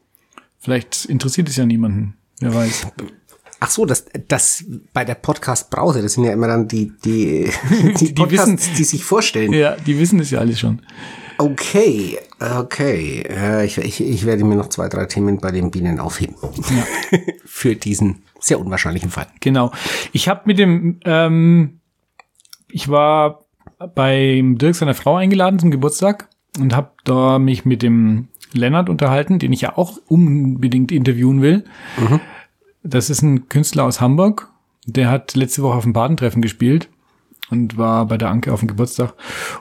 Vielleicht 0.60 1.06
interessiert 1.06 1.50
es 1.50 1.56
ja 1.56 1.66
niemanden. 1.66 2.16
Wer 2.42 2.54
weiß. 2.54 2.88
Ach 3.62 3.70
so, 3.70 3.86
das, 3.86 4.06
das 4.28 4.64
bei 4.94 5.04
der 5.04 5.16
Podcast-Brause, 5.16 6.02
das 6.02 6.14
sind 6.14 6.26
ja 6.26 6.32
immer 6.34 6.48
dann 6.48 6.68
die, 6.68 6.92
die, 7.04 7.50
die, 8.00 8.14
Die 8.14 8.14
Podcasts, 8.14 8.70
die 8.78 8.84
sich 8.84 9.04
vorstellen. 9.04 9.52
Ja, 9.54 9.76
die 9.76 9.98
wissen 10.00 10.20
es 10.20 10.32
ja 10.32 10.40
alles 10.40 10.60
schon. 10.60 10.82
Okay, 11.40 12.20
okay. 12.42 13.22
Äh, 13.22 13.66
ich, 13.66 13.78
ich, 13.78 14.02
ich 14.02 14.26
werde 14.26 14.44
mir 14.44 14.58
noch 14.58 14.68
zwei, 14.68 14.90
drei 14.90 15.06
Themen 15.06 15.38
bei 15.38 15.52
den 15.52 15.72
Bienen 15.72 16.02
aufheben. 16.02 16.36
Für 17.46 17.78
diesen 17.78 18.24
sehr 18.42 18.60
unwahrscheinlichen 18.60 19.10
Fall. 19.10 19.28
Genau. 19.40 19.72
Ich 20.12 20.28
habe 20.28 20.42
mit 20.44 20.60
dem, 20.60 21.00
ähm, 21.06 21.80
ich 22.68 22.90
war 22.90 23.46
beim 23.96 24.58
Dirk 24.58 24.76
seiner 24.76 24.94
Frau 24.94 25.16
eingeladen 25.16 25.60
zum 25.60 25.72
Geburtstag 25.72 26.28
und 26.60 26.76
habe 26.76 26.92
da 27.06 27.40
mich 27.40 27.64
mit 27.64 27.84
dem 27.84 28.28
Lennart 28.52 28.90
unterhalten, 28.90 29.40
den 29.40 29.54
ich 29.54 29.62
ja 29.62 29.78
auch 29.78 29.98
unbedingt 30.10 30.92
interviewen 30.92 31.42
will. 31.42 31.64
Das 32.84 33.10
ist 33.10 33.22
ein 33.22 33.48
Künstler 33.48 33.86
aus 33.86 34.02
Hamburg. 34.02 34.52
Der 34.86 35.10
hat 35.10 35.36
letzte 35.36 35.64
Woche 35.64 35.78
auf 35.78 35.84
dem 35.84 35.94
Badentreffen 35.94 36.42
gespielt 36.42 36.90
und 37.50 37.78
war 37.78 38.06
bei 38.06 38.18
der 38.18 38.30
Anke 38.30 38.54
auf 38.54 38.60
dem 38.60 38.68
Geburtstag. 38.68 39.14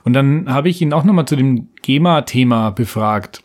Und 0.05 0.12
dann 0.12 0.53
habe 0.53 0.68
ich 0.68 0.81
ihn 0.83 0.92
auch 0.92 1.05
nochmal 1.05 1.27
zu 1.27 1.37
dem 1.37 1.68
GEMA-Thema 1.83 2.70
befragt 2.70 3.42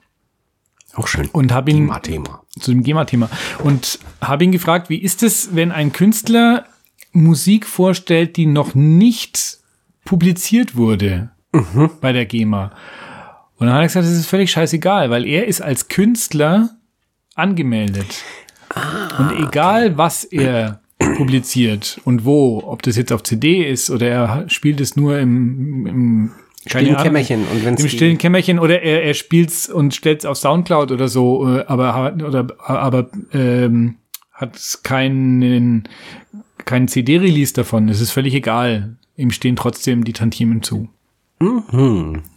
Auch 0.95 1.07
schön. 1.07 1.29
und 1.31 1.51
habe 1.51 1.71
ihn 1.71 1.91
Thema. 2.03 2.43
zu 2.59 2.71
dem 2.71 2.83
GEMA-Thema 2.83 3.29
und 3.63 3.99
habe 4.21 4.43
ihn 4.43 4.51
gefragt, 4.51 4.89
wie 4.89 4.97
ist 5.01 5.23
es, 5.23 5.55
wenn 5.55 5.71
ein 5.71 5.91
Künstler 5.93 6.65
Musik 7.11 7.65
vorstellt, 7.65 8.37
die 8.37 8.45
noch 8.45 8.73
nicht 8.75 9.59
publiziert 10.05 10.75
wurde 10.75 11.31
bei 12.01 12.11
der 12.11 12.25
GEMA? 12.25 12.71
Und 13.57 13.67
dann 13.67 13.75
hat 13.75 13.81
er 13.83 13.87
gesagt, 13.87 14.05
das 14.05 14.13
ist 14.13 14.27
völlig 14.27 14.51
scheißegal, 14.51 15.09
weil 15.09 15.25
er 15.25 15.47
ist 15.47 15.61
als 15.61 15.87
Künstler 15.87 16.71
angemeldet. 17.35 18.23
und 19.19 19.31
egal, 19.47 19.97
was 19.97 20.23
er 20.25 20.81
publiziert 21.15 21.99
und 22.05 22.25
wo, 22.25 22.63
ob 22.65 22.81
das 22.81 22.95
jetzt 22.95 23.11
auf 23.11 23.23
CD 23.23 23.69
ist 23.69 23.89
oder 23.89 24.07
er 24.07 24.49
spielt 24.49 24.81
es 24.81 24.95
nur 24.95 25.19
im, 25.19 25.85
im 25.87 26.31
Stillen 26.65 26.95
Kämmerchen. 26.95 27.45
Und 27.51 27.65
wenn's 27.65 27.83
im 27.83 27.89
stillen 27.89 28.17
Kämmerchen 28.17 28.57
oder 28.57 28.81
er, 28.81 29.03
er 29.03 29.13
spielt's 29.13 29.69
und 29.69 29.93
stellt's 29.93 30.25
auf 30.25 30.37
Soundcloud 30.37 30.91
oder 30.91 31.09
so, 31.09 31.57
äh, 31.57 31.65
aber 31.67 31.93
hat- 31.93 32.23
oder 32.23 32.47
aber 32.59 33.09
ähm, 33.33 33.95
hat 34.31 34.79
keinen 34.83 35.87
keinen 36.65 36.87
CD-Release 36.87 37.53
davon. 37.53 37.89
Es 37.89 37.99
ist 37.99 38.11
völlig 38.11 38.33
egal. 38.33 38.95
Ihm 39.17 39.31
stehen 39.31 39.55
trotzdem 39.55 40.05
die 40.05 40.13
Tantiemen 40.13 40.63
zu. 40.63 40.87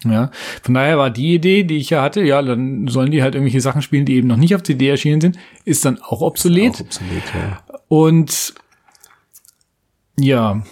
Ja, 0.04 0.32
von 0.62 0.74
daher 0.74 0.98
war 0.98 1.10
die 1.10 1.34
Idee, 1.34 1.62
die 1.62 1.76
ich 1.76 1.90
ja 1.90 2.02
hatte, 2.02 2.22
ja, 2.22 2.42
dann 2.42 2.88
sollen 2.88 3.12
die 3.12 3.22
halt 3.22 3.36
irgendwelche 3.36 3.60
Sachen 3.60 3.82
spielen, 3.82 4.04
die 4.04 4.16
eben 4.16 4.26
noch 4.26 4.36
nicht 4.36 4.54
auf 4.56 4.64
CD 4.64 4.88
erschienen 4.88 5.20
sind, 5.20 5.38
ist 5.64 5.84
dann 5.84 6.00
auch 6.02 6.22
obsolet. 6.22 6.74
Auch 6.74 6.80
obsolet, 6.80 7.22
ja. 7.32 7.60
Und 7.86 8.54
ja. 10.18 10.62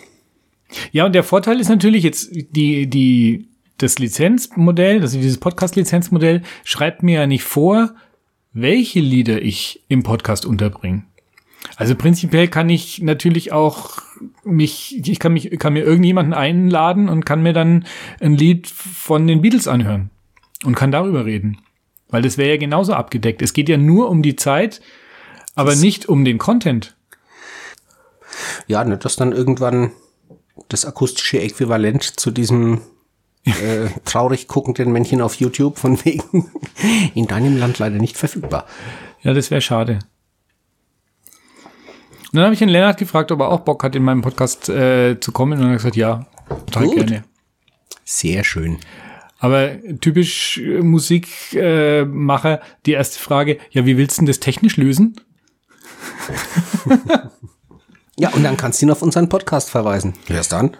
Ja, 0.93 1.07
und 1.07 1.15
der 1.15 1.23
Vorteil 1.23 1.61
ist 1.61 1.69
natürlich 1.69 2.03
jetzt 2.03 2.31
die, 2.33 2.89
die, 2.89 3.49
das 3.79 3.99
Lizenzmodell, 3.99 5.01
also 5.01 5.19
dieses 5.19 5.39
Podcast-Lizenzmodell, 5.39 6.43
schreibt 6.65 7.03
mir 7.03 7.21
ja 7.21 7.27
nicht 7.27 7.45
vor, 7.45 7.95
welche 8.53 9.01
Lieder 9.01 9.43
ich 9.43 9.83
im 9.89 10.03
Podcast 10.03 10.47
unterbringe. 10.47 11.05
Also 11.77 11.95
prinzipiell 11.95 12.49
kann 12.49 12.69
ich 12.69 13.03
natürlich 13.03 13.53
auch 13.53 13.99
mich, 14.45 15.01
ich 15.09 15.19
kann 15.19 15.33
mich, 15.33 15.59
kann 15.59 15.73
mir 15.73 15.85
irgendjemanden 15.85 16.35
einladen 16.35 17.09
und 17.09 17.25
kann 17.25 17.43
mir 17.43 17.53
dann 17.53 17.85
ein 18.21 18.37
Lied 18.37 18.69
von 18.69 19.27
den 19.27 19.43
Beatles 19.43 19.67
anhören 19.67 20.11
und 20.65 20.75
kann 20.77 20.93
darüber 20.93 21.25
reden. 21.25 21.59
Weil 22.09 22.23
das 22.23 22.39
wäre 22.39 22.51
ja 22.51 22.57
genauso 22.59 22.95
abgedeckt. 22.95 23.43
Es 23.43 23.55
geht 23.55 23.69
ja 23.69 23.77
nur 23.77 24.09
um 24.09 24.23
die 24.23 24.37
Zeit, 24.37 24.81
aber 25.55 25.75
nicht 25.75 26.07
um 26.07 26.25
den 26.25 26.39
Content. 26.39 26.97
Ja, 28.67 28.85
ne, 28.85 28.97
das 28.97 29.17
dann 29.17 29.33
irgendwann 29.33 29.93
das 30.69 30.85
akustische 30.85 31.41
Äquivalent 31.41 32.03
zu 32.03 32.31
diesem 32.31 32.81
äh, 33.45 33.89
traurig 34.05 34.49
guckenden 34.49 34.93
Männchen 34.93 35.21
auf 35.21 35.35
YouTube 35.37 35.79
von 35.79 36.03
wegen 36.05 36.51
in 37.15 37.27
deinem 37.27 37.57
Land 37.57 37.79
leider 37.79 37.97
nicht 37.97 38.17
verfügbar. 38.17 38.67
Ja, 39.23 39.35
das 39.35 39.51
wäre 39.51 39.61
schade. 39.61 39.99
Und 42.33 42.39
dann 42.39 42.45
habe 42.45 42.55
ich 42.55 42.59
den 42.59 42.69
Lennart 42.69 42.99
gefragt, 42.99 43.31
ob 43.31 43.41
er 43.41 43.49
auch 43.49 43.61
Bock 43.61 43.85
hat, 43.85 43.95
in 43.95 44.03
meinem 44.03 44.23
Podcast 44.23 44.69
äh, 44.69 45.21
zu 45.21 45.31
kommen. 45.31 45.59
Und 45.59 45.67
er 45.67 45.71
hat 45.71 45.77
gesagt, 45.79 45.97
ja, 45.97 46.27
total 46.67 46.87
Gut. 46.87 46.97
gerne. 46.97 47.25
Sehr 48.05 48.45
schön. 48.45 48.79
Aber 49.39 49.73
typisch 50.01 50.59
äh, 50.59 50.81
Musikmacher, 50.81 52.01
äh, 52.01 52.05
Macher, 52.07 52.61
die 52.87 52.93
erste 52.93 53.19
Frage, 53.19 53.59
ja, 53.71 53.87
wie 53.87 53.97
willst 53.97 54.17
du 54.17 54.23
denn 54.23 54.27
das 54.27 54.41
technisch 54.41 54.77
lösen? 54.77 55.21
Ja, 58.17 58.29
und 58.31 58.43
dann 58.45 58.57
kannst 58.57 58.81
du 58.81 58.87
ihn 58.87 58.91
auf 58.93 59.03
unseren 59.03 59.29
Podcast 59.29 59.71
verweisen. 59.71 60.15
Erst 60.29 60.53
dann. 60.53 60.77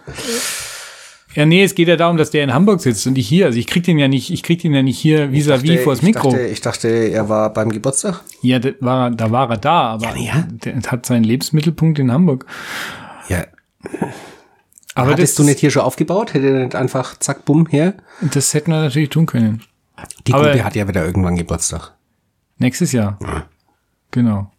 Ja, 1.33 1.45
nee, 1.45 1.63
es 1.65 1.75
geht 1.75 1.89
ja 1.89 1.97
darum, 1.97 2.15
dass 2.15 2.31
der 2.31 2.45
in 2.45 2.53
Hamburg 2.53 2.79
sitzt 2.79 3.05
und 3.07 3.17
ich 3.17 3.27
hier. 3.27 3.45
Also 3.47 3.59
ich 3.59 3.67
krieg 3.67 3.83
den 3.83 3.97
ja 3.99 4.07
nicht, 4.07 4.31
ich 4.31 4.41
krieg 4.41 4.61
den 4.61 4.73
ja 4.73 4.81
nicht 4.81 4.97
hier 4.97 5.31
vis-à-vis 5.33 5.83
vors 5.83 5.97
ich, 5.99 6.05
Mikro. 6.05 6.29
dachte, 6.31 6.45
ich 6.45 6.61
dachte, 6.61 6.87
er 6.87 7.27
war 7.27 7.51
beim 7.51 7.71
Geburtstag. 7.71 8.21
ja, 8.41 8.59
da 8.59 8.69
war, 8.79 9.07
er- 9.07 9.11
da 9.11 9.31
war 9.31 9.49
er 9.49 9.57
da, 9.57 9.81
aber 9.95 10.15
Ja. 10.15 10.45
der 10.49 10.81
hat 10.89 11.05
seinen 11.05 11.25
Lebensmittelpunkt 11.25 11.99
in 11.99 12.09
Hamburg. 12.11 12.45
Ja. 13.27 13.43
Aber 14.93 15.11
Hattest 15.11 15.37
du 15.37 15.43
nicht 15.43 15.59
hier 15.59 15.71
schon 15.71 15.81
aufgebaut? 15.81 16.33
Hätte 16.33 16.47
er 16.47 16.63
nicht 16.63 16.75
einfach 16.75 17.19
zack, 17.19 17.43
bumm, 17.43 17.67
her? 17.67 17.95
das 18.21 18.53
hätten 18.53 18.71
wir 18.71 18.79
natürlich 18.79 19.09
tun 19.09 19.25
können. 19.25 19.61
Die 20.25 20.31
Gruppe 20.31 20.63
hat 20.63 20.75
ja 20.75 20.87
wieder 20.87 21.05
irgendwann 21.05 21.35
Geburtstag. 21.35 21.91
Nächstes 22.59 22.93
Jahr. 22.93 23.19
Genau. 24.11 24.49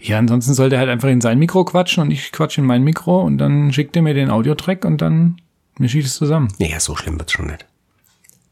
Ja, 0.00 0.18
ansonsten 0.18 0.54
sollte 0.54 0.76
er 0.76 0.80
halt 0.80 0.90
einfach 0.90 1.08
in 1.08 1.20
sein 1.20 1.38
Mikro 1.38 1.64
quatschen 1.64 2.02
und 2.02 2.10
ich 2.10 2.32
quatsche 2.32 2.60
in 2.60 2.66
mein 2.66 2.82
Mikro 2.82 3.22
und 3.22 3.38
dann 3.38 3.72
schickt 3.72 3.96
er 3.96 4.02
mir 4.02 4.14
den 4.14 4.30
Audiotrack 4.30 4.84
und 4.84 5.00
dann 5.00 5.36
mische 5.78 5.98
ich 5.98 6.04
das 6.04 6.14
zusammen. 6.16 6.48
Naja, 6.58 6.80
so 6.80 6.96
schlimm 6.96 7.18
wird's 7.18 7.32
schon 7.32 7.46
nicht. 7.46 7.66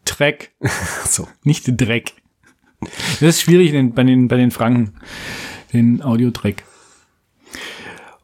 Track, 0.04 0.50
So. 1.06 1.28
nicht 1.44 1.64
Dreck. 1.66 2.14
Das 2.80 3.22
ist 3.22 3.40
schwierig 3.42 3.72
bei 3.94 4.02
den, 4.04 4.28
bei 4.28 4.36
den 4.36 4.50
Franken, 4.50 4.94
den 5.72 6.02
Audiotrack. 6.02 6.64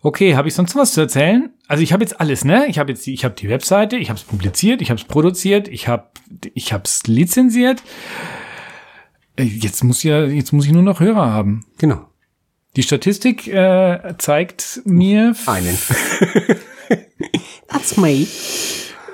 Okay, 0.03 0.37
habe 0.37 0.49
ich 0.49 0.55
sonst 0.55 0.75
was 0.77 0.92
zu 0.92 1.01
erzählen? 1.01 1.51
Also 1.69 1.83
ich 1.83 1.92
habe 1.92 2.03
jetzt 2.05 2.21
alles, 2.21 2.45
ne? 2.45 2.66
Ich 2.69 2.79
habe 2.79 2.92
jetzt 2.92 3.05
die, 3.07 3.12
ich 3.12 3.25
habe 3.25 3.35
die 3.35 3.49
Webseite, 3.49 3.97
ich 3.97 4.09
habe 4.09 4.19
es 4.19 4.25
publiziert, 4.25 4.81
ich 4.81 4.90
habe 4.90 5.01
es 5.01 5.05
produziert, 5.07 5.69
ich 5.69 5.88
habe 5.88 6.07
ich 6.55 6.73
habe 6.73 6.85
es 6.85 7.07
lizenziert. 7.07 7.83
Äh, 9.37 9.42
Jetzt 9.42 9.83
muss 9.83 10.03
ja 10.05 10.25
jetzt 10.25 10.53
muss 10.53 10.64
ich 10.66 10.73
nur 10.73 10.83
noch 10.83 11.01
Hörer 11.01 11.27
haben. 11.31 11.64
Genau. 11.79 12.07
Die 12.77 12.83
Statistik 12.83 13.49
äh, 13.49 14.15
zeigt 14.19 14.83
mir 14.85 15.35
Einen. 15.47 15.79
That's 17.69 17.97
me. 17.97 18.27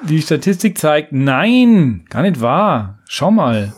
Die 0.09 0.21
Statistik 0.21 0.79
zeigt, 0.79 1.13
nein, 1.13 2.05
gar 2.11 2.23
nicht 2.23 2.41
wahr. 2.41 2.99
Schau 3.07 3.31
mal. 3.31 3.73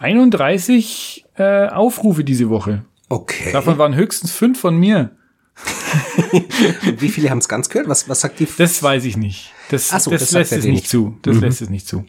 31 0.00 1.24
äh, 1.36 1.68
Aufrufe 1.68 2.24
diese 2.24 2.50
Woche. 2.50 2.84
Okay. 3.08 3.52
Davon 3.52 3.78
waren 3.78 3.94
höchstens 3.94 4.32
fünf 4.32 4.58
von 4.58 4.76
mir. 4.76 5.12
Und 6.82 7.00
wie 7.00 7.08
viele 7.08 7.30
haben 7.30 7.38
es 7.38 7.48
ganz 7.48 7.68
gehört? 7.68 7.88
Was, 7.88 8.08
was 8.08 8.20
sagt 8.20 8.40
die? 8.40 8.48
Das 8.58 8.82
weiß 8.82 9.04
ich 9.04 9.16
nicht. 9.16 9.52
Das, 9.70 9.88
so, 9.88 10.10
das, 10.10 10.20
das 10.20 10.32
lässt 10.32 10.52
es 10.52 10.64
nicht 10.64 10.74
nicht. 10.74 10.88
zu. 10.88 11.16
Das 11.22 11.36
lässt 11.36 11.62
es 11.62 11.70
nicht 11.70 11.86
zu. 11.86 12.04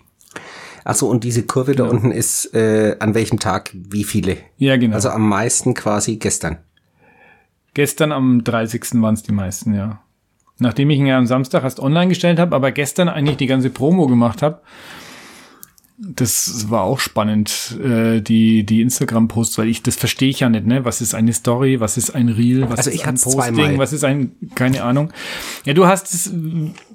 Achso, 0.88 1.08
und 1.10 1.26
diese 1.26 1.44
Kurve 1.44 1.76
da 1.76 1.84
unten 1.84 2.12
ist 2.12 2.54
äh, 2.56 2.96
an 3.00 3.14
welchem 3.14 3.40
Tag 3.40 3.72
wie 3.74 4.06
viele? 4.06 4.38
Ja, 4.58 4.78
genau. 4.78 4.96
Also 4.96 5.10
am 5.10 5.28
meisten 5.28 5.74
quasi 5.74 6.16
gestern. 6.16 6.60
gestern 7.74 8.14
am 8.14 8.42
30. 8.46 9.02
waren 9.02 9.14
es 9.14 9.22
die 9.22 9.34
meisten, 9.34 9.74
ja. 9.74 10.00
Nachdem 10.60 10.90
ich 10.90 10.98
ihn 10.98 11.06
ja 11.06 11.18
am 11.18 11.28
Samstag 11.28 11.66
erst 11.66 11.82
online 11.82 12.08
gestellt 12.08 12.40
habe, 12.40 12.56
aber 12.56 12.72
gestern 12.72 13.10
eigentlich 13.10 13.36
die 13.36 13.48
ganze 13.48 13.70
Promo 13.70 14.08
gemacht 14.08 14.42
habe. 14.42 14.62
Das 15.98 16.70
war 16.70 16.84
auch 16.84 17.00
spannend, 17.00 17.78
äh, 17.84 18.22
die, 18.22 18.64
die 18.66 18.82
Instagram-Posts, 18.82 19.58
weil 19.58 19.68
ich, 19.68 19.84
das 19.84 19.98
verstehe 19.98 20.30
ich 20.30 20.40
ja 20.40 20.48
nicht, 20.48 20.66
ne? 20.68 20.86
Was 20.86 21.02
ist 21.02 21.14
eine 21.16 21.34
Story, 21.34 21.82
was 21.82 21.98
ist 21.98 22.12
ein 22.12 22.30
Reel, 22.30 22.70
was 22.70 22.78
Also 22.78 22.92
ist 22.92 22.96
ich 22.96 23.06
ein 23.08 23.16
Posting, 23.16 23.56
zweimal. 23.56 23.78
was 23.78 23.92
ist 23.92 24.06
ein, 24.06 24.32
keine 24.56 24.84
Ahnung. 24.84 25.12
Ja, 25.66 25.74
du 25.74 25.86
hast 25.86 26.14
es 26.14 26.32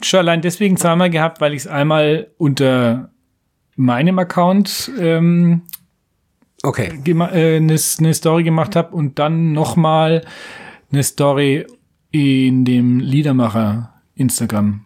schon 0.00 0.18
allein 0.20 0.40
deswegen 0.40 0.78
zweimal 0.78 1.10
gehabt, 1.10 1.42
weil 1.42 1.52
ich 1.52 1.60
es 1.62 1.66
einmal 1.66 2.28
unter 2.38 3.10
meinem 3.76 4.18
Account 4.18 4.90
ähm, 4.98 5.62
Okay. 6.62 7.00
gema- 7.02 7.32
äh, 7.32 7.56
eine, 7.56 7.76
eine 7.98 8.14
Story 8.14 8.44
gemacht 8.44 8.76
habe 8.76 8.94
und 8.94 9.18
dann 9.18 9.52
nochmal 9.52 10.24
eine 10.92 11.02
Story 11.02 11.66
in 12.10 12.64
dem 12.64 13.00
Liedermacher 13.00 13.94
Instagram. 14.14 14.84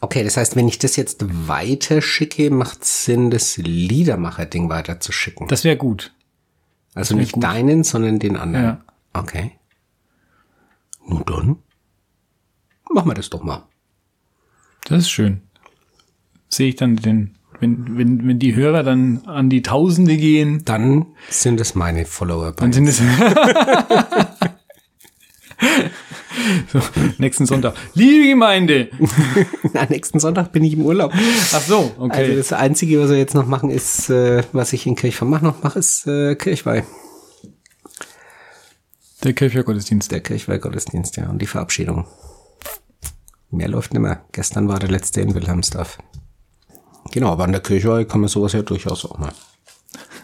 Okay, 0.00 0.24
das 0.24 0.36
heißt, 0.36 0.56
wenn 0.56 0.68
ich 0.68 0.78
das 0.78 0.96
jetzt 0.96 1.24
weiter 1.48 2.02
schicke, 2.02 2.50
macht 2.50 2.84
Sinn, 2.84 3.30
das 3.30 3.56
Liedermacher-Ding 3.58 4.68
weiter 4.68 5.00
zu 5.00 5.12
schicken. 5.12 5.46
Das 5.48 5.64
wäre 5.64 5.76
gut. 5.76 6.12
also 6.94 7.14
wär 7.14 7.20
nicht 7.20 7.32
gut. 7.32 7.44
deinen, 7.44 7.84
sondern 7.84 8.18
den 8.18 8.36
anderen. 8.36 8.64
Ja. 8.64 8.80
Okay. 9.12 9.52
Nun 11.06 11.22
dann. 11.26 11.56
Machen 12.92 13.08
wir 13.10 13.14
das 13.14 13.30
doch 13.30 13.42
mal. 13.42 13.62
Das 14.84 14.98
ist 15.04 15.10
schön. 15.10 15.42
Sehe 16.48 16.68
ich 16.70 16.76
dann 16.76 16.96
den, 16.96 17.36
wenn, 17.60 17.96
wenn, 17.98 18.26
wenn 18.26 18.38
die 18.38 18.54
Hörer 18.54 18.82
dann 18.82 19.22
an 19.26 19.50
die 19.50 19.62
Tausende 19.62 20.16
gehen, 20.16 20.62
Dann 20.64 21.06
sind 21.28 21.60
es 21.60 21.74
meine 21.74 22.06
Follower. 22.06 22.52
dann 22.52 22.72
sind 22.72 22.86
es. 22.88 22.98
so, 26.72 26.80
nächsten 27.18 27.46
Sonntag. 27.46 27.74
Liebe 27.94 28.28
Gemeinde! 28.28 28.90
Am 29.74 29.88
nächsten 29.88 30.18
Sonntag 30.20 30.52
bin 30.52 30.64
ich 30.64 30.72
im 30.72 30.84
Urlaub. 30.84 31.12
Ach 31.52 31.60
so, 31.60 31.92
okay. 31.98 32.24
Also 32.24 32.36
das 32.36 32.52
Einzige, 32.52 33.00
was 33.00 33.10
wir 33.10 33.18
jetzt 33.18 33.34
noch 33.34 33.46
machen, 33.46 33.70
ist, 33.70 34.08
äh, 34.10 34.42
was 34.52 34.72
ich 34.72 34.86
in 34.86 34.94
Kirchvermach 34.96 35.42
noch 35.42 35.62
mache, 35.62 35.78
ist 35.78 36.06
äh, 36.06 36.34
Kirchweih. 36.34 36.84
Der 39.22 39.34
Kirchweihgottesdienst. 39.34 40.10
Der 40.12 40.20
Kirchweih-Gottesdienst, 40.20 41.18
ja, 41.18 41.28
und 41.28 41.42
die 41.42 41.46
Verabschiedung. 41.46 42.06
Mehr 43.50 43.68
läuft 43.68 43.92
nicht 43.92 44.00
mehr. 44.00 44.24
Gestern 44.32 44.66
war 44.68 44.78
der 44.78 44.88
letzte 44.88 45.20
in 45.20 45.34
Wilhelmsdorf. 45.34 45.98
Genau, 47.12 47.28
aber 47.30 47.44
an 47.44 47.52
der 47.52 47.60
Kirchweih 47.60 48.04
kann 48.04 48.20
man 48.20 48.28
sowas 48.28 48.52
ja 48.52 48.62
durchaus 48.62 49.04
auch 49.04 49.18
mal. 49.18 49.32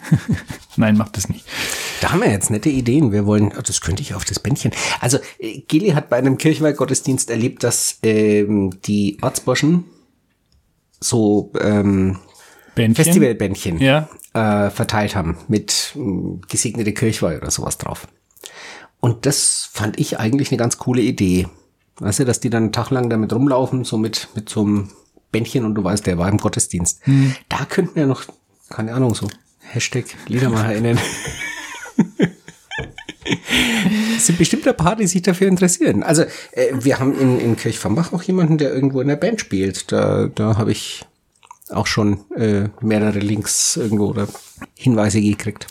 Nein, 0.77 0.97
macht 0.97 1.17
das 1.17 1.27
nicht. 1.29 1.45
Da 2.01 2.11
haben 2.11 2.21
wir 2.21 2.29
jetzt 2.29 2.49
nette 2.49 2.69
Ideen. 2.69 3.11
Wir 3.11 3.25
wollen, 3.25 3.51
oh, 3.57 3.61
das 3.61 3.81
könnte 3.81 4.01
ich 4.01 4.13
auf 4.13 4.23
das 4.25 4.39
Bändchen. 4.39 4.71
Also, 5.01 5.17
äh, 5.39 5.59
Gili 5.67 5.89
hat 5.89 6.09
bei 6.09 6.17
einem 6.17 6.37
Kirchweih-Gottesdienst 6.37 7.29
erlebt, 7.29 7.63
dass 7.63 7.97
ähm, 8.03 8.79
die 8.85 9.17
Ortsburschen 9.21 9.85
so 10.99 11.51
ähm, 11.59 12.19
Bändchen. 12.75 13.03
Festivalbändchen 13.05 13.79
Ja. 13.79 14.07
äh, 14.33 14.69
verteilt 14.69 15.15
haben 15.15 15.37
mit 15.47 15.91
mh, 15.95 16.41
gesegnete 16.47 16.93
Kirchweih 16.93 17.37
oder 17.37 17.51
sowas 17.51 17.77
drauf. 17.77 18.07
Und 18.99 19.25
das 19.25 19.69
fand 19.71 19.99
ich 19.99 20.19
eigentlich 20.19 20.51
eine 20.51 20.57
ganz 20.57 20.77
coole 20.77 21.01
Idee. 21.01 21.47
Weißt 21.99 22.19
du, 22.19 22.25
dass 22.25 22.39
die 22.39 22.49
dann 22.51 22.63
einen 22.63 22.71
Tag 22.71 22.91
lang 22.91 23.09
damit 23.09 23.33
rumlaufen, 23.33 23.83
so 23.83 23.97
mit, 23.97 24.27
mit 24.35 24.49
so 24.49 24.61
einem 24.61 24.89
Bändchen 25.31 25.65
und 25.65 25.75
du 25.75 25.83
weißt, 25.83 26.05
der 26.05 26.17
war 26.17 26.29
im 26.29 26.37
Gottesdienst. 26.37 27.01
Da 27.49 27.65
könnten 27.65 27.95
wir 27.95 28.05
noch, 28.05 28.23
keine 28.69 28.93
Ahnung, 28.93 29.13
so 29.13 29.27
Hashtag 29.59 30.05
LiedermacherInnen. 30.27 30.97
Es 34.15 34.25
sind 34.25 34.37
bestimmt 34.37 34.67
ein 34.67 34.77
paar, 34.77 34.95
die 34.95 35.07
sich 35.07 35.21
dafür 35.21 35.47
interessieren. 35.47 36.03
Also, 36.03 36.23
äh, 36.51 36.71
wir 36.73 36.99
haben 36.99 37.19
in, 37.19 37.39
in 37.39 37.55
Kirchvambach 37.55 38.13
auch 38.13 38.23
jemanden, 38.23 38.57
der 38.57 38.73
irgendwo 38.73 39.01
in 39.01 39.07
der 39.07 39.15
Band 39.17 39.41
spielt. 39.41 39.91
Da, 39.91 40.27
da 40.27 40.57
habe 40.57 40.71
ich 40.71 41.05
auch 41.69 41.87
schon 41.87 42.19
äh, 42.35 42.69
mehrere 42.81 43.19
Links 43.19 43.75
irgendwo 43.75 44.07
oder 44.07 44.27
Hinweise 44.75 45.21
gekriegt. 45.21 45.67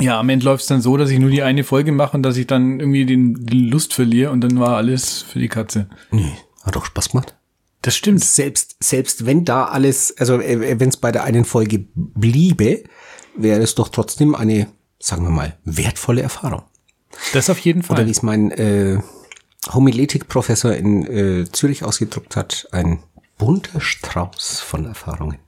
Ja, 0.00 0.18
am 0.18 0.28
Ende 0.28 0.46
läuft 0.46 0.62
es 0.62 0.68
dann 0.68 0.80
so, 0.80 0.96
dass 0.96 1.10
ich 1.10 1.18
nur 1.18 1.30
die 1.30 1.42
eine 1.42 1.64
Folge 1.64 1.92
mache 1.92 2.16
und 2.16 2.22
dass 2.22 2.36
ich 2.36 2.46
dann 2.46 2.80
irgendwie 2.80 3.04
den, 3.04 3.34
die 3.44 3.68
Lust 3.68 3.92
verliere 3.92 4.30
und 4.30 4.40
dann 4.40 4.58
war 4.58 4.76
alles 4.76 5.22
für 5.22 5.38
die 5.38 5.48
Katze. 5.48 5.88
Nee, 6.10 6.32
hat 6.62 6.76
auch 6.76 6.84
Spaß 6.84 7.10
gemacht. 7.10 7.34
Das 7.82 7.96
stimmt. 7.96 8.24
Selbst, 8.24 8.76
selbst 8.80 9.26
wenn 9.26 9.44
da 9.44 9.66
alles, 9.66 10.16
also 10.16 10.40
äh, 10.40 10.78
wenn 10.80 10.88
es 10.88 10.96
bei 10.96 11.12
der 11.12 11.24
einen 11.24 11.44
Folge 11.44 11.84
bliebe, 11.94 12.84
wäre 13.36 13.60
es 13.60 13.74
doch 13.74 13.88
trotzdem 13.88 14.34
eine, 14.34 14.68
sagen 14.98 15.24
wir 15.24 15.30
mal, 15.30 15.58
wertvolle 15.64 16.22
Erfahrung. 16.22 16.62
Das 17.32 17.50
auf 17.50 17.58
jeden 17.58 17.82
Fall. 17.82 17.98
Oder 17.98 18.06
wie 18.06 18.12
es 18.12 18.22
mein 18.22 18.50
äh, 18.52 19.00
Homiletik-Professor 19.72 20.72
in 20.74 21.06
äh, 21.06 21.44
Zürich 21.50 21.84
ausgedruckt 21.84 22.36
hat, 22.36 22.68
ein 22.72 23.00
bunter 23.36 23.80
Strauß 23.80 24.60
von 24.60 24.86
Erfahrungen. 24.86 25.38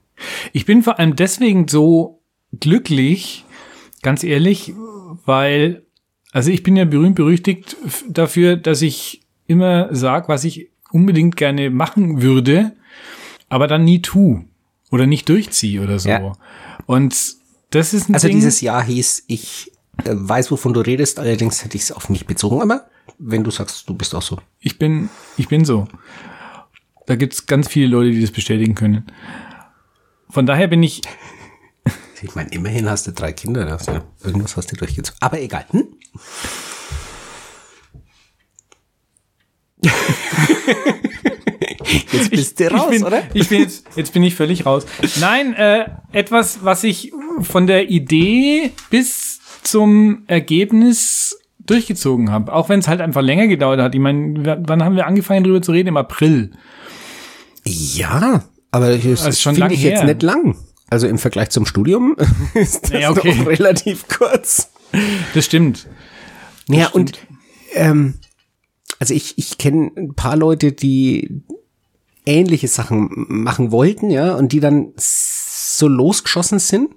Ich 0.53 0.67
bin 0.67 0.83
vor 0.83 0.99
allem 0.99 1.17
deswegen 1.17 1.69
so 1.69 2.21
glücklich, 2.59 3.45
ganz 4.03 4.25
ehrlich, 4.25 4.75
weil, 5.25 5.85
also 6.33 6.51
ich 6.51 6.63
bin 6.63 6.77
ja 6.77 6.85
berühmt 6.85 7.17
berüchtigt 7.17 7.77
dafür, 8.09 8.57
dass 8.57 8.83
ich 8.83 9.23
immer 9.47 9.95
sag, 9.95 10.29
was 10.29 10.45
ich 10.45 10.71
unbedingt 10.95 11.37
gerne 11.37 11.71
machen 11.71 12.23
würde, 12.23 12.73
aber 13.49 13.67
dann 13.67 13.85
nie 13.85 14.01
tu 14.01 14.45
oder 14.91 15.07
nicht 15.07 15.29
durchziehe 15.29 15.83
oder 15.83 15.99
so. 15.99 16.09
Ja. 16.09 16.33
Und 16.87 17.15
das 17.71 17.93
ist 17.93 18.09
ein 18.09 18.15
Also 18.15 18.29
Ding. 18.29 18.37
dieses 18.37 18.61
Jahr 18.61 18.83
hieß, 18.83 19.25
ich 19.27 19.73
äh, 20.05 20.11
weiß, 20.13 20.51
wovon 20.51 20.73
du 20.73 20.81
redest, 20.81 21.19
allerdings 21.19 21.65
hätte 21.65 21.77
ich 21.77 21.83
es 21.83 21.93
auf 21.93 22.09
mich 22.09 22.27
bezogen, 22.27 22.63
aber 22.63 22.87
wenn 23.19 23.45
du 23.45 23.51
sagst, 23.51 23.89
du 23.89 23.95
bist 23.95 24.15
auch 24.15 24.23
so. 24.23 24.39
Ich 24.61 24.79
bin, 24.79 25.09
ich 25.37 25.49
bin 25.49 25.65
so. 25.65 25.87
Da 27.07 27.17
gibt's 27.17 27.47
ganz 27.47 27.69
viele 27.69 27.89
Leute, 27.89 28.13
die 28.13 28.21
das 28.21 28.31
bestätigen 28.31 28.75
können. 28.75 29.05
Von 30.31 30.47
daher 30.47 30.69
bin 30.69 30.83
ich, 30.83 31.03
Ich 32.23 32.35
meine, 32.35 32.49
immerhin 32.53 32.89
hast 32.89 33.07
du 33.07 33.13
drei 33.13 33.33
Kinder, 33.33 33.69
ja. 33.69 34.03
irgendwas 34.23 34.57
hast 34.57 34.73
du 34.73 34.77
durchgezogen. 34.77 35.19
Aber 35.21 35.39
egal. 35.41 35.67
Hm? 35.71 35.89
Jetzt 42.13 42.31
bist 42.31 42.61
du 42.61 42.71
raus, 42.73 42.87
ich 42.91 42.99
bin, 42.99 43.05
oder? 43.07 43.23
Ich 43.35 43.49
bin 43.49 43.61
jetzt, 43.61 43.85
jetzt 43.95 44.13
bin 44.13 44.23
ich 44.23 44.35
völlig 44.35 44.65
raus. 44.65 44.87
Nein, 45.21 45.55
äh, 45.55 45.87
etwas, 46.13 46.61
was 46.65 46.83
ich 46.85 47.13
von 47.43 47.67
der 47.67 47.91
Idee 47.91 48.73
bis 48.91 49.41
zum 49.63 50.25
Ergebnis 50.27 51.39
durchgezogen 51.67 52.31
habe. 52.31 52.53
Auch 52.53 52.69
wenn 52.69 52.81
es 52.81 52.89
halt 52.89 53.01
einfach 53.01 53.23
länger 53.23 53.47
gedauert 53.47 53.81
hat. 53.81 53.95
Ich 53.95 54.01
meine, 54.01 54.63
wann 54.67 54.83
haben 54.83 54.97
wir 54.97 55.07
angefangen 55.07 55.45
darüber 55.45 55.63
zu 55.63 55.73
reden? 55.73 55.89
Im 55.89 55.97
April. 55.97 56.53
Ja, 57.67 58.45
aber 58.71 58.97
das 58.97 59.27
ist 59.27 59.43
schon 59.43 59.55
finde 59.55 59.75
ich 59.75 59.83
jetzt 59.83 60.01
her. 60.01 60.07
nicht 60.07 60.23
lang. 60.23 60.57
Also 60.91 61.07
im 61.07 61.19
Vergleich 61.19 61.51
zum 61.51 61.67
Studium 61.67 62.17
ist 62.55 62.93
das 62.93 63.03
Ja, 63.03 63.11
okay. 63.11 63.35
relativ 63.47 64.07
kurz. 64.09 64.71
Das 65.35 65.45
stimmt. 65.45 65.87
Ja, 66.69 66.89
und 66.89 67.19
ähm, 67.75 68.15
also 69.05 69.13
ich, 69.13 69.37
ich 69.37 69.59
kenne 69.59 69.91
ein 69.99 70.15
paar 70.15 70.35
Leute, 70.35 70.73
die 70.73 71.43
ähnliche 72.25 72.69
Sachen 72.69 73.11
machen 73.29 73.71
wollten, 73.71 74.09
ja, 74.09 74.35
und 74.35 74.53
die 74.53 74.61
dann 74.61 74.95
so 74.97 75.89
losgeschossen 75.89 76.59
sind 76.59 76.89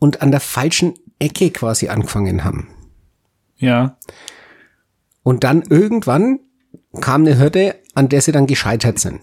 und 0.00 0.22
an 0.22 0.32
der 0.32 0.40
falschen 0.40 0.94
Ecke 1.20 1.50
quasi 1.50 1.86
angefangen 1.86 2.42
haben. 2.42 2.66
Ja. 3.58 3.96
Und 5.22 5.44
dann 5.44 5.62
irgendwann 5.62 6.40
kam 7.00 7.20
eine 7.20 7.38
Hürde, 7.38 7.76
an 7.94 8.08
der 8.08 8.22
sie 8.22 8.32
dann 8.32 8.48
gescheitert 8.48 8.98
sind. 8.98 9.20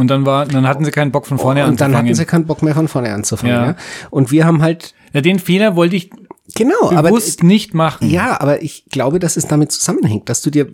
Und 0.00 0.08
dann 0.08 0.26
war, 0.26 0.46
dann 0.46 0.66
hatten 0.66 0.84
sie 0.84 0.90
keinen 0.90 1.12
Bock 1.12 1.26
von 1.26 1.38
vorne 1.38 1.60
Und 1.60 1.80
dann 1.80 1.86
anzufangen. 1.88 1.96
hatten 1.96 2.14
sie 2.14 2.24
keinen 2.24 2.46
Bock 2.46 2.62
mehr 2.62 2.74
von 2.74 2.88
vorne 2.88 3.12
anzufangen. 3.12 3.54
Ja. 3.54 3.66
Ja. 3.66 3.76
Und 4.10 4.30
wir 4.30 4.46
haben 4.46 4.62
halt, 4.62 4.94
ja, 5.12 5.20
den 5.20 5.38
Fehler 5.38 5.76
wollte 5.76 5.96
ich 5.96 6.10
genau, 6.54 6.90
aber 6.90 7.08
bewusst 7.10 7.42
nicht 7.42 7.74
machen. 7.74 8.10
Ja, 8.10 8.40
aber 8.40 8.62
ich 8.62 8.86
glaube, 8.90 9.18
dass 9.18 9.36
es 9.36 9.46
damit 9.46 9.72
zusammenhängt, 9.72 10.28
dass 10.28 10.42
du 10.42 10.50
dir 10.50 10.68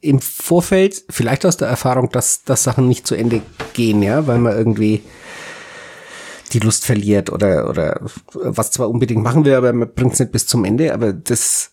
im 0.00 0.20
Vorfeld, 0.20 1.04
vielleicht 1.10 1.44
aus 1.44 1.56
der 1.56 1.68
Erfahrung, 1.68 2.10
dass, 2.10 2.44
dass 2.44 2.62
Sachen 2.62 2.88
nicht 2.88 3.06
zu 3.06 3.14
Ende 3.14 3.42
gehen, 3.74 4.02
ja, 4.02 4.26
weil 4.26 4.38
man 4.38 4.56
irgendwie 4.56 5.02
die 6.52 6.60
Lust 6.60 6.84
verliert 6.84 7.30
oder, 7.30 7.68
oder 7.68 8.00
was 8.32 8.70
zwar 8.70 8.88
unbedingt 8.88 9.22
machen 9.22 9.44
will, 9.44 9.54
aber 9.54 9.72
man 9.72 9.92
bringt 9.92 10.14
es 10.14 10.20
nicht 10.20 10.32
bis 10.32 10.46
zum 10.46 10.64
Ende, 10.64 10.92
aber 10.94 11.12
das 11.12 11.72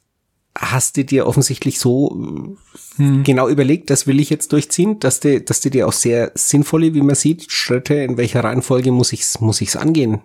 hast 0.60 0.98
du 0.98 1.06
dir 1.06 1.28
offensichtlich 1.28 1.80
so 1.80 2.56
äh, 3.00 3.24
genau 3.24 3.48
überlegt, 3.48 3.90
das 3.90 4.08
will 4.08 4.20
ich 4.20 4.30
jetzt 4.30 4.52
durchziehen, 4.52 5.00
dass 5.00 5.20
du, 5.20 5.42
dass 5.42 5.62
du 5.62 5.70
dir 5.70 5.88
auch 5.88 5.94
sehr 5.94 6.32
sinnvolle, 6.36 6.94
wie 6.94 7.02
man 7.02 7.16
sieht, 7.16 7.52
Schritte, 7.52 7.96
in 7.96 8.18
welcher 8.18 8.44
Reihenfolge 8.44 8.92
muss 8.92 9.14
ich's, 9.14 9.40
muss 9.40 9.62
ich's 9.62 9.76
angehen, 9.76 10.22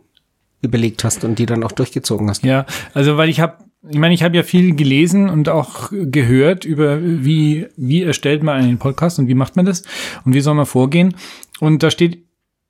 überlegt 0.62 1.04
hast 1.04 1.24
und 1.24 1.38
die 1.38 1.46
dann 1.46 1.64
auch 1.64 1.72
durchgezogen 1.72 2.28
hast. 2.28 2.44
Ja, 2.44 2.66
also 2.94 3.16
weil 3.16 3.28
ich 3.28 3.40
habe, 3.40 3.64
ich 3.88 3.98
meine, 3.98 4.14
ich 4.14 4.22
habe 4.22 4.36
ja 4.36 4.42
viel 4.42 4.74
gelesen 4.74 5.28
und 5.28 5.48
auch 5.48 5.90
gehört 5.90 6.64
über 6.64 7.00
wie 7.02 7.68
wie 7.76 8.02
erstellt 8.02 8.42
man 8.42 8.62
einen 8.62 8.78
Podcast 8.78 9.18
und 9.18 9.28
wie 9.28 9.34
macht 9.34 9.56
man 9.56 9.66
das 9.66 9.82
und 10.24 10.34
wie 10.34 10.40
soll 10.40 10.54
man 10.54 10.66
vorgehen. 10.66 11.14
Und 11.60 11.82
da 11.82 11.90
steht 11.90 12.24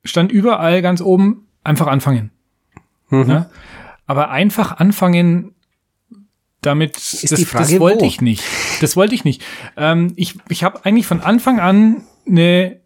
stand 0.04 0.32
überall 0.32 0.82
ganz 0.82 1.00
oben 1.00 1.46
einfach 1.64 1.86
anfangen. 1.86 2.30
Ne? 3.10 3.50
Aber 4.06 4.30
einfach 4.30 4.78
anfangen 4.78 5.54
damit 6.62 6.96
das, 6.96 7.20
die 7.20 7.44
Frage, 7.44 7.72
das 7.72 7.80
wollte 7.80 8.02
wo? 8.02 8.06
ich 8.06 8.20
nicht. 8.20 8.42
Das 8.80 8.96
wollte 8.96 9.14
ich 9.14 9.24
nicht. 9.24 9.42
Ähm, 9.76 10.12
ich 10.16 10.36
ich 10.48 10.64
habe 10.64 10.84
eigentlich 10.84 11.06
von 11.06 11.20
Anfang 11.20 11.60
an 11.60 12.04
eine 12.26 12.80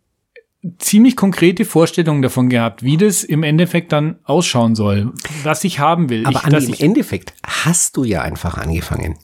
ziemlich 0.78 1.16
konkrete 1.16 1.64
Vorstellung 1.64 2.22
davon 2.22 2.48
gehabt, 2.48 2.82
wie 2.82 2.96
das 2.96 3.22
im 3.22 3.42
Endeffekt 3.42 3.92
dann 3.92 4.18
ausschauen 4.24 4.74
soll, 4.74 5.12
was 5.44 5.62
ich 5.64 5.78
haben 5.78 6.08
will. 6.10 6.26
Aber 6.26 6.38
ich, 6.38 6.44
Andi, 6.44 6.66
im 6.66 6.74
Endeffekt 6.74 7.34
hast 7.46 7.96
du 7.96 8.04
ja 8.04 8.22
einfach 8.22 8.58
angefangen. 8.58 9.16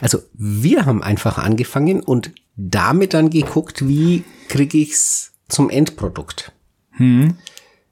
Also 0.00 0.18
wir 0.34 0.86
haben 0.86 1.02
einfach 1.02 1.38
angefangen 1.38 2.00
und 2.00 2.30
damit 2.56 3.14
dann 3.14 3.30
geguckt, 3.30 3.86
wie 3.88 4.24
kriege 4.48 4.78
ich's 4.78 5.32
zum 5.48 5.70
Endprodukt. 5.70 6.52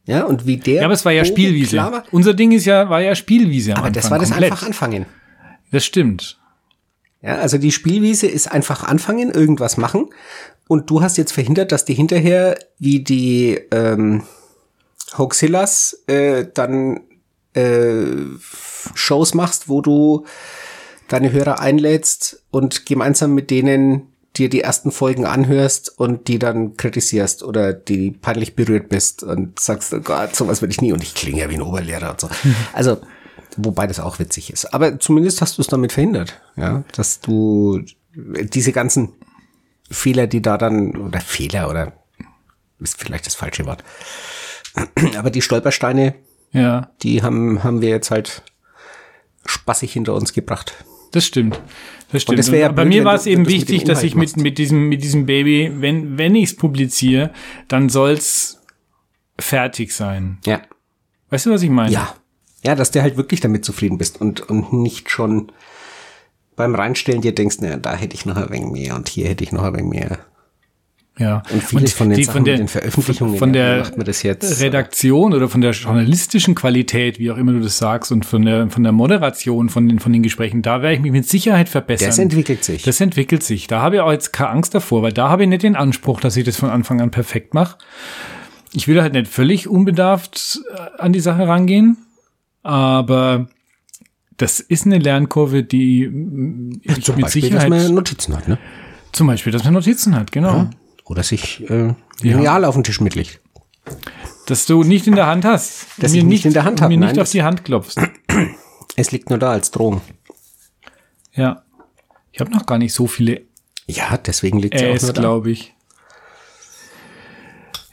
Ja, 0.06 0.24
und 0.24 0.46
wie 0.46 0.56
der. 0.56 0.74
Hm. 0.74 0.80
ja, 0.80 0.84
aber 0.84 0.94
es 0.94 1.04
war 1.04 1.12
ja 1.12 1.24
Spielwiese. 1.24 1.76
war. 1.76 2.04
Unser 2.10 2.34
Ding 2.34 2.52
ist 2.52 2.64
ja, 2.64 2.88
war 2.88 3.00
ja 3.00 3.14
Spielwiese 3.14 3.76
Aber 3.76 3.90
das 3.90 4.10
war 4.10 4.18
das 4.18 4.30
komplett. 4.30 4.52
einfach 4.52 4.66
anfangen. 4.66 5.06
Das 5.74 5.84
stimmt. 5.84 6.38
Ja, 7.20 7.38
also 7.38 7.58
die 7.58 7.72
Spielwiese 7.72 8.28
ist 8.28 8.46
einfach 8.52 8.84
anfangen, 8.84 9.32
irgendwas 9.32 9.76
machen. 9.76 10.10
Und 10.68 10.88
du 10.88 11.02
hast 11.02 11.16
jetzt 11.16 11.32
verhindert, 11.32 11.72
dass 11.72 11.84
die 11.84 11.94
hinterher, 11.94 12.56
wie 12.78 13.02
die 13.02 13.60
ähm, 13.72 14.22
Hoaxillas, 15.18 16.04
äh, 16.06 16.46
dann 16.54 17.00
äh, 17.54 18.04
Shows 18.94 19.34
machst, 19.34 19.68
wo 19.68 19.80
du 19.80 20.26
deine 21.08 21.32
Hörer 21.32 21.58
einlädst 21.58 22.44
und 22.52 22.86
gemeinsam 22.86 23.34
mit 23.34 23.50
denen 23.50 24.12
dir 24.36 24.48
die 24.48 24.60
ersten 24.60 24.92
Folgen 24.92 25.26
anhörst 25.26 25.98
und 25.98 26.28
die 26.28 26.38
dann 26.38 26.76
kritisierst 26.76 27.42
oder 27.42 27.72
die 27.72 28.12
peinlich 28.12 28.54
berührt 28.54 28.90
bist 28.90 29.24
und 29.24 29.58
sagst, 29.58 29.92
oh 29.92 29.98
Gott, 29.98 30.36
sowas 30.36 30.62
will 30.62 30.70
ich 30.70 30.80
nie 30.80 30.92
und 30.92 31.02
ich 31.02 31.14
klinge 31.14 31.40
ja 31.40 31.50
wie 31.50 31.54
ein 31.54 31.62
Oberlehrer 31.62 32.12
und 32.12 32.20
so. 32.20 32.28
Also, 32.72 32.98
wobei 33.56 33.86
das 33.86 34.00
auch 34.00 34.18
witzig 34.18 34.52
ist. 34.52 34.72
Aber 34.74 34.98
zumindest 34.98 35.40
hast 35.40 35.58
du 35.58 35.62
es 35.62 35.68
damit 35.68 35.92
verhindert, 35.92 36.40
ja, 36.56 36.84
dass 36.94 37.20
du 37.20 37.82
diese 38.14 38.72
ganzen 38.72 39.12
Fehler, 39.90 40.26
die 40.26 40.42
da 40.42 40.58
dann, 40.58 40.96
oder 40.96 41.20
Fehler 41.20 41.68
oder 41.68 41.92
ist 42.80 42.98
vielleicht 42.98 43.26
das 43.26 43.34
falsche 43.34 43.66
Wort. 43.66 43.82
Aber 45.16 45.30
die 45.30 45.42
Stolpersteine, 45.42 46.14
Ja, 46.52 46.90
die 47.02 47.22
haben, 47.22 47.62
haben 47.64 47.80
wir 47.80 47.88
jetzt 47.88 48.10
halt 48.10 48.42
spaßig 49.46 49.92
hinter 49.92 50.14
uns 50.14 50.32
gebracht. 50.32 50.84
das 51.12 51.24
stimmt. 51.26 51.60
Das 52.12 52.22
stimmt. 52.22 52.38
das 52.38 52.48
ja 52.48 52.68
Und 52.68 52.76
bei 52.76 52.84
blöd, 52.84 52.94
mir 52.94 53.04
war 53.04 53.14
es 53.14 53.26
eben 53.26 53.48
wichtig, 53.48 53.84
dass 53.84 54.02
ich 54.02 54.14
mit, 54.14 54.36
mit 54.36 54.58
diesem, 54.58 54.88
mit 54.88 55.02
diesem 55.02 55.26
Baby, 55.26 55.72
wenn, 55.78 56.16
wenn 56.18 56.34
ich 56.34 56.50
es 56.50 56.56
publiziere, 56.56 57.32
dann 57.68 57.88
soll's 57.88 58.60
fertig 59.38 59.92
sein. 59.92 60.38
Ja. 60.44 60.62
Weißt 61.30 61.46
du, 61.46 61.50
was 61.50 61.62
ich 61.62 61.70
meine? 61.70 61.92
Ja. 61.92 62.14
Ja, 62.66 62.74
dass 62.74 62.90
du 62.90 63.02
halt 63.02 63.16
wirklich 63.16 63.40
damit 63.40 63.64
zufrieden 63.64 63.98
bist 63.98 64.20
und, 64.20 64.48
und 64.48 64.72
nicht 64.72 65.10
schon 65.10 65.52
beim 66.56 66.74
Reinstellen 66.74 67.20
dir 67.20 67.34
denkst, 67.34 67.60
naja, 67.60 67.76
da 67.76 67.94
hätte 67.94 68.14
ich 68.14 68.26
noch 68.26 68.36
ein 68.36 68.50
wenig 68.50 68.70
mehr 68.70 68.94
und 68.94 69.08
hier 69.08 69.28
hätte 69.28 69.44
ich 69.44 69.52
noch 69.52 69.64
ein 69.64 69.74
wenig 69.74 69.90
mehr. 69.90 70.18
Ja. 71.16 71.44
Und 71.52 71.62
vieles 71.62 71.92
von 71.92 72.08
den 72.08 72.18
die- 72.18 72.24
Sachen 72.24 72.42
mit 72.42 72.58
den 72.58 72.66
Veröffentlichungen, 72.66 73.38
von 73.38 73.52
der 73.52 73.78
macht 73.80 73.96
man 73.96 74.04
das 74.04 74.24
jetzt? 74.24 74.60
Redaktion 74.60 75.32
oder 75.32 75.48
von 75.48 75.60
der 75.60 75.70
journalistischen 75.70 76.56
Qualität, 76.56 77.20
wie 77.20 77.30
auch 77.30 77.36
immer 77.36 77.52
du 77.52 77.60
das 77.60 77.78
sagst, 77.78 78.10
und 78.10 78.24
von 78.26 78.44
der, 78.44 78.68
von 78.68 78.82
der 78.82 78.90
Moderation 78.92 79.68
von 79.68 79.86
den, 79.86 80.00
von 80.00 80.12
den 80.12 80.24
Gesprächen, 80.24 80.62
da 80.62 80.82
werde 80.82 80.96
ich 80.96 81.00
mich 81.02 81.12
mit 81.12 81.28
Sicherheit 81.28 81.68
verbessern. 81.68 82.08
Das 82.08 82.18
entwickelt 82.18 82.64
sich. 82.64 82.82
Das 82.82 83.00
entwickelt 83.00 83.44
sich. 83.44 83.68
Da 83.68 83.80
habe 83.80 83.96
ich 83.96 84.00
auch 84.00 84.10
jetzt 84.10 84.32
keine 84.32 84.50
Angst 84.50 84.74
davor, 84.74 85.02
weil 85.02 85.12
da 85.12 85.28
habe 85.28 85.44
ich 85.44 85.48
nicht 85.48 85.62
den 85.62 85.76
Anspruch, 85.76 86.20
dass 86.20 86.36
ich 86.36 86.44
das 86.44 86.56
von 86.56 86.70
Anfang 86.70 87.00
an 87.00 87.12
perfekt 87.12 87.54
mache. 87.54 87.78
Ich 88.72 88.88
will 88.88 89.00
halt 89.00 89.12
nicht 89.12 89.28
völlig 89.28 89.68
unbedarft 89.68 90.60
äh, 90.74 91.00
an 91.00 91.12
die 91.12 91.20
Sache 91.20 91.46
rangehen, 91.46 91.96
aber 92.64 93.48
das 94.36 94.58
ist 94.58 94.84
eine 94.86 94.98
Lernkurve, 94.98 95.62
die 95.62 96.04
ich 96.82 97.04
Zum 97.04 97.14
mit 97.14 97.26
Beispiel, 97.26 97.42
Sicherheit, 97.42 97.70
dass 97.70 97.84
man 97.84 97.94
Notizen 97.94 98.36
hat, 98.36 98.48
ne? 98.48 98.58
zum 99.12 99.28
Beispiel, 99.28 99.52
dass 99.52 99.62
man 99.62 99.74
Notizen 99.74 100.16
hat, 100.16 100.32
genau. 100.32 100.68
Oder 101.04 101.22
sich 101.22 101.68
äh, 101.70 101.94
Lineal 102.20 102.64
auf 102.64 102.74
den 102.74 102.82
Tisch 102.82 103.00
mitlegt. 103.00 103.40
Dass 104.46 104.66
du 104.66 104.82
nicht 104.82 105.06
in 105.06 105.14
der 105.14 105.26
Hand 105.26 105.44
hast. 105.44 105.86
Dass 105.98 106.12
mir 106.12 106.18
ich 106.18 106.24
nicht 106.24 106.44
in 106.46 106.52
der 106.52 106.64
Hand 106.64 106.80
habe, 106.80 106.92
Mir 106.94 106.98
nein, 106.98 107.10
nicht 107.10 107.20
auf 107.20 107.30
die 107.30 107.42
Hand 107.42 107.64
klopfst. 107.64 108.00
Es 108.96 109.10
liegt 109.10 109.28
nur 109.28 109.40
da 109.40 109.50
als 109.50 109.72
Drohung. 109.72 110.02
Ja. 111.32 111.64
Ich 112.30 112.40
habe 112.40 112.52
noch 112.52 112.64
gar 112.64 112.78
nicht 112.78 112.94
so 112.94 113.08
viele 113.08 113.42
Ja, 113.86 114.16
deswegen 114.16 114.60
liegt 114.60 114.78
sie 114.78 114.86
auch 114.86 115.02
nur 115.02 115.12
da. 115.12 115.20
glaube 115.20 115.50
ich. 115.50 115.74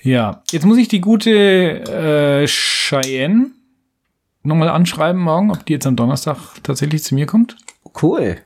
Ja, 0.04 0.44
jetzt 0.52 0.66
muss 0.66 0.78
ich 0.78 0.88
die 0.88 1.02
gute 1.02 1.32
äh, 1.32 2.48
Cheyenne 2.48 3.52
nochmal 4.44 4.70
anschreiben 4.70 5.22
morgen, 5.22 5.52
ob 5.52 5.66
die 5.66 5.74
jetzt 5.74 5.88
am 5.88 5.96
Donnerstag 5.96 6.38
tatsächlich 6.64 7.04
zu 7.04 7.16
mir 7.16 7.26
kommt. 7.26 7.58
Cool. 8.02 8.38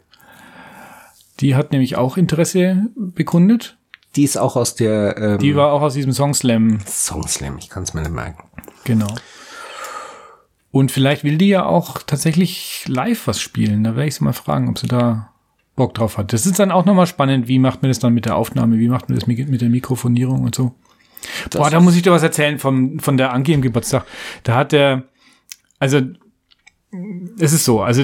Die 1.39 1.55
hat 1.55 1.71
nämlich 1.71 1.97
auch 1.97 2.17
Interesse 2.17 2.87
bekundet. 2.95 3.77
Die 4.15 4.23
ist 4.23 4.37
auch 4.37 4.55
aus 4.55 4.75
der 4.75 5.17
ähm, 5.17 5.37
Die 5.39 5.55
war 5.55 5.73
auch 5.73 5.81
aus 5.81 5.93
diesem 5.93 6.13
Song 6.13 6.33
Slam, 6.33 6.79
Songslam, 6.85 7.57
ich 7.57 7.69
kann 7.69 7.83
es 7.83 7.93
mir 7.93 8.01
nicht 8.01 8.13
merken. 8.13 8.43
genau. 8.83 9.13
Und 10.71 10.91
vielleicht 10.91 11.23
will 11.23 11.37
die 11.37 11.47
ja 11.47 11.65
auch 11.65 12.01
tatsächlich 12.03 12.83
live 12.87 13.27
was 13.27 13.39
spielen. 13.39 13.85
Da 13.85 13.95
werde 13.95 14.09
ich 14.09 14.15
sie 14.15 14.23
mal 14.25 14.33
fragen, 14.33 14.67
ob 14.67 14.77
sie 14.77 14.87
da 14.87 15.29
Bock 15.77 15.93
drauf 15.93 16.17
hat. 16.17 16.33
Das 16.33 16.45
ist 16.45 16.59
dann 16.59 16.71
auch 16.71 16.83
nochmal 16.83 17.07
spannend, 17.07 17.47
wie 17.47 17.59
macht 17.59 17.81
man 17.81 17.89
das 17.89 17.99
dann 17.99 18.13
mit 18.13 18.25
der 18.25 18.35
Aufnahme, 18.35 18.77
wie 18.77 18.89
macht 18.89 19.07
man 19.07 19.17
das 19.17 19.25
mit 19.27 19.61
der 19.61 19.69
Mikrofonierung 19.69 20.43
und 20.43 20.53
so. 20.55 20.73
Boah, 21.51 21.69
da 21.69 21.79
muss 21.79 21.95
ich 21.95 22.01
dir 22.01 22.11
was 22.11 22.23
erzählen 22.23 22.59
vom, 22.59 22.99
von 22.99 23.15
der 23.17 23.31
Anki 23.33 23.53
im 23.53 23.61
Geburtstag. 23.61 24.05
Da 24.43 24.55
hat 24.55 24.73
der, 24.73 25.03
also, 25.93 26.01
es 27.39 27.53
ist 27.53 27.65
so, 27.65 27.81
also, 27.81 28.03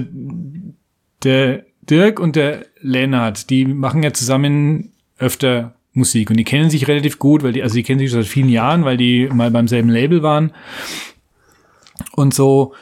der 1.23 1.65
Dirk 1.81 2.19
und 2.19 2.35
der 2.35 2.65
Lennart, 2.79 3.49
die 3.49 3.65
machen 3.65 4.03
ja 4.03 4.13
zusammen 4.13 4.91
öfter 5.17 5.75
Musik 5.93 6.29
und 6.29 6.37
die 6.37 6.43
kennen 6.43 6.69
sich 6.69 6.87
relativ 6.87 7.19
gut, 7.19 7.43
weil 7.43 7.53
die, 7.53 7.63
also 7.63 7.75
die 7.75 7.83
kennen 7.83 7.99
sich 7.99 8.11
seit 8.11 8.25
vielen 8.25 8.49
Jahren, 8.49 8.85
weil 8.85 8.97
die 8.97 9.27
mal 9.31 9.51
beim 9.51 9.67
selben 9.67 9.89
Label 9.89 10.23
waren 10.23 10.51
und 12.13 12.33
so. 12.33 12.73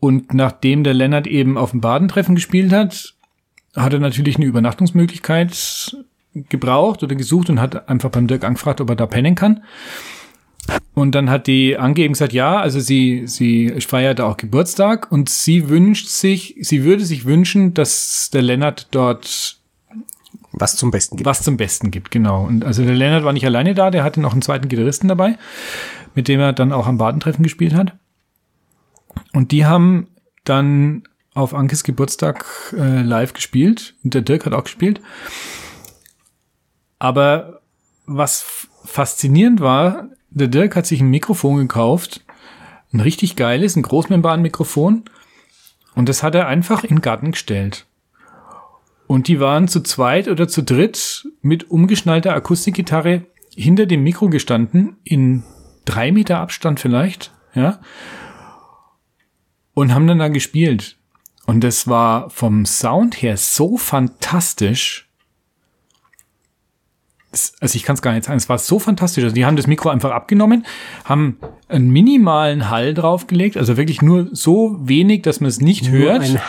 Und 0.00 0.34
nachdem 0.34 0.84
der 0.84 0.94
Lennart 0.94 1.26
eben 1.26 1.58
auf 1.58 1.72
dem 1.72 1.80
Badentreffen 1.80 2.34
gespielt 2.34 2.72
hat, 2.72 3.14
hat 3.74 3.92
er 3.92 3.98
natürlich 3.98 4.36
eine 4.36 4.46
Übernachtungsmöglichkeit 4.46 5.96
gebraucht 6.48 7.02
oder 7.02 7.14
gesucht 7.14 7.50
und 7.50 7.60
hat 7.60 7.88
einfach 7.88 8.10
beim 8.10 8.26
Dirk 8.26 8.44
angefragt, 8.44 8.80
ob 8.80 8.90
er 8.90 8.96
da 8.96 9.06
pennen 9.06 9.34
kann. 9.34 9.64
Und 10.94 11.14
dann 11.14 11.28
hat 11.28 11.46
die 11.46 11.76
Ange 11.76 12.00
eben 12.00 12.14
gesagt, 12.14 12.32
ja, 12.32 12.58
also 12.58 12.80
sie, 12.80 13.24
sie 13.26 13.70
feiert 13.80 14.20
auch 14.20 14.36
Geburtstag 14.36 15.12
und 15.12 15.28
sie 15.28 15.68
wünscht 15.68 16.08
sich, 16.08 16.56
sie 16.60 16.84
würde 16.84 17.04
sich 17.04 17.26
wünschen, 17.26 17.74
dass 17.74 18.30
der 18.32 18.42
Lennart 18.42 18.88
dort 18.92 19.58
Was 20.52 20.76
zum 20.76 20.90
Besten 20.90 21.16
gibt. 21.18 21.26
was 21.26 21.42
zum 21.42 21.58
Besten 21.58 21.90
gibt, 21.90 22.10
genau. 22.10 22.44
Und 22.44 22.64
also 22.64 22.82
der 22.82 22.94
Lennart 22.94 23.24
war 23.24 23.34
nicht 23.34 23.44
alleine 23.44 23.74
da, 23.74 23.90
der 23.90 24.04
hatte 24.04 24.20
noch 24.20 24.32
einen 24.32 24.42
zweiten 24.42 24.68
Gitarristen 24.68 25.08
dabei, 25.08 25.36
mit 26.14 26.28
dem 26.28 26.40
er 26.40 26.54
dann 26.54 26.72
auch 26.72 26.86
am 26.86 26.96
Badentreffen 26.96 27.42
gespielt 27.42 27.74
hat. 27.74 27.92
Und 29.32 29.52
die 29.52 29.66
haben 29.66 30.08
dann 30.44 31.02
auf 31.34 31.54
Ankes 31.54 31.84
Geburtstag 31.84 32.46
äh, 32.76 33.02
live 33.02 33.34
gespielt. 33.34 33.94
Und 34.02 34.14
der 34.14 34.22
Dirk 34.22 34.46
hat 34.46 34.54
auch 34.54 34.64
gespielt. 34.64 35.02
Aber 36.98 37.60
was 38.06 38.68
faszinierend 38.84 39.60
war, 39.60 40.08
der 40.36 40.48
Dirk 40.48 40.76
hat 40.76 40.86
sich 40.86 41.00
ein 41.00 41.08
Mikrofon 41.08 41.56
gekauft. 41.56 42.20
Ein 42.92 43.00
richtig 43.00 43.36
geiles, 43.36 43.74
ein 43.74 43.82
Großmembranmikrofon. 43.82 45.04
Und 45.94 46.08
das 46.08 46.22
hat 46.22 46.34
er 46.34 46.46
einfach 46.46 46.84
in 46.84 46.96
den 46.96 47.00
Garten 47.00 47.32
gestellt. 47.32 47.86
Und 49.06 49.28
die 49.28 49.40
waren 49.40 49.66
zu 49.66 49.82
zweit 49.82 50.28
oder 50.28 50.46
zu 50.46 50.62
dritt 50.62 51.28
mit 51.40 51.70
umgeschnallter 51.70 52.34
Akustikgitarre 52.34 53.22
hinter 53.54 53.86
dem 53.86 54.02
Mikro 54.02 54.28
gestanden 54.28 54.96
in 55.04 55.42
drei 55.86 56.12
Meter 56.12 56.38
Abstand 56.38 56.80
vielleicht, 56.80 57.32
ja. 57.54 57.80
Und 59.72 59.94
haben 59.94 60.06
dann 60.06 60.18
da 60.18 60.28
gespielt. 60.28 60.96
Und 61.46 61.62
das 61.62 61.88
war 61.88 62.28
vom 62.28 62.66
Sound 62.66 63.22
her 63.22 63.36
so 63.36 63.78
fantastisch. 63.78 65.05
Es, 67.36 67.52
also 67.60 67.76
ich 67.76 67.82
kann 67.82 67.94
es 67.94 68.00
gar 68.02 68.12
nicht 68.12 68.24
sagen, 68.24 68.38
es 68.38 68.48
war 68.48 68.56
so 68.56 68.78
fantastisch. 68.78 69.22
Also 69.22 69.34
die 69.34 69.44
haben 69.44 69.56
das 69.56 69.66
Mikro 69.66 69.90
einfach 69.90 70.10
abgenommen, 70.10 70.64
haben 71.04 71.36
einen 71.68 71.90
minimalen 71.90 72.70
Hall 72.70 72.94
draufgelegt, 72.94 73.58
also 73.58 73.76
wirklich 73.76 74.00
nur 74.00 74.28
so 74.32 74.78
wenig, 74.80 75.22
dass 75.22 75.40
man 75.40 75.48
es 75.48 75.60
nicht 75.60 75.90
Nur 75.90 75.98
hört. 75.98 76.22
ein 76.22 76.40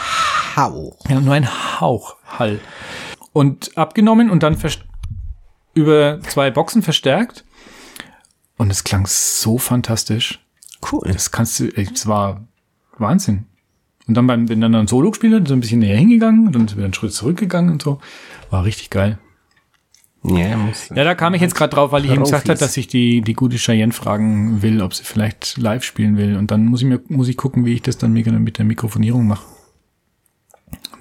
Hauch. 0.56 0.98
Ja, 1.10 1.20
nur 1.20 1.34
ein 1.34 1.82
Hauch 1.82 2.16
Hall. 2.26 2.62
Und 3.34 3.78
abgenommen 3.78 4.30
und 4.30 4.44
dann 4.44 4.58
über 5.74 6.22
zwei 6.22 6.52
Boxen 6.52 6.82
verstärkt. 6.82 7.44
Und 8.58 8.72
es 8.72 8.86
klang 8.86 9.06
so 9.08 9.58
fantastisch. 9.58 10.40
Cool. 10.90 11.10
Das 11.12 11.32
kannst 11.32 11.60
du, 11.60 11.68
das 11.68 12.08
war 12.08 12.48
Wahnsinn. 12.98 13.46
Und 14.08 14.16
dann 14.16 14.26
beim, 14.26 14.48
wenn 14.48 14.62
dann 14.62 14.74
ein 14.74 14.88
Solo 14.88 15.12
gespielt 15.12 15.34
hat, 15.34 15.48
so 15.50 15.54
ein 15.54 15.60
bisschen 15.60 15.80
näher 15.80 15.98
hingegangen 15.98 16.48
und 16.48 16.56
dann 16.56 16.72
wieder 16.72 16.86
einen 16.86 16.94
Schritt 16.94 17.14
zurückgegangen 17.14 17.74
und 17.74 17.82
so. 17.82 18.00
War 18.50 18.64
richtig 18.64 18.90
geil. 18.90 19.20
Ja, 20.24 20.58
muss. 20.58 20.90
Ja, 20.90 21.04
da 21.04 21.16
kam 21.16 21.34
ich 21.34 21.42
jetzt 21.42 21.56
gerade 21.56 21.74
drauf, 21.74 21.92
weil 21.92 22.06
ich 22.06 22.12
ihm 22.12 22.24
gesagt 22.24 22.50
habe, 22.50 22.60
dass 22.60 22.76
ich 22.76 22.88
die, 22.88 23.22
die 23.22 23.34
gute 23.34 23.58
Cheyenne 23.58 23.94
fragen 23.94 24.62
will, 24.62 24.82
ob 24.82 24.94
sie 24.94 25.04
vielleicht 25.04 25.58
live 25.58 25.84
spielen 25.84 26.18
will. 26.18 26.36
Und 26.36 26.52
dann 26.52 26.66
muss 26.66 26.82
ich 26.82 26.88
mir, 26.88 27.02
muss 27.08 27.28
ich 27.28 27.38
gucken, 27.38 27.66
wie 27.66 27.74
ich 27.74 27.82
das 27.82 27.98
dann 27.98 28.14
mit 28.14 28.58
der 28.58 28.66
Mikrofonierung 28.66 29.28
mache. 29.28 29.46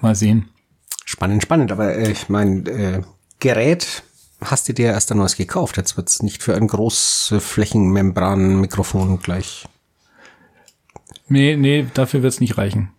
Mal 0.01 0.15
sehen. 0.15 0.49
Spannend, 1.03 1.41
spannend. 1.43 1.71
Aber 1.71 1.95
äh, 1.95 2.11
ich 2.11 2.29
mein 2.29 2.65
äh, 2.67 3.01
Gerät 3.39 4.03
hast 4.41 4.69
du 4.69 4.73
dir 4.73 4.87
erst 4.87 5.11
ein 5.11 5.17
neues 5.17 5.35
gekauft. 5.35 5.77
Jetzt 5.77 5.97
wird's 5.97 6.21
nicht 6.21 6.43
für 6.43 6.55
ein 6.55 6.67
große 6.67 7.39
Flächenmembran-Mikrofon 7.39 9.19
gleich. 9.19 9.67
Nee, 11.27 11.57
nee, 11.57 11.87
dafür 11.93 12.23
wird's 12.23 12.39
nicht 12.39 12.57
reichen. 12.57 12.91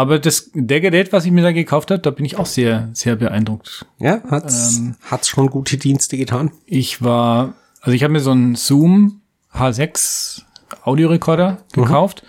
Aber 0.00 0.18
das, 0.18 0.50
der 0.54 0.80
Gerät, 0.80 1.12
was 1.12 1.26
ich 1.26 1.30
mir 1.30 1.42
da 1.42 1.52
gekauft 1.52 1.90
habe, 1.90 2.00
da 2.00 2.10
bin 2.10 2.24
ich 2.24 2.38
auch 2.38 2.46
sehr, 2.46 2.88
sehr 2.94 3.16
beeindruckt. 3.16 3.84
Ja, 3.98 4.22
hat's, 4.30 4.78
Ähm. 4.78 4.96
hat's 5.02 5.28
schon 5.28 5.48
gute 5.48 5.76
Dienste 5.76 6.16
getan? 6.16 6.52
Ich 6.64 7.02
war, 7.02 7.52
also 7.82 7.94
ich 7.94 8.02
habe 8.02 8.14
mir 8.14 8.20
so 8.20 8.30
einen 8.30 8.54
Zoom 8.54 9.20
H6 9.52 10.40
Audiorekorder 10.84 11.58
gekauft, 11.74 12.22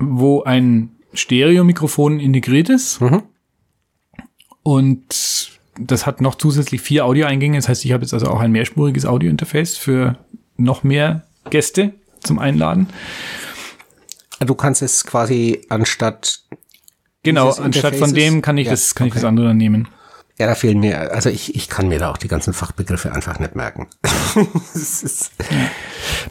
wo 0.00 0.42
ein 0.42 0.90
Stereo-Mikrofon 1.14 2.18
integriert 2.18 2.68
ist. 2.68 3.00
Mhm. 3.00 3.22
Und 4.64 5.52
das 5.78 6.04
hat 6.04 6.20
noch 6.20 6.34
zusätzlich 6.34 6.80
vier 6.80 7.04
Audioeingänge. 7.04 7.58
Das 7.58 7.68
heißt, 7.68 7.84
ich 7.84 7.92
habe 7.92 8.02
jetzt 8.02 8.12
also 8.12 8.26
auch 8.26 8.40
ein 8.40 8.50
mehrspuriges 8.50 9.06
Audiointerface 9.06 9.76
für 9.76 10.18
noch 10.56 10.82
mehr 10.82 11.28
Gäste 11.48 11.92
zum 12.24 12.40
Einladen. 12.40 12.88
Du 14.40 14.56
kannst 14.56 14.82
es 14.82 15.04
quasi 15.04 15.60
anstatt, 15.68 16.40
Genau, 17.22 17.50
anstatt 17.50 17.96
von 17.96 18.12
dem 18.14 18.42
kann 18.42 18.58
ich 18.58 18.66
Ja, 18.66 18.72
das, 18.72 18.94
kann 18.94 19.06
ich 19.06 19.14
das 19.14 19.22
okay. 19.22 19.28
andere 19.28 19.48
dann 19.48 19.56
nehmen. 19.56 19.88
ja, 20.38 20.46
da 20.46 20.54
fehlen 20.54 20.80
mir, 20.80 21.12
also 21.12 21.28
ich, 21.28 21.54
ich 21.54 21.68
kann 21.68 21.88
mir 21.88 21.98
da 21.98 22.10
auch 22.10 22.16
die 22.16 22.28
ganzen 22.28 22.52
Fachbegriffe 22.52 23.12
einfach 23.12 23.38
nicht 23.38 23.54
merken. 23.54 23.86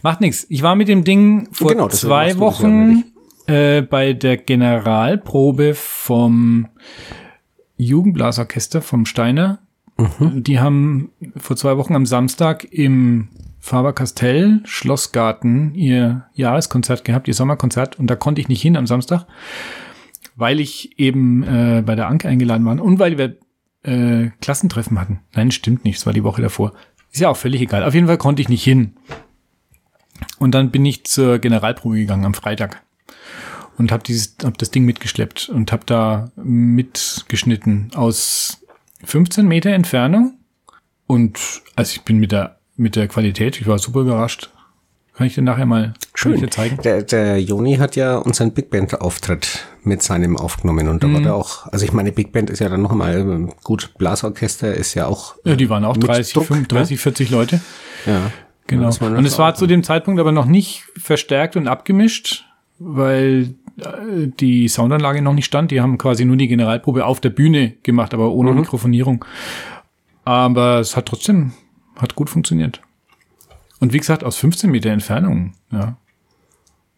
Macht 0.01 0.21
nichts. 0.21 0.45
Ich 0.49 0.63
war 0.63 0.75
mit 0.75 0.87
dem 0.87 1.03
Ding 1.03 1.47
vor 1.51 1.69
Genau, 1.69 1.87
zwei 1.89 2.37
Wochen 2.39 3.03
äh, 3.47 3.81
bei 3.81 4.13
der 4.13 4.37
Generalprobe 4.37 5.75
vom 5.75 6.67
Jugendblasorchester 7.77 8.81
vom 8.81 9.05
Steiner. 9.05 9.59
Mhm. 9.97 10.43
Die 10.43 10.59
haben 10.59 11.11
vor 11.37 11.55
zwei 11.55 11.77
Wochen 11.77 11.95
am 11.95 12.05
Samstag 12.05 12.65
im 12.71 13.29
Faber-Castell 13.59 14.61
Schlossgarten 14.65 15.75
ihr 15.75 16.25
Jahreskonzert 16.33 17.05
gehabt, 17.05 17.27
ihr 17.27 17.33
Sommerkonzert. 17.33 17.97
Und 17.99 18.07
da 18.07 18.15
konnte 18.15 18.41
ich 18.41 18.49
nicht 18.49 18.61
hin 18.61 18.75
am 18.75 18.87
Samstag, 18.87 19.25
weil 20.41 20.59
ich 20.59 20.99
eben 20.99 21.43
äh, 21.43 21.83
bei 21.85 21.95
der 21.95 22.07
Anke 22.07 22.27
eingeladen 22.27 22.65
war 22.65 22.81
und 22.81 22.99
weil 22.99 23.17
wir 23.17 23.37
äh, 23.83 24.31
Klassentreffen 24.41 24.99
hatten. 24.99 25.21
Nein, 25.33 25.51
stimmt 25.51 25.85
nicht. 25.85 25.97
Es 25.97 26.05
war 26.05 26.13
die 26.13 26.23
Woche 26.23 26.41
davor. 26.41 26.73
Ist 27.11 27.21
ja 27.21 27.29
auch 27.29 27.37
völlig 27.37 27.61
egal. 27.61 27.83
Auf 27.83 27.93
jeden 27.93 28.07
Fall 28.07 28.17
konnte 28.17 28.41
ich 28.41 28.49
nicht 28.49 28.63
hin. 28.63 28.93
Und 30.39 30.53
dann 30.53 30.71
bin 30.71 30.85
ich 30.85 31.05
zur 31.05 31.39
Generalprobe 31.39 31.95
gegangen 31.95 32.25
am 32.25 32.33
Freitag 32.33 32.83
und 33.77 33.91
habe 33.91 34.03
dieses, 34.03 34.35
hab 34.43 34.57
das 34.57 34.71
Ding 34.71 34.83
mitgeschleppt 34.83 35.49
und 35.49 35.71
habe 35.71 35.85
da 35.85 36.31
mitgeschnitten 36.35 37.91
aus 37.95 38.65
15 39.03 39.47
Meter 39.47 39.69
Entfernung. 39.69 40.39
Und 41.07 41.39
also 41.75 41.93
ich 41.95 42.01
bin 42.01 42.17
mit 42.17 42.31
der 42.31 42.57
mit 42.77 42.95
der 42.95 43.07
Qualität, 43.07 43.61
ich 43.61 43.67
war 43.67 43.77
super 43.77 44.01
überrascht. 44.01 44.49
Kann 45.13 45.27
ich 45.27 45.35
dir 45.35 45.41
nachher 45.41 45.65
mal 45.65 45.93
dir 46.23 46.49
zeigen? 46.49 46.77
Der, 46.83 47.03
der 47.03 47.41
Joni 47.41 47.75
hat 47.77 47.95
ja 47.95 48.17
unseren 48.17 48.53
Big 48.53 48.69
Band 48.69 49.01
Auftritt 49.01 49.65
mit 49.83 50.01
seinem 50.01 50.37
aufgenommen 50.37 50.87
und 50.87 51.03
da 51.03 51.07
Mhm. 51.07 51.13
war 51.15 51.21
der 51.21 51.35
auch, 51.35 51.67
also 51.67 51.83
ich 51.85 51.91
meine, 51.91 52.11
Big 52.11 52.31
Band 52.31 52.49
ist 52.49 52.59
ja 52.59 52.69
dann 52.69 52.81
noch 52.81 52.93
mal 52.93 53.15
ähm, 53.19 53.51
gut, 53.63 53.93
Blasorchester 53.97 54.73
ist 54.73 54.93
ja 54.93 55.07
auch. 55.07 55.35
Ja, 55.43 55.55
die 55.55 55.69
waren 55.69 55.83
auch 55.85 55.95
mit 55.95 56.07
30, 56.07 56.33
Druck, 56.33 56.45
35, 56.45 56.99
40 56.99 57.29
Leute. 57.29 57.55
Ne? 58.05 58.13
Ja. 58.13 58.31
Genau. 58.67 58.87
Und 58.87 59.25
es 59.25 59.37
war 59.37 59.53
zu 59.55 59.67
dem 59.67 59.83
Zeitpunkt 59.83 60.19
aber 60.21 60.31
noch 60.31 60.45
nicht 60.45 60.83
verstärkt 60.97 61.57
und 61.57 61.67
abgemischt, 61.67 62.45
weil 62.79 63.53
äh, 63.79 64.27
die 64.39 64.69
Soundanlage 64.69 65.21
noch 65.21 65.33
nicht 65.33 65.45
stand. 65.45 65.71
Die 65.71 65.81
haben 65.81 65.97
quasi 65.97 66.23
nur 66.23 66.37
die 66.37 66.47
Generalprobe 66.47 67.05
auf 67.05 67.19
der 67.19 67.31
Bühne 67.31 67.73
gemacht, 67.83 68.13
aber 68.13 68.31
ohne 68.31 68.53
Mikrofonierung. 68.53 69.25
Aber 70.23 70.79
es 70.79 70.95
hat 70.95 71.07
trotzdem, 71.07 71.51
hat 71.97 72.15
gut 72.15 72.29
funktioniert. 72.29 72.81
Und 73.81 73.93
wie 73.93 73.97
gesagt, 73.97 74.23
aus 74.23 74.37
15 74.37 74.69
Meter 74.69 74.91
Entfernung, 74.91 75.53
ja. 75.71 75.97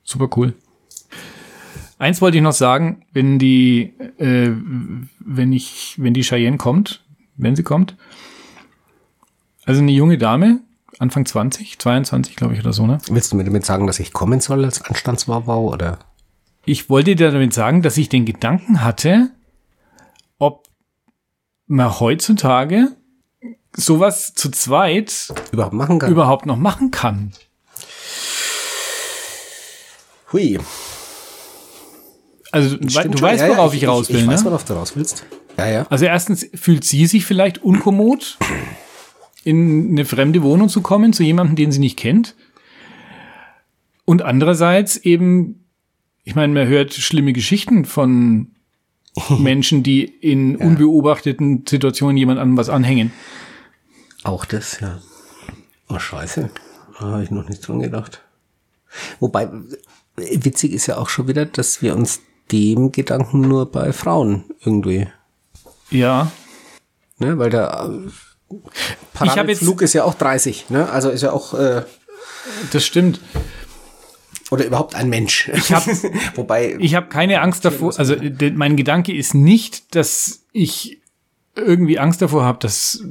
Super 0.04 0.30
cool. 0.36 0.54
Eins 1.98 2.22
wollte 2.22 2.38
ich 2.38 2.44
noch 2.44 2.52
sagen, 2.52 3.06
wenn 3.14 3.40
die, 3.40 3.94
äh, 4.18 4.52
wenn 5.20 5.54
ich, 5.54 5.96
wenn 5.98 6.14
die 6.14 6.24
Cheyenne 6.24 6.58
kommt, 6.58 7.06
wenn 7.38 7.56
sie 7.56 7.64
kommt, 7.64 7.96
also 9.64 9.82
eine 9.82 9.94
junge 9.94 10.18
Dame, 10.18 10.60
Anfang 11.00 11.26
20, 11.26 11.80
22, 11.80 12.36
glaube 12.36 12.54
ich, 12.54 12.60
oder 12.60 12.74
so, 12.74 12.86
ne? 12.86 12.98
Willst 13.10 13.32
du 13.32 13.38
mir 13.38 13.46
damit 13.46 13.66
sagen, 13.66 13.88
dass 13.88 14.00
ich 14.00 14.12
kommen 14.12 14.42
soll 14.42 14.66
als 14.66 14.82
Anstandswauwau 14.82 15.72
oder? 15.72 16.00
Ich 16.66 16.90
wollte 16.90 17.16
dir 17.16 17.32
damit 17.32 17.54
sagen, 17.54 17.82
dass 17.82 17.98
ich 17.98 18.10
den 18.10 18.26
Gedanken 18.26 18.84
hatte, 18.84 19.32
ob 20.38 20.68
man 21.68 21.98
heutzutage 22.02 22.90
sowas 23.76 24.34
zu 24.36 24.50
zweit 24.52 25.34
Überhaupt 25.52 25.74
machen 25.74 26.00
kann? 26.00 26.12
überhaupt 26.12 26.46
noch 26.46 26.58
machen 26.58 26.92
kann. 26.92 27.32
Hui. 30.32 30.60
Also 32.52 32.78
du, 32.78 32.90
Stimmt 32.90 33.16
du 33.16 33.22
weißt, 33.22 33.42
Ja, 33.42 33.48
ja, 33.50 33.58
worauf 33.58 33.74
ich, 33.74 33.88
raus 33.88 34.10
will, 34.10 34.18
Ich, 34.18 34.26
ne? 34.26 34.32
weiß, 34.34 34.46
worauf 34.46 34.64
du 34.64 34.74
raus 34.74 34.96
willst. 34.96 35.26
Ja, 35.58 35.68
ja. 35.70 35.88
Also 35.90 36.06
erstens 36.06 36.48
fühlt 36.56 36.84
sie 36.84 37.06
sich 37.06 37.26
vielleicht 37.26 37.64
unkommod, 37.64 38.38
in 39.44 39.90
eine 39.92 40.06
fremde 40.06 40.42
Wohnung 40.44 40.70
zu 40.70 40.82
kommen, 40.82 41.14
zu 41.14 41.24
jemandem, 41.24 41.56
den 41.56 41.72
sie 41.72 41.80
nicht 41.80 41.98
kennt. 41.98 42.36
Und 44.06 44.22
andererseits 44.22 44.98
eben, 44.98 45.66
ich 46.24 46.36
meine, 46.36 46.54
man 46.54 46.68
hört 46.68 46.94
schlimme 46.94 47.34
Geschichten 47.34 47.86
von 47.86 48.52
Menschen, 49.38 49.84
die 49.84 50.04
in 50.04 50.56
unbeobachteten 50.56 51.66
Situationen 51.68 52.18
jemand 52.18 52.40
an 52.40 52.58
was 52.58 52.70
anhängen. 52.70 53.12
Auch 54.24 54.46
das, 54.46 54.80
ja. 54.80 55.00
Oh, 55.90 56.00
scheiße. 56.00 56.50
Da 57.00 57.06
habe 57.06 57.24
ich 57.24 57.32
noch 57.32 57.48
nicht 57.50 57.68
dran 57.68 57.80
gedacht. 57.80 58.22
Wobei, 59.20 59.50
witzig 60.16 60.72
ist 60.74 60.88
ja 60.88 60.98
auch 60.98 61.10
schon 61.10 61.28
wieder, 61.28 61.46
dass 61.46 61.82
wir 61.82 61.96
uns 61.96 62.22
dem 62.52 62.92
Gedanken 62.92 63.42
nur 63.42 63.72
bei 63.72 63.92
Frauen 63.94 64.44
irgendwie, 64.64 65.08
Ja, 65.90 66.32
ne, 67.18 67.38
weil 67.38 67.50
der 67.50 67.90
äh, 68.52 68.56
Ich 69.24 69.38
hab 69.38 69.48
jetzt- 69.48 69.60
Flug 69.60 69.82
ist 69.82 69.94
ja 69.94 70.04
auch 70.04 70.14
30, 70.14 70.70
ne, 70.70 70.90
also 70.90 71.10
ist 71.10 71.22
ja 71.24 71.32
auch, 71.32 71.54
äh, 71.56 71.84
das 72.72 72.86
stimmt. 72.86 73.20
oder 74.52 74.66
überhaupt 74.66 74.94
ein 74.94 75.10
Mensch. 75.10 75.50
Ich 75.50 75.74
hab- 75.74 75.88
Wobei, 76.36 76.76
Ich 76.80 76.94
habe 76.94 77.08
keine 77.08 77.42
Angst 77.42 77.66
davor. 77.66 77.98
Also 77.98 78.16
mein 78.54 78.76
Gedanke 78.76 79.16
ist 79.16 79.34
nicht, 79.34 79.96
dass 79.96 80.44
ich 80.52 81.02
irgendwie 81.56 81.98
Angst 81.98 82.22
davor 82.22 82.44
habe, 82.44 82.60
dass 82.60 83.04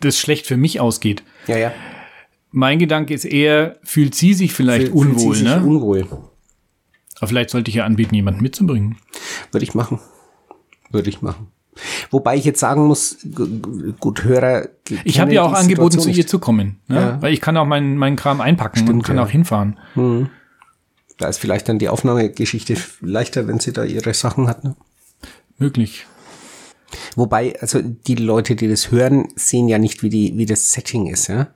das 0.00 0.18
schlecht 0.18 0.46
für 0.46 0.56
mich 0.56 0.80
ausgeht. 0.80 1.22
ja, 1.46 1.56
ja. 1.58 1.72
Mein 2.52 2.78
Gedanke 2.78 3.12
ist 3.12 3.26
eher, 3.26 3.76
fühlt 3.82 4.14
sie 4.14 4.32
sich 4.32 4.54
vielleicht 4.54 4.88
Fühlt- 4.88 5.02
fühlt 5.02 5.18
sie 5.18 5.24
unwohl, 5.26 5.34
sich 5.34 5.44
ne? 5.44 5.62
Unwohl. 5.62 6.06
Aber 7.18 7.26
vielleicht 7.28 7.50
sollte 7.50 7.68
ich 7.70 7.74
ja 7.74 7.84
anbieten, 7.84 8.14
jemanden 8.14 8.40
mitzubringen. 8.40 8.96
Würde 9.52 9.64
ich 9.64 9.74
machen. 9.74 10.00
Würde 10.90 11.10
ich 11.10 11.20
machen. 11.20 11.48
Wobei 12.10 12.36
ich 12.36 12.44
jetzt 12.46 12.60
sagen 12.60 12.86
muss, 12.86 13.18
gut, 14.00 14.24
Hörer. 14.24 14.68
Ich 15.04 15.20
habe 15.20 15.34
ja 15.34 15.42
auch 15.42 15.52
angeboten, 15.52 15.98
zu 15.98 16.08
ihr 16.08 16.26
zu 16.26 16.38
kommen. 16.38 16.80
Ne? 16.88 16.96
Ja. 16.96 17.22
Weil 17.22 17.34
ich 17.34 17.42
kann 17.42 17.56
auch 17.58 17.66
meinen 17.66 17.98
meinen 17.98 18.16
Kram 18.16 18.40
einpacken 18.40 18.88
und 18.88 19.02
kann 19.02 19.16
ja. 19.16 19.24
auch 19.24 19.28
hinfahren. 19.28 19.78
Da 21.18 21.28
ist 21.28 21.38
vielleicht 21.38 21.68
dann 21.68 21.78
die 21.78 21.90
Aufnahmegeschichte 21.90 22.76
leichter, 23.02 23.46
wenn 23.48 23.60
sie 23.60 23.72
da 23.74 23.84
ihre 23.84 24.14
Sachen 24.14 24.48
hat. 24.48 24.64
Ne? 24.64 24.76
Möglich. 25.58 26.06
Wobei, 27.14 27.58
also 27.60 27.80
die 27.82 28.14
Leute, 28.14 28.56
die 28.56 28.68
das 28.68 28.90
hören, 28.90 29.28
sehen 29.34 29.68
ja 29.68 29.78
nicht, 29.78 30.02
wie 30.02 30.10
die, 30.10 30.36
wie 30.36 30.46
das 30.46 30.72
Setting 30.72 31.06
ist, 31.06 31.28
ja. 31.28 31.48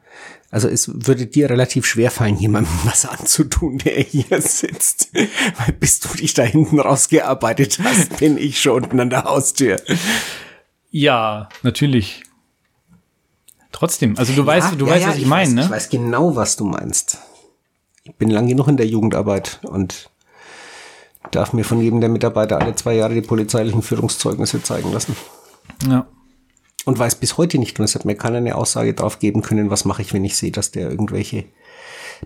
Also 0.53 0.69
es 0.69 1.07
würde 1.07 1.27
dir 1.27 1.49
relativ 1.49 1.87
schwer 1.87 2.11
fallen, 2.11 2.37
jemandem 2.37 2.73
was 2.85 3.07
anzutun, 3.07 3.79
der 3.79 4.01
hier 4.01 4.41
sitzt. 4.41 5.11
Weil 5.15 5.73
bis 5.79 6.01
du 6.01 6.09
dich 6.17 6.35
da 6.35 6.43
hinten 6.43 6.81
rausgearbeitet 6.81 7.79
hast, 7.83 8.17
bin 8.19 8.37
ich 8.37 8.61
schon 8.61 8.83
unten 8.83 8.99
an 9.01 9.11
der 9.11 9.25
Haustür. 9.25 9.81
Ja, 10.91 11.49
natürlich. 11.63 12.25
Trotzdem, 13.71 14.19
also 14.19 14.33
du 14.33 14.41
ja, 14.41 14.47
weißt, 14.47 14.81
du 14.81 14.87
ja, 14.87 14.93
weißt, 14.93 15.03
ja, 15.03 15.09
was 15.09 15.17
ich, 15.17 15.23
ich 15.23 15.29
meine, 15.29 15.55
ne? 15.55 15.63
Ich 15.63 15.71
weiß 15.71 15.89
genau, 15.91 16.35
was 16.35 16.57
du 16.57 16.65
meinst. 16.65 17.19
Ich 18.03 18.15
bin 18.17 18.29
lang 18.29 18.49
genug 18.49 18.67
in 18.67 18.77
der 18.77 18.87
Jugendarbeit 18.87 19.61
und 19.63 20.11
darf 21.31 21.53
mir 21.53 21.65
von 21.65 21.81
jedem 21.81 22.01
der 22.01 22.09
Mitarbeiter 22.09 22.61
alle 22.61 22.75
zwei 22.75 22.95
Jahre 22.95 23.15
die 23.15 23.21
polizeilichen 23.21 23.83
Führungszeugnisse 23.83 24.63
zeigen 24.63 24.93
lassen. 24.93 25.17
Ja. 25.89 26.07
Und 26.85 26.99
weiß 26.99 27.17
bis 27.17 27.37
heute 27.37 27.59
nicht, 27.59 27.79
und 27.79 27.85
es 27.85 27.95
hat 27.95 28.05
mir 28.05 28.17
keiner 28.17 28.39
eine 28.39 28.55
Aussage 28.55 28.95
drauf 28.95 29.19
geben 29.19 29.43
können, 29.43 29.71
was 29.71 29.85
mache 29.85 30.03
ich, 30.03 30.13
wenn 30.13 30.25
ich 30.25 30.37
sehe, 30.37 30.51
dass 30.51 30.71
der 30.71 30.91
irgendwelche 30.91 31.45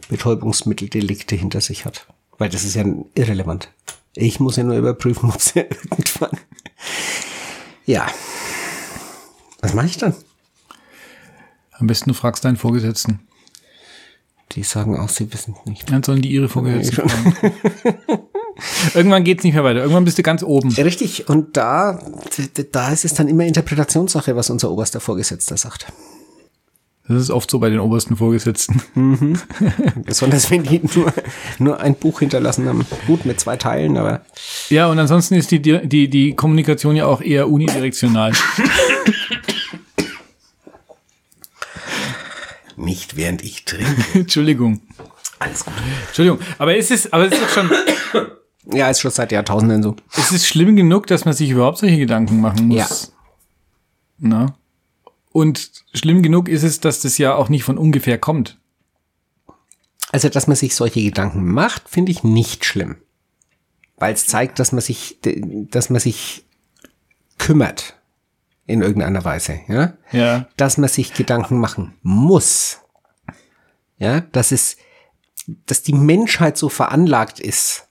Betäubungsmitteldelikte 0.08 1.34
hinter 1.34 1.60
sich 1.60 1.84
hat. 1.84 2.06
Weil 2.38 2.50
das 2.50 2.64
ist 2.64 2.74
ja 2.74 2.84
irrelevant. 3.14 3.70
Ich 4.14 4.38
muss 4.38 4.56
ja 4.56 4.62
nur 4.62 4.76
überprüfen, 4.76 5.30
ob 5.34 5.40
sie 5.40 5.60
irgendwann. 5.60 6.38
Ja. 7.84 8.06
Was 9.60 9.74
mache 9.74 9.86
ich 9.86 9.96
dann? 9.96 10.14
Am 11.72 11.86
besten 11.88 12.10
du 12.10 12.14
fragst 12.14 12.44
deinen 12.44 12.56
Vorgesetzten. 12.56 13.26
Die 14.52 14.62
sagen 14.62 14.96
auch, 14.98 15.08
sie 15.08 15.32
wissen 15.32 15.56
nicht. 15.64 15.90
Dann 15.90 16.02
sollen 16.02 16.22
die 16.22 16.30
ihre 16.30 16.48
Vorgesetzten 16.48 17.08
fragen. 17.08 17.52
Irgendwann 18.94 19.24
geht's 19.24 19.44
nicht 19.44 19.54
mehr 19.54 19.64
weiter. 19.64 19.80
Irgendwann 19.80 20.04
bist 20.04 20.18
du 20.18 20.22
ganz 20.22 20.42
oben. 20.42 20.70
Richtig. 20.72 21.28
Und 21.28 21.56
da, 21.56 21.98
da 22.72 22.92
ist 22.92 23.04
es 23.04 23.14
dann 23.14 23.28
immer 23.28 23.44
Interpretationssache, 23.44 24.36
was 24.36 24.50
unser 24.50 24.70
oberster 24.70 25.00
Vorgesetzter 25.00 25.56
sagt. 25.56 25.86
Das 27.06 27.20
ist 27.20 27.30
oft 27.30 27.50
so 27.50 27.58
bei 27.58 27.68
den 27.68 27.80
obersten 27.80 28.16
Vorgesetzten. 28.16 28.80
Mhm. 28.94 29.38
Besonders 30.06 30.50
wenn 30.50 30.62
die 30.62 30.80
nur, 30.94 31.12
nur 31.58 31.80
ein 31.80 31.96
Buch 31.96 32.20
hinterlassen 32.20 32.66
haben. 32.66 32.86
Gut, 33.06 33.26
mit 33.26 33.38
zwei 33.38 33.56
Teilen, 33.56 33.98
aber. 33.98 34.24
Ja, 34.70 34.86
und 34.86 34.98
ansonsten 34.98 35.34
ist 35.34 35.50
die, 35.50 35.60
die, 35.60 36.08
die 36.08 36.34
Kommunikation 36.34 36.96
ja 36.96 37.04
auch 37.04 37.20
eher 37.20 37.50
unidirektional. 37.50 38.32
Nicht 42.76 43.16
während 43.16 43.42
ich 43.42 43.64
trinke. 43.66 44.04
Entschuldigung. 44.14 44.80
Alles 45.38 45.64
gut. 45.64 45.74
Entschuldigung. 46.06 46.38
Aber 46.58 46.74
ist 46.74 46.90
es, 46.90 47.12
aber 47.12 47.26
es 47.26 47.32
ist 47.32 47.42
doch 47.42 47.48
schon. 47.50 47.70
Ja, 48.72 48.88
ist 48.88 49.00
schon 49.00 49.10
seit 49.10 49.32
Jahrtausenden 49.32 49.82
so. 49.82 49.96
Es 50.16 50.32
ist 50.32 50.46
schlimm 50.46 50.76
genug, 50.76 51.06
dass 51.06 51.24
man 51.24 51.34
sich 51.34 51.50
überhaupt 51.50 51.78
solche 51.78 51.98
Gedanken 51.98 52.40
machen 52.40 52.68
muss. 52.68 52.76
Ja. 52.76 52.88
Na? 54.18 54.56
Und 55.32 55.84
schlimm 55.92 56.22
genug 56.22 56.48
ist 56.48 56.62
es, 56.62 56.80
dass 56.80 57.00
das 57.00 57.18
ja 57.18 57.34
auch 57.34 57.48
nicht 57.48 57.64
von 57.64 57.76
ungefähr 57.76 58.18
kommt. 58.18 58.58
Also, 60.12 60.28
dass 60.28 60.46
man 60.46 60.56
sich 60.56 60.76
solche 60.76 61.02
Gedanken 61.02 61.44
macht, 61.44 61.88
finde 61.88 62.12
ich 62.12 62.22
nicht 62.22 62.64
schlimm. 62.64 62.96
Weil 63.96 64.14
es 64.14 64.26
zeigt, 64.26 64.58
dass 64.60 64.70
man 64.72 64.80
sich, 64.80 65.18
dass 65.22 65.90
man 65.90 66.00
sich 66.00 66.44
kümmert. 67.38 67.96
In 68.66 68.80
irgendeiner 68.80 69.24
Weise, 69.24 69.60
ja? 69.68 69.92
Ja. 70.10 70.48
Dass 70.56 70.78
man 70.78 70.88
sich 70.88 71.12
Gedanken 71.12 71.58
machen 71.58 71.94
muss. 72.02 72.78
Ja, 73.98 74.20
dass 74.20 74.52
es, 74.52 74.78
dass 75.66 75.82
die 75.82 75.92
Menschheit 75.92 76.56
so 76.56 76.70
veranlagt 76.70 77.40
ist, 77.40 77.83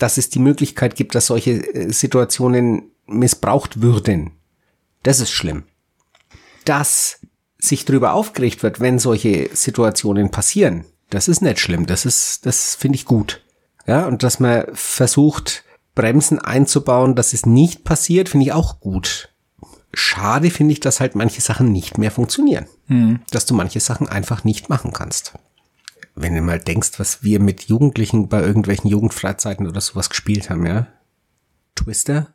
dass 0.00 0.16
es 0.16 0.30
die 0.30 0.40
Möglichkeit 0.40 0.96
gibt, 0.96 1.14
dass 1.14 1.26
solche 1.26 1.52
äh, 1.52 1.92
Situationen 1.92 2.90
missbraucht 3.06 3.82
würden. 3.82 4.32
Das 5.02 5.20
ist 5.20 5.30
schlimm. 5.30 5.64
Dass 6.64 7.20
sich 7.58 7.84
darüber 7.84 8.14
aufgeregt 8.14 8.62
wird, 8.62 8.80
wenn 8.80 8.98
solche 8.98 9.50
Situationen 9.52 10.30
passieren, 10.30 10.84
das 11.10 11.28
ist 11.28 11.42
nicht 11.42 11.58
schlimm. 11.58 11.86
Das 11.86 12.06
ist, 12.06 12.46
das 12.46 12.74
finde 12.74 12.96
ich 12.96 13.04
gut. 13.04 13.42
Ja, 13.86 14.06
und 14.06 14.22
dass 14.22 14.40
man 14.40 14.64
versucht, 14.72 15.64
Bremsen 15.94 16.38
einzubauen, 16.38 17.14
dass 17.14 17.32
es 17.32 17.44
nicht 17.44 17.84
passiert, 17.84 18.28
finde 18.28 18.46
ich 18.46 18.52
auch 18.52 18.80
gut. 18.80 19.28
Schade 19.92 20.50
finde 20.50 20.72
ich, 20.72 20.80
dass 20.80 21.00
halt 21.00 21.16
manche 21.16 21.40
Sachen 21.40 21.72
nicht 21.72 21.98
mehr 21.98 22.12
funktionieren. 22.12 22.66
Mhm. 22.86 23.20
Dass 23.30 23.44
du 23.44 23.54
manche 23.54 23.80
Sachen 23.80 24.08
einfach 24.08 24.44
nicht 24.44 24.68
machen 24.68 24.92
kannst 24.92 25.34
wenn 26.22 26.34
du 26.34 26.42
mal 26.42 26.58
denkst, 26.58 26.98
was 26.98 27.22
wir 27.22 27.40
mit 27.40 27.62
Jugendlichen 27.64 28.28
bei 28.28 28.40
irgendwelchen 28.40 28.90
Jugendfreizeiten 28.90 29.66
oder 29.66 29.80
sowas 29.80 30.10
gespielt 30.10 30.50
haben, 30.50 30.66
ja. 30.66 30.86
Twister 31.74 32.32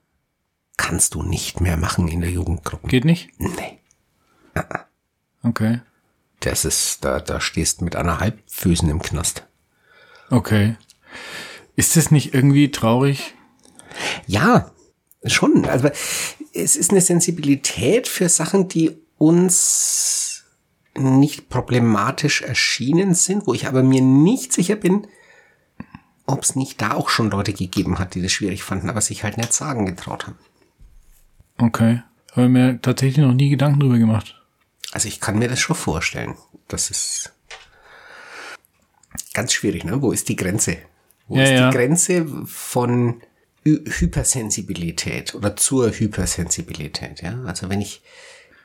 kannst 0.77 1.13
du 1.13 1.23
nicht 1.23 1.61
mehr 1.61 1.77
machen 1.77 2.07
in 2.07 2.21
der 2.21 2.31
Jugendgruppe. 2.31 2.87
Geht 2.87 3.05
nicht? 3.05 3.29
Nee. 3.37 3.79
Okay. 5.43 5.81
Das 6.39 6.65
ist, 6.65 7.05
da, 7.05 7.19
da 7.19 7.39
stehst 7.39 7.81
mit 7.81 7.95
einer 7.95 8.19
Halbfüßen 8.19 8.89
im 8.89 9.01
Knast. 9.01 9.45
Okay. 10.29 10.75
Ist 11.75 11.95
das 11.95 12.11
nicht 12.11 12.33
irgendwie 12.33 12.71
traurig? 12.71 13.35
Ja, 14.27 14.71
schon. 15.25 15.65
Also 15.65 15.89
es 16.53 16.75
ist 16.75 16.91
eine 16.91 17.01
Sensibilität 17.01 18.07
für 18.07 18.29
Sachen, 18.29 18.67
die 18.67 18.97
uns 19.17 20.34
nicht 20.97 21.49
problematisch 21.49 22.41
erschienen 22.41 23.13
sind, 23.13 23.47
wo 23.47 23.53
ich 23.53 23.67
aber 23.67 23.83
mir 23.83 24.01
nicht 24.01 24.53
sicher 24.53 24.75
bin, 24.75 25.07
ob 26.25 26.43
es 26.43 26.55
nicht 26.55 26.81
da 26.81 26.93
auch 26.93 27.09
schon 27.09 27.29
Leute 27.29 27.53
gegeben 27.53 27.99
hat, 27.99 28.15
die 28.15 28.21
das 28.21 28.31
schwierig 28.31 28.63
fanden, 28.63 28.89
aber 28.89 29.01
sich 29.01 29.23
halt 29.23 29.37
nicht 29.37 29.53
sagen 29.53 29.85
getraut 29.85 30.27
haben. 30.27 30.37
Okay. 31.57 32.01
Habe 32.31 32.49
mir 32.49 32.81
tatsächlich 32.81 33.25
noch 33.25 33.33
nie 33.33 33.49
Gedanken 33.49 33.79
drüber 33.79 33.97
gemacht. 33.97 34.41
Also 34.91 35.07
ich 35.07 35.19
kann 35.19 35.39
mir 35.39 35.47
das 35.47 35.59
schon 35.59 35.75
vorstellen. 35.75 36.35
Das 36.67 36.89
ist 36.89 37.33
ganz 39.33 39.53
schwierig, 39.53 39.83
ne? 39.83 40.01
Wo 40.01 40.11
ist 40.11 40.29
die 40.29 40.35
Grenze? 40.35 40.77
Wo 41.27 41.37
ja, 41.37 41.43
ist 41.43 41.51
ja. 41.51 41.69
die 41.69 41.77
Grenze 41.77 42.25
von 42.45 43.21
Hypersensibilität 43.63 45.33
oder 45.35 45.55
zur 45.55 45.91
Hypersensibilität? 45.91 47.21
Ja, 47.21 47.41
also 47.45 47.69
wenn 47.69 47.81
ich 47.81 48.01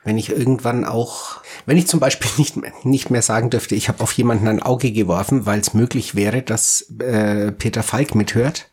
wenn 0.03 0.17
ich 0.17 0.29
irgendwann 0.29 0.83
auch, 0.83 1.41
wenn 1.65 1.77
ich 1.77 1.87
zum 1.87 1.99
Beispiel 1.99 2.29
nicht, 2.37 2.85
nicht 2.85 3.09
mehr 3.09 3.21
sagen 3.21 3.49
dürfte, 3.49 3.75
ich 3.75 3.87
habe 3.87 4.01
auf 4.01 4.13
jemanden 4.13 4.47
ein 4.47 4.63
Auge 4.63 4.91
geworfen, 4.91 5.45
weil 5.45 5.59
es 5.59 5.73
möglich 5.73 6.15
wäre, 6.15 6.41
dass 6.41 6.87
äh, 6.99 7.51
Peter 7.51 7.83
Falk 7.83 8.15
mithört. 8.15 8.67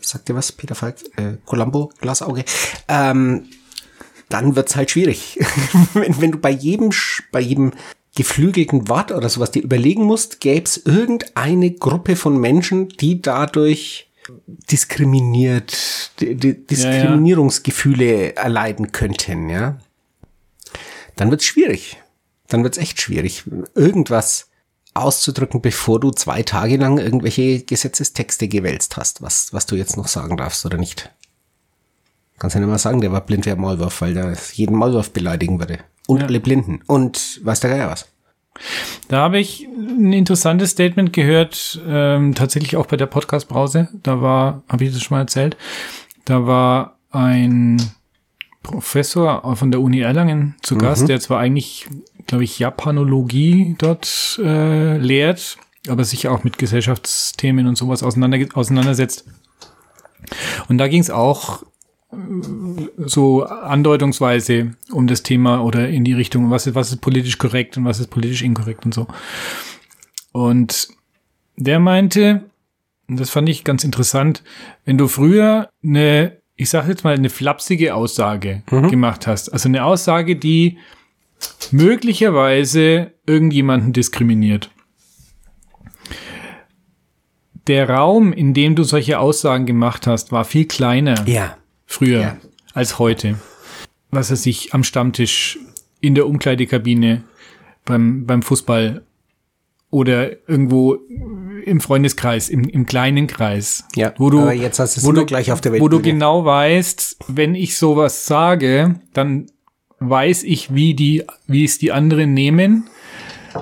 Sagt 0.00 0.28
ihr 0.28 0.34
was, 0.34 0.52
Peter 0.52 0.74
Falk? 0.74 0.96
Äh, 1.16 1.38
Columbo, 1.46 1.90
Glasauge. 2.00 2.44
Ähm, 2.88 3.44
dann 4.28 4.56
wird's 4.56 4.76
halt 4.76 4.90
schwierig. 4.90 5.38
wenn, 5.94 6.20
wenn 6.20 6.32
du 6.32 6.38
bei 6.38 6.50
jedem, 6.50 6.90
bei 7.32 7.40
jedem 7.40 7.72
geflügelten 8.16 8.88
Wort 8.88 9.12
oder 9.12 9.28
sowas 9.28 9.52
dir 9.52 9.62
überlegen 9.62 10.04
musst, 10.04 10.40
gäb's 10.40 10.78
irgendeine 10.78 11.70
Gruppe 11.72 12.16
von 12.16 12.38
Menschen, 12.38 12.88
die 12.88 13.22
dadurch 13.22 14.10
diskriminiert, 14.46 16.10
Diskriminierungsgefühle 16.20 18.34
erleiden 18.34 18.90
könnten, 18.90 19.48
ja 19.48 19.78
dann 21.16 21.30
wird's 21.30 21.44
schwierig. 21.44 21.96
Dann 22.48 22.62
wird's 22.62 22.78
echt 22.78 23.00
schwierig, 23.00 23.44
irgendwas 23.74 24.48
auszudrücken, 24.94 25.60
bevor 25.60 26.00
du 26.00 26.10
zwei 26.10 26.42
Tage 26.42 26.76
lang 26.76 26.98
irgendwelche 26.98 27.60
Gesetzestexte 27.60 28.48
gewälzt 28.48 28.96
hast, 28.96 29.20
was, 29.20 29.52
was 29.52 29.66
du 29.66 29.76
jetzt 29.76 29.96
noch 29.96 30.08
sagen 30.08 30.36
darfst 30.36 30.64
oder 30.64 30.78
nicht. 30.78 31.10
Kannst 32.38 32.54
ja 32.54 32.60
nicht 32.60 32.70
mal 32.70 32.78
sagen, 32.78 33.00
der 33.00 33.12
war 33.12 33.22
blind 33.22 33.46
wie 33.46 33.50
ein 33.50 33.60
Maulwurf, 33.60 34.00
weil 34.00 34.14
der 34.14 34.36
jeden 34.52 34.76
Maulwurf 34.76 35.10
beleidigen 35.10 35.58
würde. 35.58 35.80
Und 36.06 36.20
ja. 36.20 36.26
alle 36.26 36.40
Blinden. 36.40 36.80
Und 36.86 37.40
weiß 37.44 37.60
der 37.60 37.70
Geier 37.70 37.90
was. 37.90 38.06
Da 39.08 39.18
habe 39.18 39.38
ich 39.38 39.66
ein 39.66 40.12
interessantes 40.12 40.70
Statement 40.70 41.12
gehört, 41.12 41.80
ähm, 41.86 42.34
tatsächlich 42.34 42.76
auch 42.76 42.86
bei 42.86 42.96
der 42.96 43.06
Podcast-Brause. 43.06 43.88
Da 44.02 44.20
war, 44.20 44.62
habe 44.68 44.84
ich 44.84 44.92
das 44.92 45.02
schon 45.02 45.16
mal 45.16 45.22
erzählt, 45.22 45.56
da 46.24 46.46
war 46.46 46.98
ein 47.10 47.82
Professor 48.66 49.56
von 49.56 49.70
der 49.70 49.80
Uni 49.80 50.00
Erlangen 50.00 50.56
zu 50.60 50.76
Gast, 50.76 51.02
mhm. 51.02 51.06
der 51.06 51.20
zwar 51.20 51.38
eigentlich, 51.38 51.86
glaube 52.26 52.42
ich, 52.42 52.58
Japanologie 52.58 53.76
dort 53.78 54.40
äh, 54.42 54.98
lehrt, 54.98 55.56
aber 55.88 56.02
sich 56.02 56.26
auch 56.26 56.42
mit 56.42 56.58
Gesellschaftsthemen 56.58 57.68
und 57.68 57.78
sowas 57.78 58.02
auseinander, 58.02 58.44
auseinandersetzt. 58.54 59.24
Und 60.68 60.78
da 60.78 60.88
ging 60.88 61.00
es 61.00 61.10
auch 61.10 61.62
äh, 62.10 62.16
so 63.04 63.44
andeutungsweise 63.44 64.72
um 64.90 65.06
das 65.06 65.22
Thema 65.22 65.62
oder 65.62 65.88
in 65.88 66.02
die 66.02 66.14
Richtung, 66.14 66.50
was 66.50 66.66
ist, 66.66 66.74
was 66.74 66.90
ist 66.90 67.00
politisch 67.00 67.38
korrekt 67.38 67.76
und 67.76 67.84
was 67.84 68.00
ist 68.00 68.10
politisch 68.10 68.42
inkorrekt 68.42 68.84
und 68.84 68.94
so. 68.94 69.06
Und 70.32 70.88
der 71.54 71.78
meinte, 71.78 72.42
und 73.06 73.20
das 73.20 73.30
fand 73.30 73.48
ich 73.48 73.62
ganz 73.62 73.84
interessant, 73.84 74.42
wenn 74.84 74.98
du 74.98 75.06
früher 75.06 75.68
eine 75.84 76.38
ich 76.56 76.70
sage 76.70 76.88
jetzt 76.88 77.04
mal, 77.04 77.14
eine 77.14 77.30
flapsige 77.30 77.94
Aussage 77.94 78.62
mhm. 78.70 78.88
gemacht 78.88 79.26
hast. 79.26 79.50
Also 79.50 79.68
eine 79.68 79.84
Aussage, 79.84 80.36
die 80.36 80.78
möglicherweise 81.70 83.12
irgendjemanden 83.26 83.92
diskriminiert. 83.92 84.70
Der 87.66 87.90
Raum, 87.90 88.32
in 88.32 88.54
dem 88.54 88.74
du 88.74 88.84
solche 88.84 89.18
Aussagen 89.18 89.66
gemacht 89.66 90.06
hast, 90.06 90.32
war 90.32 90.44
viel 90.44 90.66
kleiner 90.66 91.26
ja. 91.26 91.56
früher 91.84 92.20
ja. 92.20 92.36
als 92.74 92.98
heute. 92.98 93.36
was 94.10 94.30
er 94.30 94.36
sich 94.36 94.72
am 94.72 94.84
Stammtisch 94.84 95.58
in 96.00 96.14
der 96.14 96.26
Umkleidekabine 96.26 97.24
beim, 97.84 98.24
beim 98.24 98.42
Fußball 98.42 99.02
oder 99.90 100.48
irgendwo 100.48 100.98
im 101.66 101.80
Freundeskreis, 101.80 102.48
im, 102.48 102.64
im 102.64 102.86
kleinen 102.86 103.26
Kreis. 103.26 103.84
Ja, 103.94 104.14
wo 104.18 104.30
du, 104.30 104.40
aber 104.40 104.52
jetzt 104.52 104.78
hast 104.78 104.96
du 104.96 105.00
es 105.00 105.06
wo 105.06 105.12
du, 105.12 105.26
gleich 105.26 105.50
auf 105.50 105.60
der 105.60 105.78
Wo 105.80 105.88
du 105.88 106.00
genau 106.00 106.44
weißt, 106.44 107.16
wenn 107.28 107.54
ich 107.54 107.76
sowas 107.76 108.26
sage, 108.26 109.00
dann 109.12 109.46
weiß 109.98 110.44
ich, 110.44 110.74
wie 110.74 110.94
die, 110.94 111.24
wie 111.46 111.64
es 111.64 111.78
die 111.78 111.92
anderen 111.92 112.34
nehmen. 112.34 112.88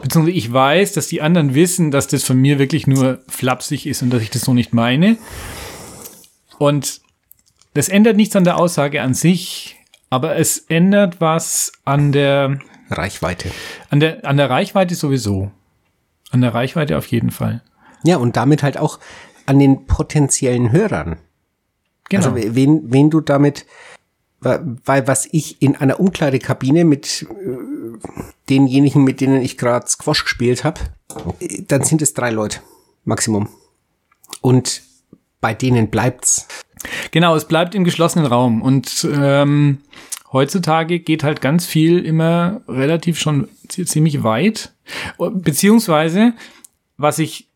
Beziehungsweise 0.02 0.36
ich 0.36 0.52
weiß, 0.52 0.92
dass 0.92 1.06
die 1.06 1.22
anderen 1.22 1.54
wissen, 1.54 1.90
dass 1.90 2.08
das 2.08 2.24
von 2.24 2.36
mir 2.36 2.58
wirklich 2.58 2.86
nur 2.86 3.20
flapsig 3.28 3.86
ist 3.86 4.02
und 4.02 4.10
dass 4.10 4.22
ich 4.22 4.30
das 4.30 4.42
so 4.42 4.52
nicht 4.52 4.74
meine. 4.74 5.16
Und 6.58 7.00
das 7.74 7.88
ändert 7.88 8.16
nichts 8.16 8.36
an 8.36 8.44
der 8.44 8.58
Aussage 8.58 9.02
an 9.02 9.14
sich, 9.14 9.76
aber 10.10 10.36
es 10.36 10.58
ändert 10.68 11.20
was 11.20 11.72
an 11.84 12.12
der, 12.12 12.58
Reichweite. 12.90 13.50
an 13.90 14.00
der, 14.00 14.24
an 14.24 14.36
der 14.36 14.50
Reichweite 14.50 14.94
sowieso. 14.94 15.50
An 16.30 16.40
der 16.40 16.52
Reichweite 16.52 16.98
auf 16.98 17.06
jeden 17.06 17.30
Fall. 17.30 17.62
Ja, 18.04 18.18
und 18.18 18.36
damit 18.36 18.62
halt 18.62 18.78
auch 18.78 19.00
an 19.46 19.58
den 19.58 19.86
potenziellen 19.86 20.72
Hörern. 20.72 21.16
Genau. 22.08 22.30
Also 22.32 22.54
wen, 22.54 22.92
wen 22.92 23.10
du 23.10 23.20
damit, 23.20 23.66
weil 24.40 25.06
was 25.08 25.26
ich 25.32 25.62
in 25.62 25.76
einer 25.76 25.98
Umkleidekabine 26.00 26.84
mit 26.84 27.22
äh, 27.22 27.96
denjenigen, 28.50 29.04
mit 29.04 29.20
denen 29.20 29.40
ich 29.42 29.56
gerade 29.56 29.88
Squash 29.88 30.24
gespielt 30.24 30.64
habe, 30.64 30.80
dann 31.66 31.82
sind 31.82 32.02
es 32.02 32.12
drei 32.12 32.30
Leute 32.30 32.60
Maximum. 33.04 33.48
Und 34.42 34.82
bei 35.40 35.54
denen 35.54 35.88
bleibt's. 35.88 36.46
Genau, 37.10 37.34
es 37.36 37.46
bleibt 37.46 37.74
im 37.74 37.84
geschlossenen 37.84 38.26
Raum. 38.26 38.60
Und 38.60 39.06
ähm, 39.10 39.78
heutzutage 40.32 41.00
geht 41.00 41.22
halt 41.22 41.40
ganz 41.40 41.64
viel 41.64 42.04
immer 42.04 42.60
relativ 42.68 43.18
schon 43.18 43.48
zi- 43.68 43.86
ziemlich 43.86 44.22
weit. 44.22 44.74
Beziehungsweise, 45.18 46.34
was 46.98 47.18
ich 47.18 47.48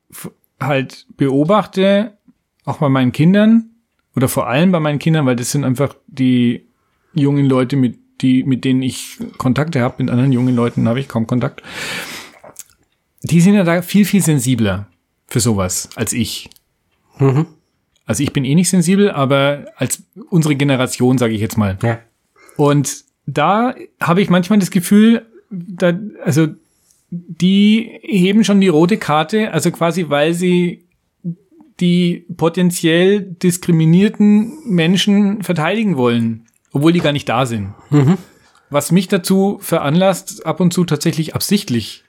halt 0.61 1.07
beobachte, 1.17 2.19
auch 2.65 2.79
bei 2.79 2.89
meinen 2.89 3.13
Kindern, 3.13 3.71
oder 4.17 4.29
vor 4.29 4.49
allem 4.49 4.73
bei 4.73 4.81
meinen 4.81 4.99
Kindern, 4.99 5.27
weil 5.27 5.37
das 5.37 5.53
sind 5.53 5.65
einfach 5.65 5.95
die 6.07 6.67
jungen 7.15 7.47
Leute, 7.47 7.77
mit, 7.77 7.99
die, 8.21 8.43
mit 8.43 8.65
denen 8.65 8.83
ich 8.83 9.19
Kontakte 9.39 9.81
habe, 9.81 10.03
mit 10.03 10.11
anderen 10.11 10.33
jungen 10.33 10.57
Leuten 10.57 10.89
habe 10.89 11.01
ich 11.01 11.09
kaum 11.09 11.27
Kontakt. 11.27 11.63
Die 13.23 13.41
sind 13.41 13.55
ja 13.55 13.65
da 13.65 13.83
viel, 13.83 14.05
viel 14.05 14.23
sensibler 14.23 14.89
für 15.27 15.41
sowas 15.41 15.91
als 15.95 16.13
ich. 16.13 16.51
Also 18.07 18.23
ich 18.23 18.33
bin 18.33 18.45
eh 18.45 18.55
nicht 18.55 18.71
sensibel, 18.71 19.11
aber 19.11 19.67
als 19.77 20.03
unsere 20.31 20.57
Generation, 20.57 21.19
sage 21.19 21.35
ich 21.35 21.41
jetzt 21.41 21.59
mal. 21.59 21.79
Ja. 21.83 22.01
Und 22.57 23.05
da 23.27 23.75
habe 24.01 24.23
ich 24.23 24.31
manchmal 24.31 24.59
das 24.59 24.71
Gefühl, 24.71 25.27
da, 25.51 25.93
also 26.25 26.49
die 27.11 27.99
heben 28.03 28.45
schon 28.45 28.61
die 28.61 28.69
rote 28.69 28.99
Karte, 28.99 29.53
also 29.53 29.71
quasi, 29.71 30.09
weil 30.09 30.35
sie 30.35 30.85
die 31.81 32.27
potenziell 32.37 33.23
diskriminierten 33.23 34.59
Menschen 34.65 35.43
verteidigen 35.43 35.97
wollen, 35.97 36.47
obwohl 36.73 36.93
die 36.93 37.01
gar 37.01 37.13
nicht 37.13 37.29
da 37.29 37.47
sind. 37.47 37.75
Was 38.71 38.93
mich 38.93 39.09
dazu 39.09 39.59
veranlasst, 39.61 40.45
ab 40.45 40.61
und 40.61 40.73
zu 40.73 40.85
tatsächlich 40.85 41.35
absichtlich 41.35 42.05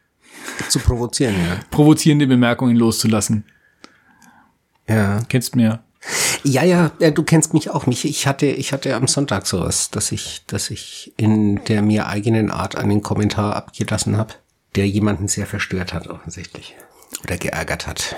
Zu 0.67 0.79
provozieren, 0.79 1.35
ja. 1.35 1.59
provozierende 1.71 2.27
Bemerkungen 2.27 2.75
loszulassen. 2.75 3.45
Ja. 4.87 5.21
Kennst 5.29 5.55
mir. 5.55 5.83
Ja, 6.43 6.63
ja, 6.63 6.91
ja, 6.99 7.11
du 7.11 7.23
kennst 7.23 7.53
mich 7.53 7.69
auch. 7.69 7.85
Mich, 7.85 8.05
ich 8.05 8.25
hatte, 8.25 8.47
ich 8.47 8.73
hatte 8.73 8.95
am 8.95 9.07
Sonntag 9.07 9.45
sowas, 9.45 9.91
dass 9.91 10.11
ich, 10.11 10.43
dass 10.47 10.69
ich 10.71 11.13
in 11.17 11.63
der 11.65 11.81
mir 11.81 12.07
eigenen 12.07 12.51
Art 12.51 12.77
einen 12.77 13.01
Kommentar 13.01 13.55
abgelassen 13.55 14.17
habe, 14.17 14.33
der 14.75 14.87
jemanden 14.87 15.27
sehr 15.27 15.45
verstört 15.45 15.93
hat, 15.93 16.07
offensichtlich. 16.07 16.75
Oder 17.23 17.37
geärgert 17.37 17.87
hat. 17.87 18.15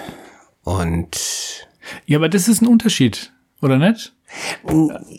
Und 0.63 1.67
Ja, 2.05 2.17
aber 2.17 2.29
das 2.29 2.47
ist 2.47 2.61
ein 2.61 2.67
Unterschied, 2.67 3.31
oder 3.61 3.77
nicht? 3.77 4.13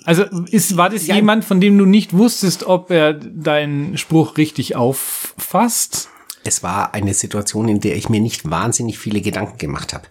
Also 0.05 0.25
ist, 0.51 0.77
war 0.77 0.89
das 0.89 1.07
Ja. 1.07 1.17
jemand, 1.17 1.45
von 1.45 1.61
dem 1.61 1.77
du 1.77 1.85
nicht 1.85 2.17
wusstest, 2.17 2.65
ob 2.65 2.91
er 2.91 3.13
deinen 3.13 3.99
Spruch 3.99 4.37
richtig 4.37 4.77
auffasst? 4.77 6.09
es 6.45 6.63
war 6.63 6.95
eine 6.95 7.15
Situation, 7.15 7.69
in 7.69 7.81
der 7.81 7.97
ich 7.97 8.09
mir 8.09 8.21
nicht 8.21 8.51
wahnsinnig 8.51 8.99
viele 8.99 9.21
Gedanken 9.21 9.59
gemacht 9.59 9.93
habe. 9.93 10.09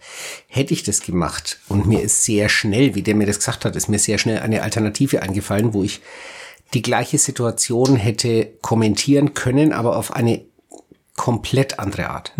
Hätte 0.48 0.74
ich 0.74 0.84
das 0.84 1.02
gemacht 1.02 1.60
und 1.68 1.88
mir 1.88 2.02
ist 2.02 2.24
sehr 2.24 2.48
schnell, 2.48 2.96
wie 2.96 3.02
der 3.02 3.16
mir 3.16 3.28
das 3.28 3.40
gesagt 3.40 3.66
hat, 3.66 3.76
ist 3.76 3.90
mir 3.90 4.00
sehr 4.00 4.18
schnell 4.18 4.40
eine 4.40 4.64
Alternative 4.64 5.22
eingefallen, 5.22 5.74
wo 5.74 5.84
ich 5.84 6.02
die 6.74 6.82
gleiche 6.82 7.18
Situation 7.18 7.98
hätte 7.98 8.48
kommentieren 8.62 9.34
können, 9.34 9.74
aber 9.74 9.98
auf 9.98 10.14
eine 10.16 10.42
komplett 11.22 11.78
andere 11.78 12.10
Art. 12.10 12.34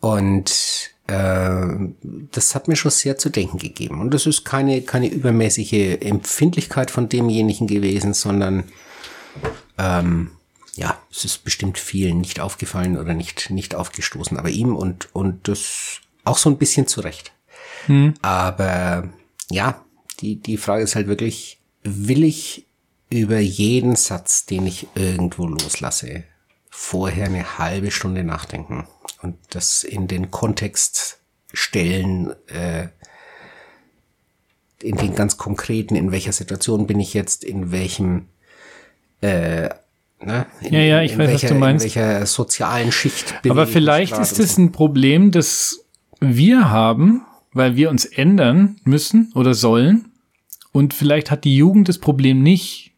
Und 0.00 0.90
äh, 1.06 1.76
das 2.32 2.56
hat 2.56 2.66
mir 2.66 2.74
schon 2.74 2.90
sehr 2.90 3.16
zu 3.18 3.30
denken 3.30 3.58
gegeben. 3.58 4.00
Und 4.00 4.12
das 4.12 4.26
ist 4.26 4.44
keine, 4.44 4.82
keine 4.82 5.06
übermäßige 5.08 5.98
Empfindlichkeit 6.00 6.90
von 6.90 7.08
demjenigen 7.08 7.68
gewesen, 7.68 8.14
sondern 8.14 8.64
ähm, 9.78 10.32
ja, 10.74 10.98
es 11.08 11.24
ist 11.24 11.44
bestimmt 11.44 11.78
vielen 11.78 12.18
nicht 12.20 12.40
aufgefallen 12.40 12.98
oder 12.98 13.14
nicht, 13.14 13.50
nicht 13.50 13.76
aufgestoßen, 13.76 14.36
aber 14.38 14.48
ihm 14.48 14.74
und, 14.74 15.08
und 15.14 15.46
das 15.46 16.00
auch 16.24 16.38
so 16.38 16.50
ein 16.50 16.58
bisschen 16.58 16.88
zurecht. 16.88 17.30
Aber 18.22 19.08
ja, 19.50 19.84
die, 20.18 20.34
die 20.34 20.56
Frage 20.56 20.82
ist 20.82 20.96
halt 20.96 21.06
wirklich, 21.06 21.60
will 21.84 22.24
ich 22.24 22.66
über 23.08 23.38
jeden 23.38 23.94
Satz, 23.94 24.46
den 24.46 24.66
ich 24.66 24.88
irgendwo 24.96 25.46
loslasse, 25.46 26.24
vorher 26.78 27.26
eine 27.26 27.58
halbe 27.58 27.90
Stunde 27.90 28.22
nachdenken 28.22 28.86
und 29.22 29.36
das 29.50 29.82
in 29.82 30.08
den 30.08 30.30
Kontext 30.30 31.18
stellen, 31.52 32.34
äh, 32.48 32.88
in 34.82 34.96
den 34.96 35.14
ganz 35.14 35.38
konkreten, 35.38 35.96
in 35.96 36.12
welcher 36.12 36.32
Situation 36.32 36.86
bin 36.86 37.00
ich 37.00 37.14
jetzt, 37.14 37.44
in 37.44 37.72
welchem 37.72 38.26
äh, 39.22 39.70
Ne? 40.24 40.46
In, 40.62 40.72
Ja, 40.72 40.80
ja, 40.80 41.02
ich 41.02 41.12
weiß, 41.12 41.26
was 41.26 41.42
welcher, 41.42 41.48
du 41.48 41.54
meinst. 41.56 41.84
In 41.84 41.94
welcher 41.94 42.24
sozialen 42.24 42.90
Schicht 42.90 43.42
bewege 43.42 43.50
Aber 43.50 43.66
vielleicht 43.66 44.18
ist 44.18 44.38
es 44.38 44.56
ein 44.56 44.72
Problem, 44.72 45.30
das 45.30 45.84
wir 46.20 46.70
haben, 46.70 47.20
weil 47.52 47.76
wir 47.76 47.90
uns 47.90 48.06
ändern 48.06 48.76
müssen 48.84 49.30
oder 49.34 49.52
sollen. 49.52 50.06
Und 50.72 50.94
vielleicht 50.94 51.30
hat 51.30 51.44
die 51.44 51.54
Jugend 51.54 51.90
das 51.90 51.98
Problem 51.98 52.42
nicht, 52.42 52.92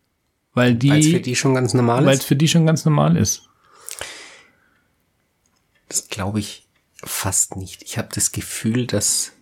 weil 0.55 0.81
Weil's 0.81 1.07
für 1.07 1.13
die, 1.15 1.23
die 1.23 1.37
schon 1.37 1.55
ganz 1.55 1.75
normal 1.75 2.07
weil 2.07 2.15
es 2.15 2.21
ist. 2.21 2.27
für 2.27 2.37
die 2.37 2.47
schon 2.47 2.67
ganz 2.67 2.85
normal 2.85 3.17
ist. 3.17 3.48
Das 5.89 6.09
glaube 6.09 6.41
ich 6.41 6.67
fast 7.05 7.57
nicht. 7.57 7.83
Ich 7.83 7.97
habe 7.99 8.09
das 8.15 8.33
Gefühl, 8.33 8.87
dass 8.87 9.33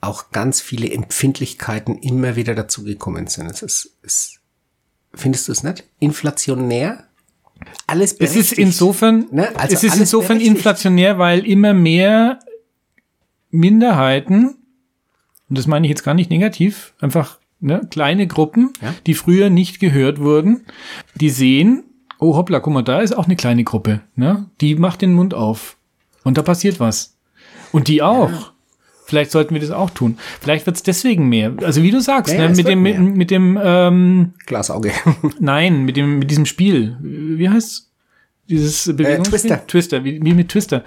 auch 0.00 0.30
ganz 0.32 0.60
viele 0.60 0.90
Empfindlichkeiten 0.90 1.98
immer 1.98 2.34
wieder 2.36 2.54
dazugekommen 2.54 3.26
sind. 3.26 3.50
Es 3.50 3.62
ist, 3.62 3.96
es, 4.02 4.40
findest 5.14 5.48
du 5.48 5.52
es 5.52 5.62
nicht? 5.62 5.84
Inflationär? 5.98 7.04
Alles 7.86 8.12
Es 8.12 8.18
berechtigt. 8.18 8.52
ist 8.52 8.58
insofern, 8.58 9.26
Ne? 9.30 9.54
Also 9.56 9.74
es 9.74 9.84
ist 9.84 9.96
insofern 9.98 10.38
berechtigt. 10.38 10.56
inflationär, 10.56 11.18
weil 11.18 11.46
immer 11.46 11.74
mehr 11.74 12.38
Minderheiten, 13.50 14.56
und 15.48 15.58
das 15.58 15.66
meine 15.66 15.86
ich 15.86 15.90
jetzt 15.90 16.04
gar 16.04 16.14
nicht 16.14 16.30
negativ, 16.30 16.94
einfach 17.00 17.38
ne, 17.60 17.86
kleine 17.90 18.26
Gruppen, 18.26 18.72
Ja. 18.80 18.94
die 19.06 19.14
früher 19.14 19.50
nicht 19.50 19.80
gehört 19.80 20.18
wurden, 20.20 20.64
die 21.16 21.30
sehen, 21.30 21.84
oh 22.20 22.36
hoppla, 22.36 22.60
guck 22.60 22.72
mal, 22.72 22.82
da 22.82 23.00
ist 23.00 23.16
auch 23.16 23.26
eine 23.26 23.36
kleine 23.36 23.64
Gruppe, 23.64 24.00
ne? 24.14 24.46
Die 24.60 24.76
macht 24.76 25.02
den 25.02 25.14
Mund 25.14 25.34
auf. 25.34 25.76
Und 26.22 26.38
da 26.38 26.42
passiert 26.42 26.78
was. 26.78 27.16
Und 27.72 27.88
die 27.88 28.02
auch. 28.02 28.52
Vielleicht 29.06 29.32
sollten 29.32 29.54
wir 29.54 29.60
das 29.60 29.72
auch 29.72 29.90
tun. 29.90 30.18
Vielleicht 30.40 30.66
wird 30.66 30.76
es 30.76 30.84
deswegen 30.84 31.28
mehr. 31.28 31.52
Also 31.64 31.82
wie 31.82 31.90
du 31.90 32.00
sagst, 32.00 32.32
Ja, 32.32 32.42
ja, 32.42 32.48
ne, 32.48 32.54
mit, 32.54 32.68
dem, 32.68 32.82
mit, 32.82 32.98
mit 33.00 33.30
dem, 33.32 33.58
ähm, 33.60 34.34
Glasauge. 34.46 34.92
Nein, 35.40 35.84
mit 35.84 35.96
dem, 35.96 36.20
mit 36.20 36.30
diesem 36.30 36.46
Spiel. 36.46 36.96
Wie 37.00 37.48
heißt 37.48 37.90
dieses 38.48 38.84
Bewegungsspiel? 38.84 39.38
Twister. 39.38 39.66
Twister, 39.66 40.04
wie, 40.04 40.22
wie 40.22 40.34
mit 40.34 40.50
Twister. 40.50 40.84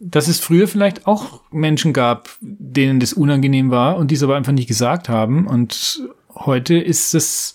Dass 0.00 0.26
es 0.26 0.40
früher 0.40 0.66
vielleicht 0.66 1.06
auch 1.06 1.42
Menschen 1.52 1.92
gab, 1.92 2.28
denen 2.40 2.98
das 2.98 3.12
unangenehm 3.12 3.70
war 3.70 3.98
und 3.98 4.10
die 4.10 4.16
es 4.16 4.22
aber 4.24 4.34
einfach 4.34 4.52
nicht 4.52 4.66
gesagt 4.66 5.08
haben. 5.08 5.46
Und 5.46 6.02
heute 6.34 6.74
ist 6.76 7.14
es 7.14 7.54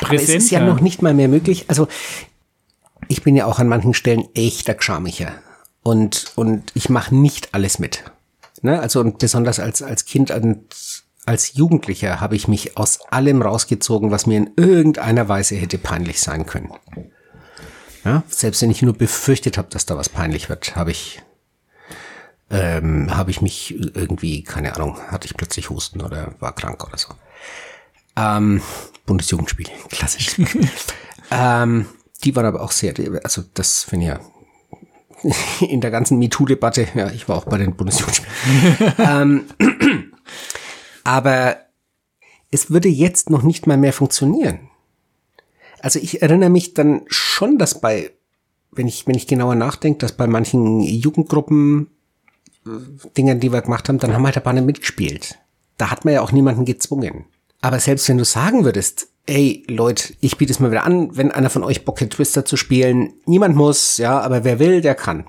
Aber 0.00 0.14
es 0.14 0.22
präsenter. 0.22 0.38
ist 0.38 0.50
ja 0.50 0.60
noch 0.60 0.80
nicht 0.80 1.02
mal 1.02 1.14
mehr 1.14 1.28
möglich. 1.28 1.66
Also 1.68 1.88
ich 3.08 3.22
bin 3.22 3.36
ja 3.36 3.46
auch 3.46 3.58
an 3.58 3.68
manchen 3.68 3.94
Stellen 3.94 4.28
echter 4.34 4.74
Gschamicher. 4.74 5.32
Und, 5.82 6.32
und 6.36 6.70
ich 6.74 6.88
mache 6.88 7.14
nicht 7.14 7.54
alles 7.54 7.78
mit. 7.78 8.04
Ne? 8.62 8.80
Also 8.80 9.00
und 9.00 9.18
besonders 9.18 9.58
als, 9.58 9.82
als 9.82 10.04
Kind 10.04 10.30
und 10.30 10.64
als 11.26 11.54
Jugendlicher 11.54 12.20
habe 12.20 12.36
ich 12.36 12.48
mich 12.48 12.76
aus 12.76 13.00
allem 13.10 13.42
rausgezogen, 13.42 14.10
was 14.10 14.26
mir 14.26 14.38
in 14.38 14.50
irgendeiner 14.56 15.28
Weise 15.28 15.56
hätte 15.56 15.78
peinlich 15.78 16.20
sein 16.20 16.46
können. 16.46 16.72
Ja? 18.04 18.22
Selbst 18.28 18.62
wenn 18.62 18.70
ich 18.70 18.82
nur 18.82 18.94
befürchtet 18.94 19.58
habe, 19.58 19.68
dass 19.70 19.86
da 19.86 19.96
was 19.96 20.08
peinlich 20.08 20.48
wird, 20.48 20.74
habe 20.76 20.90
ich 20.90 21.22
ähm, 22.50 23.16
habe 23.16 23.30
ich 23.30 23.40
mich 23.40 23.74
irgendwie, 23.96 24.42
keine 24.42 24.76
Ahnung, 24.76 24.98
hatte 25.10 25.26
ich 25.26 25.36
plötzlich 25.36 25.70
Husten 25.70 26.02
oder 26.02 26.34
war 26.38 26.54
krank 26.54 26.84
oder 26.86 26.98
so. 26.98 27.14
Ähm, 28.14 28.60
Bundesjugendspiel, 29.06 29.66
klassisch. 29.90 30.36
ähm, 31.30 31.86
die 32.24 32.36
waren 32.36 32.46
aber 32.46 32.62
auch 32.62 32.72
sehr, 32.72 32.94
also 33.24 33.42
das 33.54 33.84
finde 33.84 34.06
ich 34.06 34.12
ja 34.12 34.20
in 35.60 35.80
der 35.80 35.90
ganzen 35.90 36.18
MeToo-Debatte, 36.18 36.88
ja, 36.94 37.10
ich 37.10 37.28
war 37.28 37.36
auch 37.36 37.44
bei 37.44 37.58
den 37.58 37.76
Bundesjugendspielen. 37.76 38.94
ähm, 38.98 39.44
aber 41.04 41.56
es 42.50 42.70
würde 42.70 42.88
jetzt 42.88 43.30
noch 43.30 43.42
nicht 43.42 43.66
mal 43.66 43.76
mehr 43.76 43.92
funktionieren. 43.92 44.68
Also 45.80 45.98
ich 45.98 46.22
erinnere 46.22 46.50
mich 46.50 46.74
dann 46.74 47.02
schon, 47.08 47.58
dass 47.58 47.80
bei, 47.80 48.10
wenn 48.70 48.86
ich, 48.86 49.06
wenn 49.06 49.16
ich 49.16 49.26
genauer 49.26 49.54
nachdenke, 49.54 49.98
dass 49.98 50.12
bei 50.12 50.26
manchen 50.26 50.80
Jugendgruppen 50.80 51.88
äh, 52.66 52.70
Dingen, 53.16 53.40
die 53.40 53.52
wir 53.52 53.62
gemacht 53.62 53.88
haben, 53.88 53.98
dann 53.98 54.14
haben 54.14 54.24
halt 54.24 54.36
ein 54.36 54.42
paar 54.42 54.52
nicht 54.52 54.66
mitgespielt. 54.66 55.38
Da 55.78 55.90
hat 55.90 56.04
man 56.04 56.14
ja 56.14 56.20
auch 56.20 56.32
niemanden 56.32 56.64
gezwungen. 56.64 57.24
Aber 57.62 57.80
selbst 57.80 58.08
wenn 58.08 58.18
du 58.18 58.24
sagen 58.24 58.64
würdest, 58.64 59.08
ey 59.26 59.64
Leute, 59.68 60.14
ich 60.20 60.36
biete 60.36 60.52
es 60.52 60.60
mal 60.60 60.70
wieder 60.70 60.84
an, 60.84 61.16
wenn 61.16 61.30
einer 61.30 61.48
von 61.48 61.64
euch 61.64 61.84
Bock 61.84 62.00
hat, 62.00 62.10
Twister 62.10 62.44
zu 62.44 62.56
spielen, 62.56 63.14
niemand 63.24 63.56
muss, 63.56 63.96
ja, 63.96 64.20
aber 64.20 64.44
wer 64.44 64.58
will, 64.58 64.82
der 64.82 64.96
kann. 64.96 65.26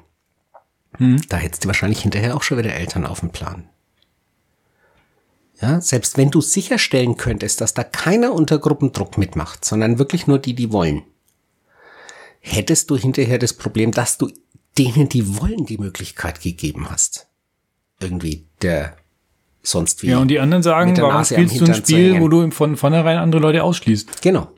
Hm. 0.98 1.22
Da 1.30 1.38
hättest 1.38 1.64
du 1.64 1.68
wahrscheinlich 1.68 2.02
hinterher 2.02 2.36
auch 2.36 2.44
schon 2.44 2.58
wieder 2.58 2.74
Eltern 2.74 3.06
auf 3.06 3.22
dem 3.22 3.30
Plan. 3.30 3.70
Ja, 5.62 5.80
selbst 5.80 6.18
wenn 6.18 6.32
du 6.32 6.42
sicherstellen 6.42 7.18
könntest, 7.18 7.62
dass 7.62 7.74
da 7.74 7.84
keiner 7.84 8.34
unter 8.34 8.58
Gruppendruck 8.58 9.18
mitmacht, 9.18 9.64
sondern 9.64 10.00
wirklich 10.00 10.28
nur 10.28 10.40
die, 10.40 10.56
die 10.56 10.74
wollen, 10.74 11.04
hättest 12.40 12.90
du 12.90 12.98
hinterher 12.98 13.38
das 13.38 13.54
Problem, 13.54 13.92
dass 13.92 14.18
du 14.18 14.32
denen, 14.78 15.08
die 15.08 15.40
wollen, 15.40 15.66
die 15.66 15.78
Möglichkeit 15.78 16.42
gegeben 16.42 16.90
hast. 16.90 17.28
Irgendwie 18.00 18.48
der 18.62 18.98
sonst 19.64 20.04
wie. 20.04 20.10
Ja, 20.10 20.20
und 20.20 20.28
die 20.28 20.40
anderen 20.40 20.62
sagen, 20.62 20.96
warum 20.98 21.14
Nase 21.14 21.34
spielst 21.34 21.62
du 21.62 21.66
ein 21.66 21.74
Spiel, 21.74 22.20
wo 22.20 22.28
du 22.28 22.52
von 22.52 22.78
vornherein 22.78 23.18
andere 23.18 23.42
Leute 23.42 23.64
ausschließt? 23.64 24.22
Genau. 24.22 24.50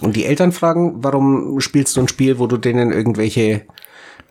Und 0.00 0.16
die 0.16 0.24
Eltern 0.24 0.52
fragen, 0.52 1.02
warum 1.02 1.60
spielst 1.60 1.96
du 1.96 2.00
ein 2.00 2.08
Spiel, 2.08 2.38
wo 2.38 2.46
du 2.46 2.56
denen 2.56 2.92
irgendwelche 2.92 3.62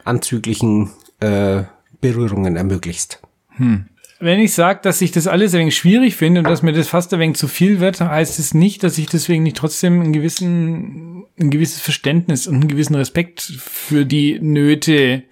anzüglichen 0.05 0.91
äh, 1.19 1.63
Berührungen 1.99 2.55
ermöglicht? 2.55 3.19
Hm. 3.57 3.85
Wenn 4.19 4.39
ich 4.39 4.53
sage, 4.53 4.79
dass 4.81 5.01
ich 5.01 5.11
das 5.11 5.27
alles 5.27 5.53
ein 5.53 5.59
wenig 5.59 5.77
schwierig 5.77 6.15
finde 6.15 6.39
und 6.39 6.49
dass 6.49 6.63
mir 6.63 6.73
das 6.73 6.87
fast 6.87 7.13
ein 7.13 7.19
wenig 7.19 7.37
zu 7.37 7.47
viel 7.47 7.79
wird, 7.79 8.01
heißt 8.01 8.39
es 8.39 8.55
nicht, 8.55 8.81
dass 8.81 8.97
ich 8.97 9.07
deswegen 9.07 9.43
nicht 9.43 9.57
trotzdem 9.57 10.01
einen 10.01 10.13
gewissen, 10.13 11.25
ein 11.39 11.51
gewisses 11.51 11.81
Verständnis 11.81 12.47
und 12.47 12.55
einen 12.55 12.67
gewissen 12.67 12.95
Respekt 12.95 13.41
für 13.41 14.05
die 14.05 14.39
Nöte 14.39 15.23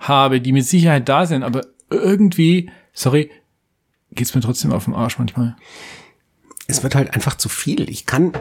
habe, 0.00 0.40
die 0.40 0.52
mit 0.52 0.64
Sicherheit 0.64 1.08
da 1.08 1.26
sind. 1.26 1.44
Aber 1.44 1.66
irgendwie, 1.88 2.70
sorry, 2.92 3.30
geht's 4.14 4.34
mir 4.34 4.40
trotzdem 4.40 4.72
auf 4.72 4.84
den 4.84 4.94
Arsch 4.94 5.18
manchmal. 5.18 5.56
Es 6.66 6.82
wird 6.82 6.94
halt 6.94 7.14
einfach 7.14 7.36
zu 7.36 7.48
viel. 7.48 7.88
Ich 7.90 8.06
kann, 8.06 8.32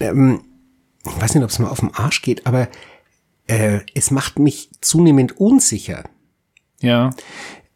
ähm, 0.00 0.44
ich 1.04 1.20
weiß 1.20 1.34
nicht, 1.34 1.44
ob 1.44 1.50
es 1.50 1.58
mal 1.58 1.68
auf 1.68 1.80
den 1.80 1.94
Arsch 1.94 2.22
geht, 2.22 2.46
aber 2.46 2.68
äh, 3.46 3.80
es 3.94 4.10
macht 4.10 4.38
mich 4.38 4.70
zunehmend 4.80 5.38
unsicher. 5.38 6.04
Ja. 6.80 7.10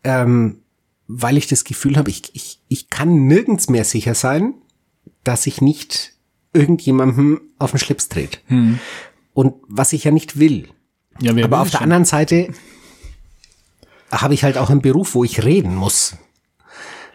Ähm, 0.05 0.61
weil 1.07 1.36
ich 1.36 1.46
das 1.46 1.64
Gefühl 1.64 1.96
habe, 1.96 2.11
ich, 2.11 2.34
ich, 2.34 2.61
ich 2.68 2.90
kann 2.90 3.26
nirgends 3.26 3.68
mehr 3.68 3.84
sicher 3.84 4.14
sein, 4.14 4.55
dass 5.24 5.46
ich 5.46 5.61
nicht 5.61 6.12
irgendjemandem 6.53 7.40
auf 7.59 7.70
den 7.70 7.80
Schlips 7.80 8.09
dreht. 8.09 8.40
Hm. 8.46 8.78
Und 9.34 9.55
was 9.68 9.92
ich 9.92 10.05
ja 10.05 10.11
nicht 10.11 10.38
will. 10.38 10.68
Ja, 11.20 11.32
Aber 11.44 11.61
auf 11.61 11.70
der 11.70 11.78
schon? 11.78 11.84
anderen 11.84 12.05
Seite 12.05 12.53
habe 14.11 14.34
ich 14.34 14.44
halt 14.44 14.57
auch 14.57 14.70
einen 14.70 14.82
Beruf, 14.82 15.14
wo 15.14 15.24
ich 15.24 15.44
reden 15.44 15.74
muss. 15.74 16.16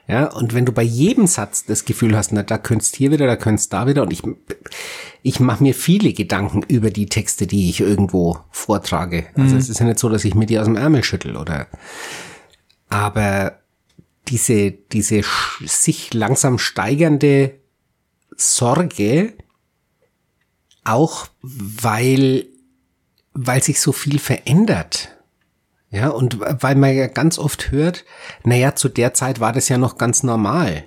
Ja, 0.07 0.25
und 0.25 0.53
wenn 0.53 0.65
du 0.65 0.73
bei 0.73 0.83
jedem 0.83 1.27
Satz 1.27 1.65
das 1.65 1.85
Gefühl 1.85 2.15
hast, 2.15 2.33
na, 2.33 2.43
da 2.43 2.57
könntest 2.57 2.95
hier 2.95 3.11
wieder, 3.11 3.25
da 3.25 3.37
könntest 3.37 3.71
da 3.71 3.87
wieder, 3.87 4.01
und 4.03 4.11
ich, 4.11 4.21
ich 5.21 5.39
mache 5.39 5.63
mir 5.63 5.73
viele 5.73 6.11
Gedanken 6.11 6.61
über 6.63 6.91
die 6.91 7.05
Texte, 7.05 7.47
die 7.47 7.69
ich 7.69 7.79
irgendwo 7.79 8.39
vortrage. 8.51 9.27
Also 9.35 9.53
mhm. 9.53 9.59
es 9.59 9.69
ist 9.69 9.79
ja 9.79 9.85
nicht 9.85 9.99
so, 9.99 10.09
dass 10.09 10.25
ich 10.25 10.35
mir 10.35 10.45
die 10.45 10.59
aus 10.59 10.65
dem 10.65 10.75
Ärmel 10.75 11.03
schüttel 11.03 11.37
oder, 11.37 11.67
aber 12.89 13.59
diese, 14.27 14.71
diese 14.71 15.21
sich 15.65 16.13
langsam 16.13 16.59
steigernde 16.59 17.59
Sorge, 18.35 19.33
auch 20.83 21.27
weil, 21.41 22.47
weil 23.33 23.63
sich 23.63 23.79
so 23.79 23.93
viel 23.93 24.19
verändert. 24.19 25.12
Ja, 25.93 26.09
und 26.09 26.39
weil 26.39 26.73
man 26.73 26.95
ja 26.95 27.05
ganz 27.05 27.37
oft 27.37 27.69
hört, 27.69 28.03
naja, 28.43 28.73
zu 28.73 28.89
der 28.89 29.13
Zeit 29.13 29.39
war 29.39 29.53
das 29.53 29.69
ja 29.69 29.77
noch 29.77 29.99
ganz 29.99 30.23
normal. 30.23 30.85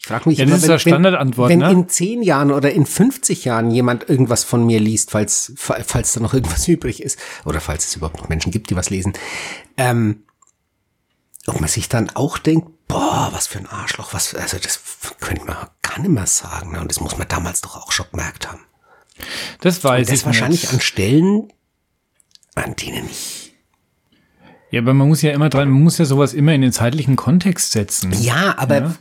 Ich 0.00 0.08
frage 0.08 0.28
mich, 0.28 0.38
ja, 0.38 0.46
immer, 0.46 0.60
wenn, 0.60 0.78
Standardantwort, 0.80 1.48
wenn, 1.48 1.60
wenn 1.60 1.68
ne? 1.68 1.80
in 1.82 1.88
zehn 1.88 2.22
Jahren 2.22 2.50
oder 2.50 2.72
in 2.72 2.86
50 2.86 3.44
Jahren 3.44 3.70
jemand 3.70 4.08
irgendwas 4.08 4.42
von 4.42 4.66
mir 4.66 4.80
liest, 4.80 5.12
falls, 5.12 5.52
falls 5.56 6.12
da 6.12 6.18
noch 6.18 6.34
irgendwas 6.34 6.66
übrig 6.68 7.04
ist, 7.04 7.20
oder 7.44 7.60
falls 7.60 7.86
es 7.86 7.94
überhaupt 7.94 8.18
noch 8.18 8.28
Menschen 8.28 8.50
gibt, 8.50 8.68
die 8.70 8.74
was 8.74 8.90
lesen, 8.90 9.12
ähm, 9.76 10.24
ob 11.46 11.60
man 11.60 11.68
sich 11.68 11.88
dann 11.88 12.10
auch 12.10 12.38
denkt, 12.38 12.66
boah, 12.88 13.28
was 13.30 13.46
für 13.46 13.60
ein 13.60 13.68
Arschloch, 13.68 14.12
was, 14.12 14.34
also 14.34 14.58
das 14.58 14.80
könnte 15.20 15.44
man 15.44 15.68
gar 15.82 16.00
nicht 16.00 16.10
mehr 16.10 16.26
sagen. 16.26 16.72
Ne? 16.72 16.80
Und 16.80 16.90
das 16.90 16.98
muss 16.98 17.16
man 17.16 17.28
damals 17.28 17.60
doch 17.60 17.76
auch 17.76 17.92
schon 17.92 18.06
gemerkt 18.10 18.50
haben. 18.50 18.62
Das 19.60 19.84
weiß 19.84 20.08
Und 20.08 20.12
das 20.12 20.20
ich 20.20 20.26
wahrscheinlich 20.26 20.62
nicht. 20.64 20.72
an 20.72 20.80
Stellen, 20.80 21.52
an 22.56 22.74
denen 22.74 23.08
ich 23.08 23.41
ja, 24.72 24.80
aber 24.80 24.94
man 24.94 25.06
muss 25.06 25.20
ja 25.20 25.32
immer 25.32 25.50
dran, 25.50 25.70
man 25.70 25.82
muss 25.82 25.98
ja 25.98 26.06
sowas 26.06 26.32
immer 26.32 26.54
in 26.54 26.62
den 26.62 26.72
zeitlichen 26.72 27.14
Kontext 27.14 27.72
setzen. 27.72 28.12
Ja, 28.20 28.54
aber 28.56 28.78
ja? 28.78 28.94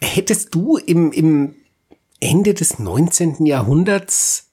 hättest 0.00 0.54
du 0.54 0.78
im, 0.78 1.12
im 1.12 1.54
Ende 2.18 2.54
des 2.54 2.78
19. 2.78 3.44
Jahrhunderts 3.44 4.46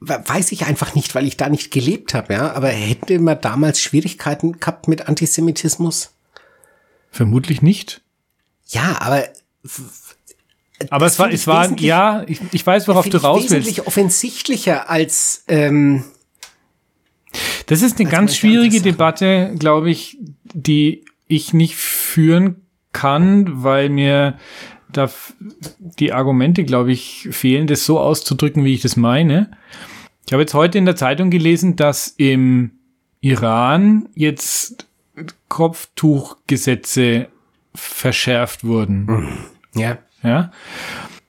weiß 0.00 0.50
ich 0.52 0.64
einfach 0.64 0.94
nicht, 0.94 1.14
weil 1.14 1.26
ich 1.26 1.36
da 1.36 1.50
nicht 1.50 1.70
gelebt 1.70 2.14
habe, 2.14 2.32
ja, 2.32 2.52
aber 2.54 2.68
hätte 2.68 3.18
man 3.18 3.40
damals 3.40 3.80
Schwierigkeiten 3.80 4.60
gehabt 4.60 4.88
mit 4.88 5.08
Antisemitismus? 5.08 6.14
Vermutlich 7.10 7.60
nicht. 7.60 8.00
Ja, 8.66 9.00
aber 9.00 9.24
aber 10.90 11.06
es 11.06 11.18
war, 11.18 11.30
es 11.30 11.46
war, 11.46 11.78
ja, 11.80 12.24
ich, 12.26 12.40
ich 12.52 12.66
weiß, 12.66 12.88
worauf 12.88 13.08
du 13.08 13.18
raus 13.18 13.42
willst. 13.42 13.52
Wesentlich 13.52 13.86
offensichtlicher 13.86 14.88
als 14.90 15.44
ähm, 15.48 16.04
das 17.66 17.82
ist 17.82 17.98
eine 17.98 18.08
ganz 18.08 18.36
schwierige 18.36 18.80
Debatte, 18.80 19.54
glaube 19.58 19.90
ich, 19.90 20.18
die 20.54 21.04
ich 21.28 21.52
nicht 21.52 21.76
führen 21.76 22.62
kann, 22.92 23.62
weil 23.62 23.88
mir 23.88 24.38
da 24.92 25.10
die 25.78 26.12
Argumente, 26.12 26.64
glaube 26.64 26.92
ich, 26.92 27.28
fehlen, 27.30 27.66
das 27.66 27.84
so 27.84 27.98
auszudrücken, 27.98 28.64
wie 28.64 28.74
ich 28.74 28.82
das 28.82 28.96
meine. 28.96 29.50
Ich 30.26 30.32
habe 30.32 30.42
jetzt 30.42 30.54
heute 30.54 30.78
in 30.78 30.86
der 30.86 30.96
Zeitung 30.96 31.30
gelesen, 31.30 31.76
dass 31.76 32.08
im 32.08 32.70
Iran 33.20 34.08
jetzt 34.14 34.86
Kopftuchgesetze 35.48 37.28
verschärft 37.74 38.64
wurden. 38.64 39.06
Hm. 39.06 39.28
Ja. 39.74 39.98
Ja. 40.22 40.52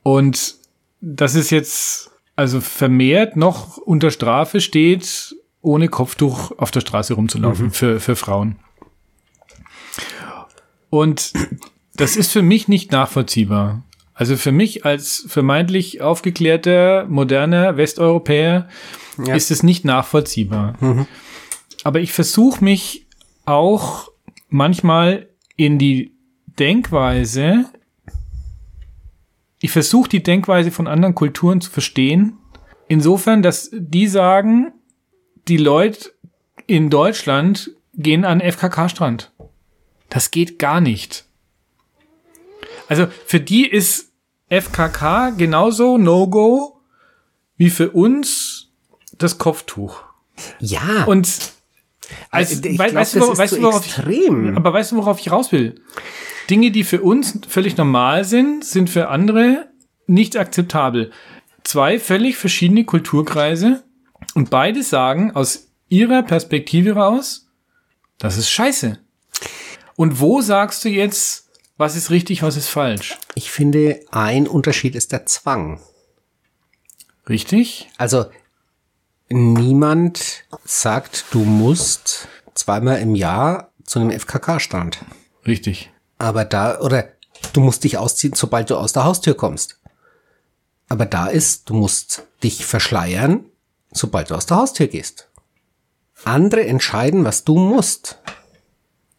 Und 0.04 0.56
dass 1.02 1.36
es 1.36 1.50
jetzt 1.50 2.12
also 2.36 2.62
vermehrt 2.62 3.36
noch 3.36 3.78
unter 3.78 4.12
Strafe 4.12 4.62
steht, 4.62 5.36
ohne 5.68 5.90
Kopftuch 5.90 6.58
auf 6.58 6.72
der 6.72 6.80
Straße 6.80 7.14
rumzulaufen 7.14 7.66
mhm. 7.68 7.72
für, 7.72 8.00
für 8.00 8.16
Frauen. 8.16 8.56
Und 10.90 11.34
das 11.96 12.16
ist 12.16 12.32
für 12.32 12.42
mich 12.42 12.68
nicht 12.68 12.92
nachvollziehbar. 12.92 13.84
Also 14.14 14.38
für 14.38 14.54
mich 14.54 14.86
als 14.86 15.26
vermeintlich 15.28 16.02
aufgeklärter, 16.02 17.06
moderner 17.08 17.78
Westeuropäer 17.78 18.70
ja. 19.24 19.36
ist 19.36 19.52
es 19.52 19.62
nicht 19.62 19.84
nachvollziehbar. 19.84 20.76
Mhm. 20.80 21.06
Aber 21.84 22.00
ich 22.00 22.14
versuche 22.14 22.64
mich 22.64 23.06
auch 23.46 24.10
manchmal 24.50 25.28
in 25.58 25.78
die 25.78 26.16
Denkweise, 26.48 27.66
ich 29.60 29.72
versuche 29.72 30.10
die 30.10 30.24
Denkweise 30.24 30.72
von 30.72 30.88
anderen 30.88 31.14
Kulturen 31.14 31.62
zu 31.62 31.70
verstehen, 31.70 32.38
insofern, 32.88 33.44
dass 33.44 33.70
die 33.74 34.08
sagen, 34.08 34.72
die 35.48 35.58
Leute 35.58 36.12
in 36.66 36.90
Deutschland 36.90 37.72
gehen 37.94 38.26
an 38.26 38.42
FKK-Strand. 38.42 39.32
Das 40.10 40.32
geht 40.32 40.60
gar 40.60 40.82
nicht. 40.82 41.26
Also 42.88 43.08
für 43.26 43.40
die 43.40 43.68
ist 43.68 44.12
FKK 44.50 45.32
genauso 45.32 45.98
No-Go 45.98 46.80
wie 47.58 47.70
für 47.70 47.92
uns 47.92 48.70
das 49.18 49.38
Kopftuch. 49.38 50.04
Ja. 50.60 51.04
Und 51.06 51.52
also 52.30 52.64
ich 52.64 52.80
weißt, 52.80 52.92
glaub, 52.92 52.96
weißt 52.96 53.16
du, 53.16 53.38
weißt 53.38 53.62
worauf 53.62 53.86
extrem. 53.86 54.52
ich, 54.52 54.56
aber 54.56 54.72
weißt 54.72 54.92
du, 54.92 54.98
worauf 54.98 55.20
ich 55.20 55.32
raus 55.32 55.52
will? 55.52 55.82
Dinge, 56.50 56.72
die 56.72 56.84
für 56.84 57.02
uns 57.02 57.40
völlig 57.48 57.76
normal 57.76 58.24
sind, 58.24 58.64
sind 58.64 58.90
für 58.90 59.10
andere 59.10 59.68
nicht 60.06 60.38
akzeptabel. 60.38 61.12
Zwei 61.64 62.00
völlig 62.00 62.38
verschiedene 62.38 62.86
Kulturkreise 62.86 63.84
und 64.38 64.52
beide 64.52 64.84
sagen 64.84 65.32
aus 65.32 65.70
ihrer 65.90 66.22
Perspektive 66.22 66.92
raus, 66.92 67.48
das 68.20 68.38
ist 68.38 68.52
scheiße. 68.52 69.00
Und 69.96 70.20
wo 70.20 70.42
sagst 70.42 70.86
du 70.86 70.90
jetzt, 70.90 71.50
was 71.78 71.96
ist 71.96 72.12
richtig, 72.12 72.44
was 72.44 72.56
ist 72.56 72.68
falsch? 72.68 73.18
Ich 73.34 73.50
finde, 73.50 74.00
ein 74.12 74.48
Unterschied 74.48 74.94
ist 74.94 75.12
der 75.12 75.26
Zwang. 75.26 75.82
Richtig? 77.28 77.90
Also 77.98 78.28
niemand 79.28 80.44
sagt, 80.64 81.26
du 81.32 81.40
musst 81.40 82.28
zweimal 82.54 83.00
im 83.00 83.16
Jahr 83.16 83.72
zu 83.86 83.98
einem 83.98 84.12
FKK-Stand. 84.12 85.00
Richtig. 85.48 85.92
Aber 86.20 86.46
da, 86.46 86.80
oder 86.82 87.10
du 87.54 87.62
musst 87.62 87.84
dich 87.84 87.98
ausziehen, 87.98 88.36
sobald 88.36 88.70
du 88.70 88.76
aus 88.76 88.94
der 88.94 89.06
Haustür 89.06 89.34
kommst. 89.34 89.80
Aber 90.90 91.08
da 91.08 91.26
ist, 91.26 91.72
du 91.72 91.74
musst 91.74 92.22
dich 92.44 92.68
verschleiern, 92.68 93.46
sobald 93.92 94.30
du 94.30 94.36
aus 94.36 94.46
der 94.46 94.58
Haustür 94.58 94.88
gehst. 94.88 95.30
Andere 96.24 96.66
entscheiden, 96.66 97.26
was 97.26 97.44
du 97.44 97.58
musst. 97.58 98.20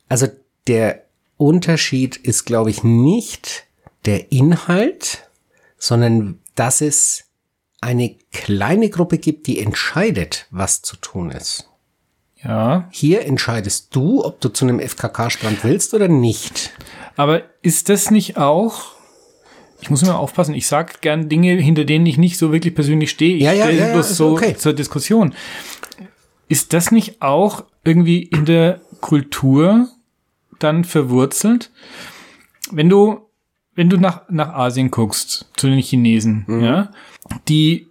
Also 0.09 0.29
der 0.67 1.05
Unterschied 1.37 2.17
ist, 2.17 2.45
glaube 2.45 2.71
ich, 2.71 2.83
nicht 2.83 3.65
der 4.05 4.33
Inhalt, 4.33 5.29
sondern 5.79 6.41
dass 6.55 6.81
es 6.81 7.25
eine 7.81 8.17
kleine 8.33 8.91
Gruppe 8.91 9.19
gibt, 9.19 9.47
die 9.47 9.61
entscheidet, 9.61 10.47
was 10.51 10.83
zu 10.83 10.97
tun 10.97 11.31
ist. 11.31 11.69
Ja. 12.43 12.89
Hier 12.91 13.25
entscheidest 13.25 13.95
du, 13.95 14.25
ob 14.25 14.41
du 14.41 14.49
zu 14.49 14.65
einem 14.65 14.81
FKK-Strand 14.81 15.65
willst 15.65 15.95
oder 15.95 16.09
nicht. 16.09 16.73
Aber 17.17 17.43
ist 17.63 17.89
das 17.89 18.11
nicht 18.11 18.37
auch, 18.37 18.93
ich 19.81 19.91
muss 19.91 20.03
immer 20.03 20.19
aufpassen, 20.19 20.55
ich 20.55 20.67
sage 20.67 20.95
gern 21.01 21.29
Dinge, 21.29 21.53
hinter 21.55 21.85
denen 21.85 22.07
ich 22.07 22.19
nicht 22.19 22.37
so 22.39 22.53
wirklich 22.53 22.75
persönlich 22.75 23.11
stehe. 23.11 23.37
Ich 23.37 23.43
Ja, 23.43 23.53
ja, 23.53 23.65
stelle 23.65 23.79
ja, 23.89 23.93
bloß 23.93 24.17
so 24.17 24.33
okay. 24.33 24.57
zur 24.57 24.73
Diskussion. 24.73 25.35
Ist 26.49 26.73
das 26.73 26.91
nicht 26.91 27.21
auch 27.23 27.65
irgendwie 27.85 28.23
in 28.23 28.45
der 28.45 28.81
Kultur 29.01 29.89
dann 30.59 30.85
verwurzelt? 30.85 31.71
Wenn 32.73 32.89
du, 32.89 33.21
wenn 33.75 33.89
du 33.89 33.97
nach, 33.99 34.23
nach 34.29 34.55
Asien 34.55 34.91
guckst, 34.91 35.49
zu 35.57 35.69
den 35.69 35.79
Chinesen, 35.79 36.45
Mhm. 36.47 36.65
ja, 36.65 36.91
die 37.49 37.87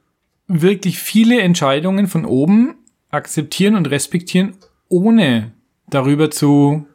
wirklich 0.47 0.99
viele 0.99 1.39
Entscheidungen 1.41 2.07
von 2.07 2.25
oben 2.25 2.75
akzeptieren 3.11 3.75
und 3.75 3.89
respektieren, 3.89 4.53
ohne 4.89 5.51
darüber 5.89 6.31
zu, 6.31 6.85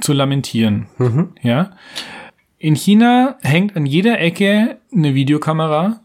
zu 0.00 0.12
lamentieren. 0.12 0.86
Mhm. 0.98 1.30
Ja. 1.42 1.72
In 2.62 2.76
China 2.76 3.38
hängt 3.42 3.74
an 3.74 3.86
jeder 3.86 4.20
Ecke 4.20 4.78
eine 4.92 5.16
Videokamera. 5.16 6.00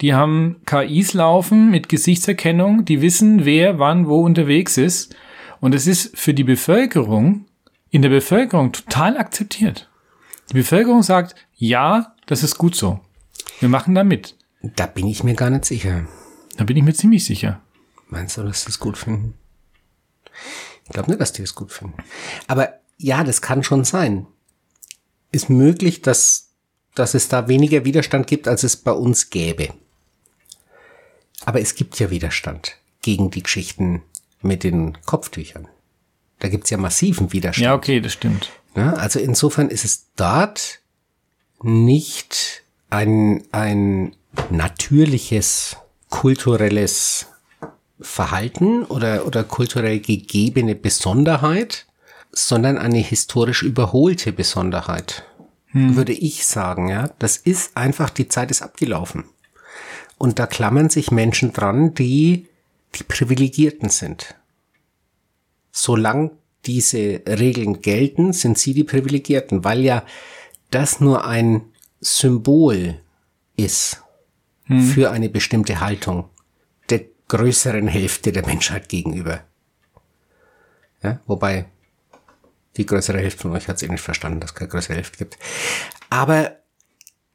Die 0.00 0.14
haben 0.14 0.60
KIs 0.64 1.12
laufen 1.12 1.72
mit 1.72 1.88
Gesichtserkennung, 1.88 2.84
die 2.84 3.02
wissen, 3.02 3.44
wer 3.44 3.80
wann 3.80 4.06
wo 4.06 4.22
unterwegs 4.24 4.76
ist. 4.76 5.16
Und 5.58 5.74
es 5.74 5.88
ist 5.88 6.16
für 6.16 6.34
die 6.34 6.44
Bevölkerung, 6.44 7.46
in 7.90 8.02
der 8.02 8.10
Bevölkerung 8.10 8.70
total 8.70 9.18
akzeptiert. 9.18 9.90
Die 10.50 10.54
Bevölkerung 10.54 11.02
sagt, 11.02 11.34
ja, 11.56 12.14
das 12.26 12.44
ist 12.44 12.58
gut 12.58 12.76
so. 12.76 13.00
Wir 13.58 13.68
machen 13.68 13.96
da 13.96 14.04
mit. 14.04 14.36
Da 14.62 14.86
bin 14.86 15.08
ich 15.08 15.24
mir 15.24 15.34
gar 15.34 15.50
nicht 15.50 15.64
sicher. 15.64 16.06
Da 16.56 16.62
bin 16.62 16.76
ich 16.76 16.84
mir 16.84 16.94
ziemlich 16.94 17.24
sicher. 17.24 17.60
Meinst 18.06 18.36
du, 18.36 18.44
dass 18.44 18.62
sie 18.62 18.68
es 18.68 18.78
gut 18.78 18.96
finden? 18.96 19.34
Ich 20.84 20.90
glaube 20.90 21.10
nicht, 21.10 21.20
dass 21.20 21.32
die 21.32 21.42
es 21.42 21.56
gut 21.56 21.72
finden. 21.72 21.96
Aber 22.46 22.74
ja, 22.98 23.24
das 23.24 23.42
kann 23.42 23.64
schon 23.64 23.82
sein. 23.82 24.28
Ist 25.30 25.50
möglich, 25.50 26.02
dass, 26.02 26.48
dass 26.94 27.14
es 27.14 27.28
da 27.28 27.48
weniger 27.48 27.84
Widerstand 27.84 28.26
gibt, 28.26 28.48
als 28.48 28.62
es 28.62 28.76
bei 28.76 28.92
uns 28.92 29.30
gäbe. 29.30 29.68
Aber 31.44 31.60
es 31.60 31.74
gibt 31.74 31.98
ja 31.98 32.10
Widerstand 32.10 32.76
gegen 33.02 33.30
die 33.30 33.42
Geschichten 33.42 34.02
mit 34.42 34.64
den 34.64 34.98
Kopftüchern. 35.04 35.68
Da 36.38 36.48
gibt's 36.48 36.70
ja 36.70 36.78
massiven 36.78 37.32
Widerstand. 37.32 37.64
Ja, 37.64 37.74
okay, 37.74 38.00
das 38.00 38.12
stimmt. 38.12 38.50
Ja, 38.76 38.94
also 38.94 39.18
insofern 39.18 39.70
ist 39.70 39.84
es 39.84 40.06
dort 40.16 40.80
nicht 41.62 42.62
ein, 42.90 43.44
ein 43.50 44.14
natürliches 44.50 45.76
kulturelles 46.10 47.26
Verhalten 48.00 48.84
oder, 48.84 49.26
oder 49.26 49.42
kulturell 49.42 49.98
gegebene 49.98 50.74
Besonderheit, 50.74 51.86
sondern 52.46 52.78
eine 52.78 52.98
historisch 52.98 53.62
überholte 53.62 54.32
Besonderheit, 54.32 55.24
würde 55.72 56.12
ich 56.12 56.46
sagen. 56.46 56.88
Ja, 56.88 57.10
das 57.18 57.36
ist 57.36 57.76
einfach, 57.76 58.10
die 58.10 58.28
Zeit 58.28 58.50
ist 58.50 58.62
abgelaufen. 58.62 59.24
Und 60.18 60.38
da 60.38 60.46
klammern 60.46 60.88
sich 60.88 61.10
Menschen 61.10 61.52
dran, 61.52 61.94
die 61.94 62.46
die 62.94 63.04
Privilegierten 63.04 63.88
sind. 63.88 64.36
Solange 65.72 66.30
diese 66.64 67.22
Regeln 67.26 67.82
gelten, 67.82 68.32
sind 68.32 68.58
sie 68.58 68.72
die 68.72 68.84
Privilegierten, 68.84 69.64
weil 69.64 69.80
ja 69.80 70.04
das 70.70 71.00
nur 71.00 71.24
ein 71.26 71.62
Symbol 72.00 73.00
ist 73.56 74.02
für 74.68 75.10
eine 75.10 75.28
bestimmte 75.28 75.80
Haltung 75.80 76.28
der 76.90 77.02
größeren 77.28 77.88
Hälfte 77.88 78.32
der 78.32 78.46
Menschheit 78.46 78.88
gegenüber. 78.88 79.40
Ja, 81.02 81.20
wobei 81.26 81.66
die 82.78 82.86
größere 82.86 83.18
Hälfte 83.18 83.42
von 83.42 83.52
euch 83.52 83.68
hat 83.68 83.76
es 83.76 83.82
eh 83.82 83.88
nicht 83.88 84.00
verstanden, 84.00 84.40
dass 84.40 84.50
es 84.50 84.54
keine 84.54 84.68
größere 84.70 84.94
Hälfte 84.94 85.18
gibt. 85.18 85.36
Aber 86.08 86.52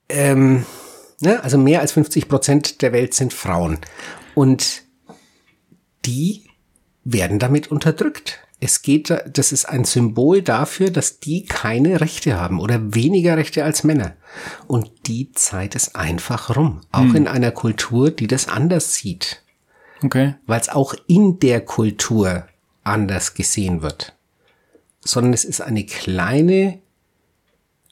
ähm, 0.10 0.66
ne, 1.20 1.44
also 1.44 1.58
mehr 1.58 1.82
als 1.82 1.92
50 1.92 2.28
Prozent 2.28 2.82
der 2.82 2.92
Welt 2.94 3.14
sind 3.14 3.34
Frauen. 3.34 3.78
Und 4.36 4.82
die 6.06 6.44
werden 7.04 7.40
damit 7.40 7.70
unterdrückt. 7.72 8.40
Es 8.60 8.82
geht, 8.82 9.10
da- 9.10 9.22
das 9.28 9.52
ist 9.52 9.66
ein 9.66 9.84
Symbol 9.84 10.42
dafür, 10.42 10.90
dass 10.90 11.20
die 11.20 11.46
keine 11.46 12.00
Rechte 12.02 12.40
haben 12.40 12.60
oder 12.60 12.96
weniger 12.96 13.36
Rechte 13.38 13.64
als 13.64 13.84
Männer. 13.84 14.14
Und 14.68 14.90
die 15.08 15.32
Zeit 15.34 15.76
ist 15.76 15.96
einfach 15.96 16.56
rum. 16.56 16.82
Auch 16.92 17.14
in 17.14 17.28
einer 17.28 17.52
Kultur, 17.52 18.10
die 18.10 18.28
das 18.28 18.48
anders 18.48 18.96
sieht. 18.96 19.44
Okay. 20.02 20.36
Weil 20.48 20.60
es 20.62 20.70
auch 20.70 20.96
in 21.08 21.40
der 21.40 21.62
Kultur 21.62 22.48
anders 22.84 23.34
gesehen 23.34 23.82
wird. 23.82 24.16
Sondern 25.04 25.34
es 25.34 25.46
ist 25.46 25.62
eine 25.62 25.86
kleine, 25.86 26.80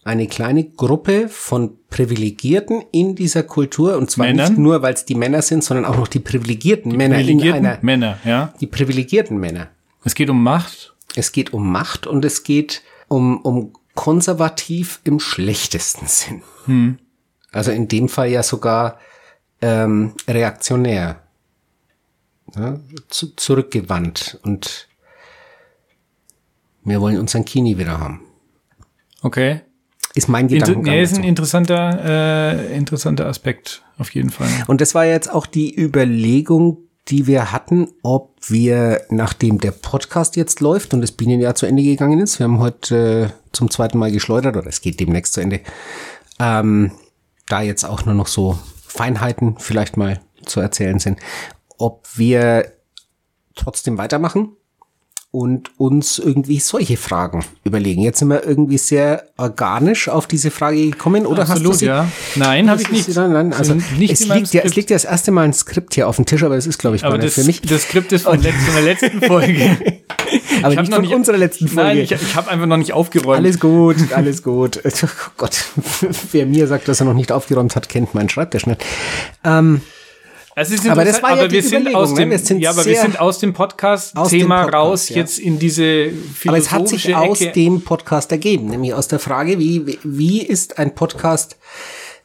eine 0.04 0.28
kleine 0.28 0.64
Gruppe 0.64 1.28
von 1.30 1.78
Privilegierten 1.90 2.84
in 2.92 3.16
dieser 3.16 3.44
Kultur. 3.44 3.98
Und 3.98 4.10
zwar 4.10 4.28
Männern? 4.28 4.50
nicht 4.50 4.60
nur, 4.60 4.82
weil 4.82 4.94
es 4.94 5.06
die 5.06 5.16
Männer 5.16 5.42
sind, 5.42 5.64
sondern 5.64 5.86
auch 5.86 5.98
noch 5.98 6.08
die 6.08 6.20
privilegierten 6.20 6.96
Männer 6.96 7.20
in 7.20 7.26
Privilegierten 7.26 7.66
einer, 7.66 7.80
Männer, 7.82 8.18
ja. 8.24 8.54
die 8.60 8.68
privilegierten 8.68 9.38
Männer. 9.38 9.70
Es 10.04 10.16
geht 10.16 10.30
um 10.30 10.42
Macht. 10.42 10.96
Es 11.16 11.32
geht 11.32 11.54
um 11.54 11.70
Macht 11.70 12.08
und 12.08 12.24
es 12.24 12.44
geht 12.44 12.82
um, 13.08 13.42
um 13.42 13.74
konservativ 13.94 15.02
im 15.04 15.20
schlechtesten 15.20 16.08
Sinn. 16.08 16.42
Also 17.52 17.72
in 17.72 17.88
dem 17.88 18.08
Fall 18.08 18.30
ja 18.30 18.44
sogar 18.44 19.00
ähm, 19.62 20.14
reaktionär. 20.28 21.22
Ja, 22.56 22.80
zu, 23.08 23.34
zurückgewandt 23.36 24.40
und 24.44 24.90
wir 26.84 27.02
wollen 27.02 27.20
unseren 27.20 27.46
Kini 27.46 27.78
wieder 27.78 28.00
haben. 28.00 28.22
Okay. 29.22 29.62
Ist 30.14 30.28
mein 30.28 30.48
Gedankengang. 30.48 30.94
nee, 30.94 31.02
ist 31.02 31.18
ein 31.18 31.24
interessanter, 31.24 32.00
äh, 32.04 32.76
interessanter 32.76 33.28
Aspekt, 33.28 33.82
auf 33.98 34.14
jeden 34.14 34.30
Fall. 34.30 34.50
Und 34.68 34.82
das 34.82 34.94
war 34.94 35.06
jetzt 35.06 35.32
auch 35.32 35.46
die 35.46 35.74
Überlegung, 35.74 36.80
die 37.08 37.28
wir 37.28 37.52
hatten, 37.52 37.88
ob 38.04 38.36
wir, 38.48 39.04
nachdem 39.10 39.60
der 39.60 39.72
Podcast 39.72 40.36
jetzt 40.36 40.60
läuft 40.60 40.94
und 40.94 41.02
das 41.02 41.14
Bienenjahr 41.14 41.56
zu 41.56 41.66
Ende 41.66 41.84
gegangen 41.84 42.20
ist, 42.20 42.40
wir 42.40 42.44
haben 42.46 42.60
heute 42.60 43.32
äh, 43.32 43.52
zum 43.54 43.72
zweiten 43.72 43.98
Mal 43.98 44.12
geschleudert 44.12 44.58
oder 44.58 44.68
es 44.68 44.82
geht 44.82 45.00
demnächst 45.00 45.34
zu 45.34 45.42
Ende, 45.42 45.62
ähm, 46.40 46.92
da 47.48 47.62
jetzt 47.62 47.86
auch 47.86 48.06
nur 48.06 48.16
noch 48.16 48.28
so 48.28 48.60
Feinheiten 48.86 49.56
vielleicht 49.60 49.98
mal 49.98 50.22
zu 50.46 50.60
erzählen 50.60 51.00
sind, 51.00 51.20
ob 51.78 52.08
wir 52.16 52.74
trotzdem 53.56 53.98
weitermachen 53.98 54.58
und 55.34 55.72
uns 55.80 56.20
irgendwie 56.20 56.60
solche 56.60 56.98
Fragen 56.98 57.46
überlegen. 57.64 58.02
Jetzt 58.02 58.20
sind 58.20 58.28
wir 58.28 58.46
irgendwie 58.46 58.78
sehr 58.78 59.24
organisch 59.38 60.10
auf 60.10 60.28
diese 60.28 60.52
Frage 60.52 60.90
gekommen, 60.90 61.26
oder 61.26 61.44
hast 61.44 61.50
du 61.64 61.70
Absolut, 61.70 61.76
sie? 61.78 61.86
ja. 61.86 62.10
Nein, 62.36 62.70
habe 62.70 62.82
ich 62.82 62.92
nicht. 62.92 63.06
sie 63.06 63.14
dann- 63.14 63.32
Nein, 63.32 63.54
also 63.54 63.74
nicht 63.98 64.12
es, 64.12 64.28
liegt 64.28 64.54
ja, 64.54 64.62
es 64.64 64.76
liegt 64.76 64.90
ja 64.90 64.96
das 64.96 65.06
erste 65.06 65.32
Mal 65.32 65.44
ein 65.46 65.54
Skript 65.54 65.94
hier 65.96 66.10
auf 66.10 66.18
dem 66.18 66.26
Tisch, 66.26 66.44
aber 66.44 66.56
das 66.56 66.68
ist, 66.68 66.80
glaube 66.80 66.98
ich, 66.98 67.02
gar 67.04 67.12
nicht 67.14 67.24
das, 67.24 67.34
für 67.36 67.44
mich. 67.46 67.62
das 67.62 67.84
Skript 67.84 68.12
ist 68.12 68.24
von, 68.24 68.42
letz, 68.42 68.56
von 68.66 68.74
der 68.76 68.84
letzten 68.84 69.22
Folge. 69.26 69.78
aber 70.64 70.74
ich 70.74 70.80
nicht 70.80 70.90
noch 70.90 70.98
von 70.98 71.06
nicht- 71.06 71.16
unserer 71.16 71.38
letzten 71.38 71.68
Folge. 71.70 71.88
Nein, 71.90 71.98
ich, 72.00 72.12
ich 72.12 72.36
habe 72.36 72.50
einfach 72.52 72.66
noch 72.66 72.76
nicht 72.78 72.92
aufgeräumt. 72.92 73.38
alles 73.38 73.58
gut, 73.60 73.96
alles 74.14 74.44
gut. 74.44 74.82
Oh 74.84 75.08
Gott, 75.38 75.64
wer 76.34 76.46
mir 76.46 76.68
sagt, 76.68 76.90
dass 76.90 77.00
er 77.00 77.06
noch 77.06 77.14
nicht 77.14 77.32
aufgeräumt 77.32 77.78
hat, 77.78 77.88
kennt 77.88 78.14
meinen 78.14 78.28
Schreibtisch 78.28 78.66
nicht. 78.66 78.84
Ähm, 79.46 79.80
Es 80.56 80.70
ist 80.70 80.88
Aber 80.90 81.06
das 81.06 81.24
war 81.24 81.30
ja 81.32 81.36
aber 81.38 81.48
die 81.48 81.56
wir 81.56 81.64
sind 81.64 81.96
aus 81.96 82.12
ne? 82.12 82.18
dem, 82.22 82.32
Wir 82.32 82.40
sind 82.40 82.60
ja, 82.60 82.72
aber 82.72 82.86
wir 82.86 83.00
sind 83.00 83.20
aus 83.20 83.40
dem 83.40 83.54
Podcast-Thema 83.54 84.64
Podcast, 84.64 84.74
raus 84.74 85.10
ja. 85.10 85.16
jetzt 85.18 85.40
in 85.40 85.60
diese 85.60 86.12
aber 86.46 86.58
es 86.58 86.72
hat 86.72 86.90
sich 86.90 87.04
philosophische 87.04 87.18
aus 87.18 87.42
Ecke. 87.42 87.52
dem 87.54 87.82
Podcast 87.84 88.32
ergeben, 88.32 88.66
nämlich 88.68 88.94
aus 88.94 89.08
der 89.08 89.20
Frage, 89.20 89.60
wie, 89.60 89.98
wie- 90.04 90.42
ist 90.42 90.78
ein 90.78 90.94
Podcast 90.96 91.58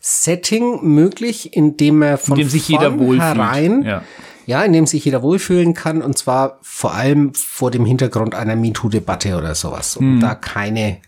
Setting 0.01 0.81
möglich, 0.85 1.57
in 1.57 1.77
dem 1.77 2.03
er 2.03 2.19
von 2.19 2.37
In 2.39 2.45
dem 2.47 2.49
sich 2.51 2.69
jeder 2.69 2.93
vornherein 2.93 3.83
Ja. 3.83 4.03
Ja, 4.47 4.63
in 4.63 4.73
dem 4.73 4.87
sich 4.87 5.05
jeder 5.05 5.23
wohlfühlen 5.23 5.75
kann 5.75 6.03
und 6.03 6.17
zwar 6.17 6.59
vor 6.63 6.95
allem 6.95 7.35
vor 7.35 7.73
dem 7.73 7.85
Hintergrund 7.85 8.35
einer 8.37 8.55
MeToo-Debatte 8.55 9.37
oder 9.37 9.57
sowas, 9.57 9.97
um 9.97 10.21
da 10.21 10.37
keine 10.37 10.99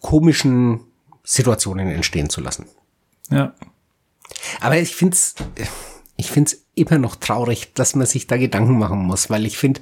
komischen 0.00 0.80
Situationen 1.24 1.88
entstehen 1.88 2.28
zu 2.28 2.40
lassen. 2.42 2.66
Ja. 3.30 3.54
Aber 4.60 4.76
ich 4.78 4.94
find's, 4.94 5.34
ich 6.16 6.30
find's 6.30 6.64
immer 6.74 6.98
noch 6.98 7.16
traurig, 7.16 7.72
dass 7.74 7.94
man 7.94 8.06
sich 8.06 8.26
da 8.26 8.36
Gedanken 8.36 8.78
machen 8.78 9.00
muss, 9.00 9.30
weil 9.30 9.46
ich 9.46 9.58
finde, 9.58 9.80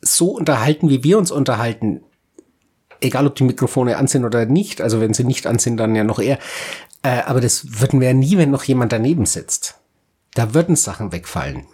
so 0.00 0.30
unterhalten, 0.30 0.88
wie 0.88 1.04
wir 1.04 1.18
uns 1.18 1.30
unterhalten, 1.30 2.02
egal 3.00 3.26
ob 3.26 3.34
die 3.34 3.44
Mikrofone 3.44 3.96
an 3.96 4.08
sind 4.08 4.24
oder 4.24 4.46
nicht, 4.46 4.80
also 4.80 5.00
wenn 5.00 5.14
sie 5.14 5.24
nicht 5.24 5.46
an 5.46 5.58
sind, 5.58 5.76
dann 5.76 5.94
ja 5.94 6.04
noch 6.04 6.18
eher, 6.18 6.38
äh, 7.02 7.20
aber 7.22 7.40
das 7.40 7.80
würden 7.80 8.00
wir 8.00 8.08
ja 8.08 8.14
nie, 8.14 8.36
wenn 8.36 8.50
noch 8.50 8.64
jemand 8.64 8.92
daneben 8.92 9.26
sitzt. 9.26 9.76
Da 10.34 10.54
würden 10.54 10.76
Sachen 10.76 11.12
wegfallen. 11.12 11.66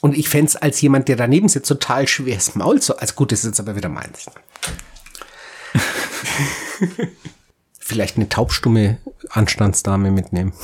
Und 0.00 0.16
ich 0.16 0.28
fände 0.28 0.62
als 0.62 0.80
jemand, 0.80 1.08
der 1.08 1.16
daneben 1.16 1.48
sitzt, 1.48 1.68
total 1.68 2.06
schweres 2.06 2.54
Maul 2.54 2.80
zu. 2.80 2.98
Also 2.98 3.14
gut, 3.14 3.32
das 3.32 3.40
ist 3.40 3.46
jetzt 3.46 3.60
aber 3.60 3.74
wieder 3.76 3.88
meins. 3.88 4.26
Vielleicht 7.78 8.16
eine 8.16 8.28
taubstumme 8.28 8.98
Anstandsdame 9.30 10.10
mitnehmen. 10.10 10.52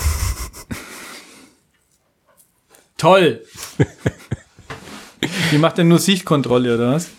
Toll! 2.97 3.45
Die 5.51 5.59
macht 5.59 5.79
denn 5.79 5.89
nur 5.89 5.99
Sichtkontrolle, 5.99 6.75
oder 6.75 6.93
was? 6.93 7.11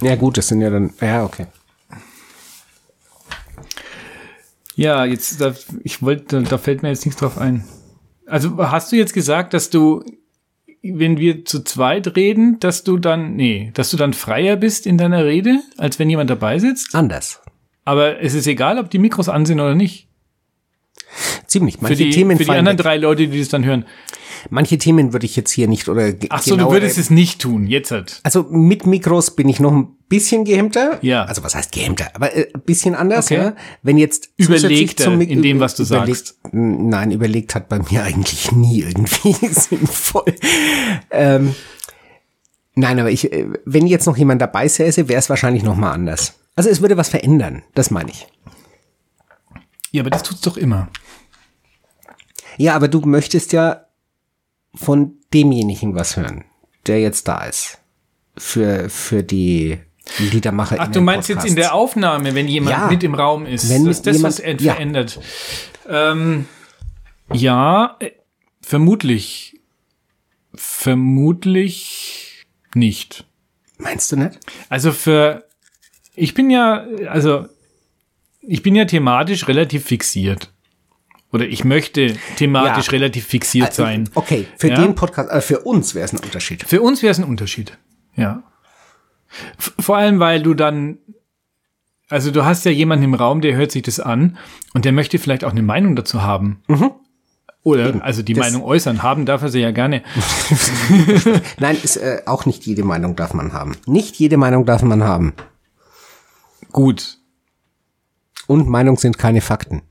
Ja, 0.00 0.14
gut, 0.16 0.38
das 0.38 0.48
sind 0.48 0.60
ja 0.60 0.70
dann. 0.70 0.92
Ja, 1.00 1.24
okay. 1.24 1.46
Ja, 4.76 5.04
jetzt, 5.04 5.40
da, 5.40 5.54
ich 5.82 6.02
wollte, 6.02 6.42
da 6.42 6.56
fällt 6.56 6.82
mir 6.82 6.90
jetzt 6.90 7.04
nichts 7.04 7.20
drauf 7.20 7.36
ein. 7.36 7.64
Also 8.26 8.56
hast 8.58 8.92
du 8.92 8.96
jetzt 8.96 9.12
gesagt, 9.12 9.52
dass 9.52 9.70
du, 9.70 10.04
wenn 10.82 11.18
wir 11.18 11.44
zu 11.44 11.64
zweit 11.64 12.14
reden, 12.14 12.60
dass 12.60 12.84
du 12.84 12.98
dann, 12.98 13.34
nee, 13.34 13.72
dass 13.74 13.90
du 13.90 13.96
dann 13.96 14.12
freier 14.12 14.56
bist 14.56 14.86
in 14.86 14.96
deiner 14.96 15.24
Rede, 15.24 15.60
als 15.78 15.98
wenn 15.98 16.08
jemand 16.08 16.30
dabei 16.30 16.60
sitzt? 16.60 16.94
Anders. 16.94 17.40
Aber 17.84 18.20
es 18.20 18.34
ist 18.34 18.46
egal, 18.46 18.78
ob 18.78 18.90
die 18.90 18.98
Mikros 18.98 19.28
an 19.28 19.46
sind 19.46 19.58
oder 19.58 19.74
nicht. 19.74 20.06
Ziemlich. 21.46 21.80
Manche 21.80 21.96
für 21.96 22.04
die, 22.04 22.10
Themen 22.10 22.36
für 22.36 22.44
die 22.44 22.50
anderen 22.50 22.78
weg. 22.78 22.84
drei 22.84 22.96
Leute, 22.98 23.26
die 23.26 23.38
das 23.38 23.48
dann 23.48 23.64
hören. 23.64 23.86
Manche 24.50 24.78
Themen 24.78 25.12
würde 25.12 25.26
ich 25.26 25.36
jetzt 25.36 25.50
hier 25.50 25.68
nicht 25.68 25.88
oder 25.88 26.12
Ach 26.30 26.42
so, 26.42 26.56
du 26.56 26.70
würdest 26.70 26.98
es 26.98 27.10
nicht 27.10 27.40
tun, 27.40 27.66
jetzt 27.66 27.90
halt. 27.90 28.20
Also 28.22 28.44
mit 28.44 28.86
Mikros 28.86 29.36
bin 29.36 29.48
ich 29.48 29.60
noch 29.60 29.72
ein 29.72 29.96
bisschen 30.08 30.44
gehemmter. 30.44 30.98
Ja. 31.02 31.24
Also 31.24 31.42
was 31.42 31.54
heißt 31.54 31.72
gehemmter? 31.72 32.10
Aber 32.14 32.34
äh, 32.34 32.48
ein 32.54 32.60
bisschen 32.62 32.94
anders, 32.94 33.26
okay. 33.26 33.36
ja. 33.36 33.56
Wenn 33.82 33.98
jetzt 33.98 34.30
überlegt 34.36 35.00
in 35.00 35.42
dem, 35.42 35.60
was 35.60 35.74
du 35.74 35.84
sagst. 35.84 36.38
Nein, 36.52 37.10
überlegt 37.10 37.54
hat 37.54 37.68
bei 37.68 37.78
mir 37.78 38.02
eigentlich 38.04 38.52
nie 38.52 38.80
irgendwie 38.82 39.32
sinnvoll. 39.52 40.34
Ähm, 41.10 41.54
nein, 42.74 42.98
aber 42.98 43.10
ich, 43.10 43.32
äh, 43.32 43.46
wenn 43.64 43.86
jetzt 43.86 44.06
noch 44.06 44.16
jemand 44.16 44.40
dabei 44.40 44.66
säße, 44.66 45.08
wäre 45.08 45.18
es 45.18 45.28
wahrscheinlich 45.28 45.62
noch 45.62 45.76
mal 45.76 45.92
anders. 45.92 46.34
Also 46.56 46.70
es 46.70 46.80
würde 46.80 46.96
was 46.96 47.08
verändern, 47.08 47.62
das 47.74 47.90
meine 47.90 48.10
ich. 48.10 48.26
Ja, 49.90 50.02
aber 50.02 50.10
das 50.10 50.22
tut's 50.22 50.40
doch 50.40 50.56
immer. 50.56 50.88
Ja, 52.56 52.74
aber 52.74 52.88
du 52.88 53.00
möchtest 53.00 53.52
ja 53.52 53.87
von 54.78 55.16
demjenigen 55.34 55.94
was 55.94 56.16
hören, 56.16 56.44
der 56.86 57.00
jetzt 57.00 57.28
da 57.28 57.44
ist. 57.44 57.78
Für, 58.36 58.88
für 58.88 59.24
die 59.24 59.80
Liedermacher. 60.18 60.76
Ach, 60.78 60.88
du 60.88 61.00
meinst 61.00 61.28
Podcasts. 61.28 61.48
jetzt 61.48 61.56
in 61.56 61.56
der 61.56 61.74
Aufnahme, 61.74 62.34
wenn 62.34 62.46
jemand 62.46 62.76
ja, 62.76 62.86
mit 62.88 63.02
im 63.02 63.14
Raum 63.14 63.46
ist. 63.46 63.68
Wenn 63.68 63.84
das 63.84 63.98
ist 63.98 64.06
das, 64.06 64.16
jemand, 64.16 64.34
was 64.38 64.62
ja. 64.62 64.74
verändert. 64.74 65.20
Ähm, 65.88 66.46
ja, 67.32 67.96
äh, 67.98 68.12
vermutlich. 68.62 69.60
Vermutlich 70.54 72.46
nicht. 72.74 73.26
Meinst 73.76 74.10
du 74.12 74.16
nicht? 74.16 74.38
Also 74.68 74.92
für, 74.92 75.44
ich 76.14 76.34
bin 76.34 76.50
ja, 76.50 76.86
also, 77.08 77.46
ich 78.40 78.62
bin 78.62 78.74
ja 78.74 78.84
thematisch 78.84 79.46
relativ 79.48 79.84
fixiert. 79.84 80.52
Oder 81.32 81.46
ich 81.46 81.64
möchte 81.64 82.16
thematisch 82.36 82.86
ja. 82.86 82.92
relativ 82.92 83.26
fixiert 83.26 83.70
äh, 83.70 83.74
sein. 83.74 84.10
Okay, 84.14 84.46
für 84.56 84.68
ja? 84.68 84.80
den 84.80 84.94
Podcast, 84.94 85.30
äh, 85.30 85.40
für 85.40 85.60
uns 85.60 85.94
wäre 85.94 86.04
es 86.04 86.12
ein 86.12 86.20
Unterschied. 86.20 86.64
Für 86.66 86.80
uns 86.80 87.02
wäre 87.02 87.10
es 87.10 87.18
ein 87.18 87.24
Unterschied, 87.24 87.76
ja. 88.16 88.42
F 89.58 89.74
vor 89.78 89.98
allem, 89.98 90.20
weil 90.20 90.42
du 90.42 90.54
dann, 90.54 90.98
also 92.08 92.30
du 92.30 92.46
hast 92.46 92.64
ja 92.64 92.70
jemanden 92.70 93.04
im 93.04 93.14
Raum, 93.14 93.42
der 93.42 93.54
hört 93.56 93.72
sich 93.72 93.82
das 93.82 94.00
an 94.00 94.38
und 94.72 94.86
der 94.86 94.92
möchte 94.92 95.18
vielleicht 95.18 95.44
auch 95.44 95.50
eine 95.50 95.62
Meinung 95.62 95.96
dazu 95.96 96.22
haben. 96.22 96.62
Mhm. 96.66 96.92
Oder 97.62 97.88
Eben. 97.88 98.00
also 98.00 98.22
die 98.22 98.32
das 98.32 98.46
Meinung 98.46 98.62
äußern. 98.66 99.02
Haben 99.02 99.26
darf 99.26 99.42
er 99.42 99.50
sie 99.50 99.60
ja 99.60 99.72
gerne. 99.72 100.02
Nein, 101.58 101.76
ist, 101.82 101.96
äh, 101.96 102.22
auch 102.24 102.46
nicht 102.46 102.64
jede 102.64 102.82
Meinung 102.82 103.14
darf 103.14 103.34
man 103.34 103.52
haben. 103.52 103.76
Nicht 103.84 104.16
jede 104.16 104.38
Meinung 104.38 104.64
darf 104.64 104.82
man 104.82 105.04
haben. 105.04 105.34
Gut. 106.72 107.18
Und 108.46 108.68
Meinung 108.68 108.96
sind 108.96 109.18
keine 109.18 109.42
Fakten. 109.42 109.82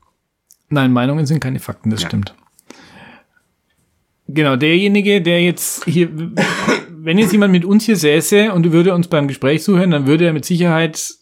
Nein, 0.70 0.92
Meinungen 0.92 1.26
sind 1.26 1.40
keine 1.40 1.60
Fakten, 1.60 1.90
das 1.90 2.02
ja. 2.02 2.08
stimmt. 2.08 2.34
Genau, 4.28 4.56
derjenige, 4.56 5.22
der 5.22 5.42
jetzt 5.42 5.84
hier, 5.86 6.10
wenn 6.90 7.16
jetzt 7.16 7.32
jemand 7.32 7.52
mit 7.52 7.64
uns 7.64 7.86
hier 7.86 7.96
säße 7.96 8.52
und 8.52 8.70
würde 8.72 8.94
uns 8.94 9.08
beim 9.08 9.26
Gespräch 9.26 9.62
zuhören, 9.62 9.90
dann 9.90 10.06
würde 10.06 10.26
er 10.26 10.34
mit 10.34 10.44
Sicherheit 10.44 11.14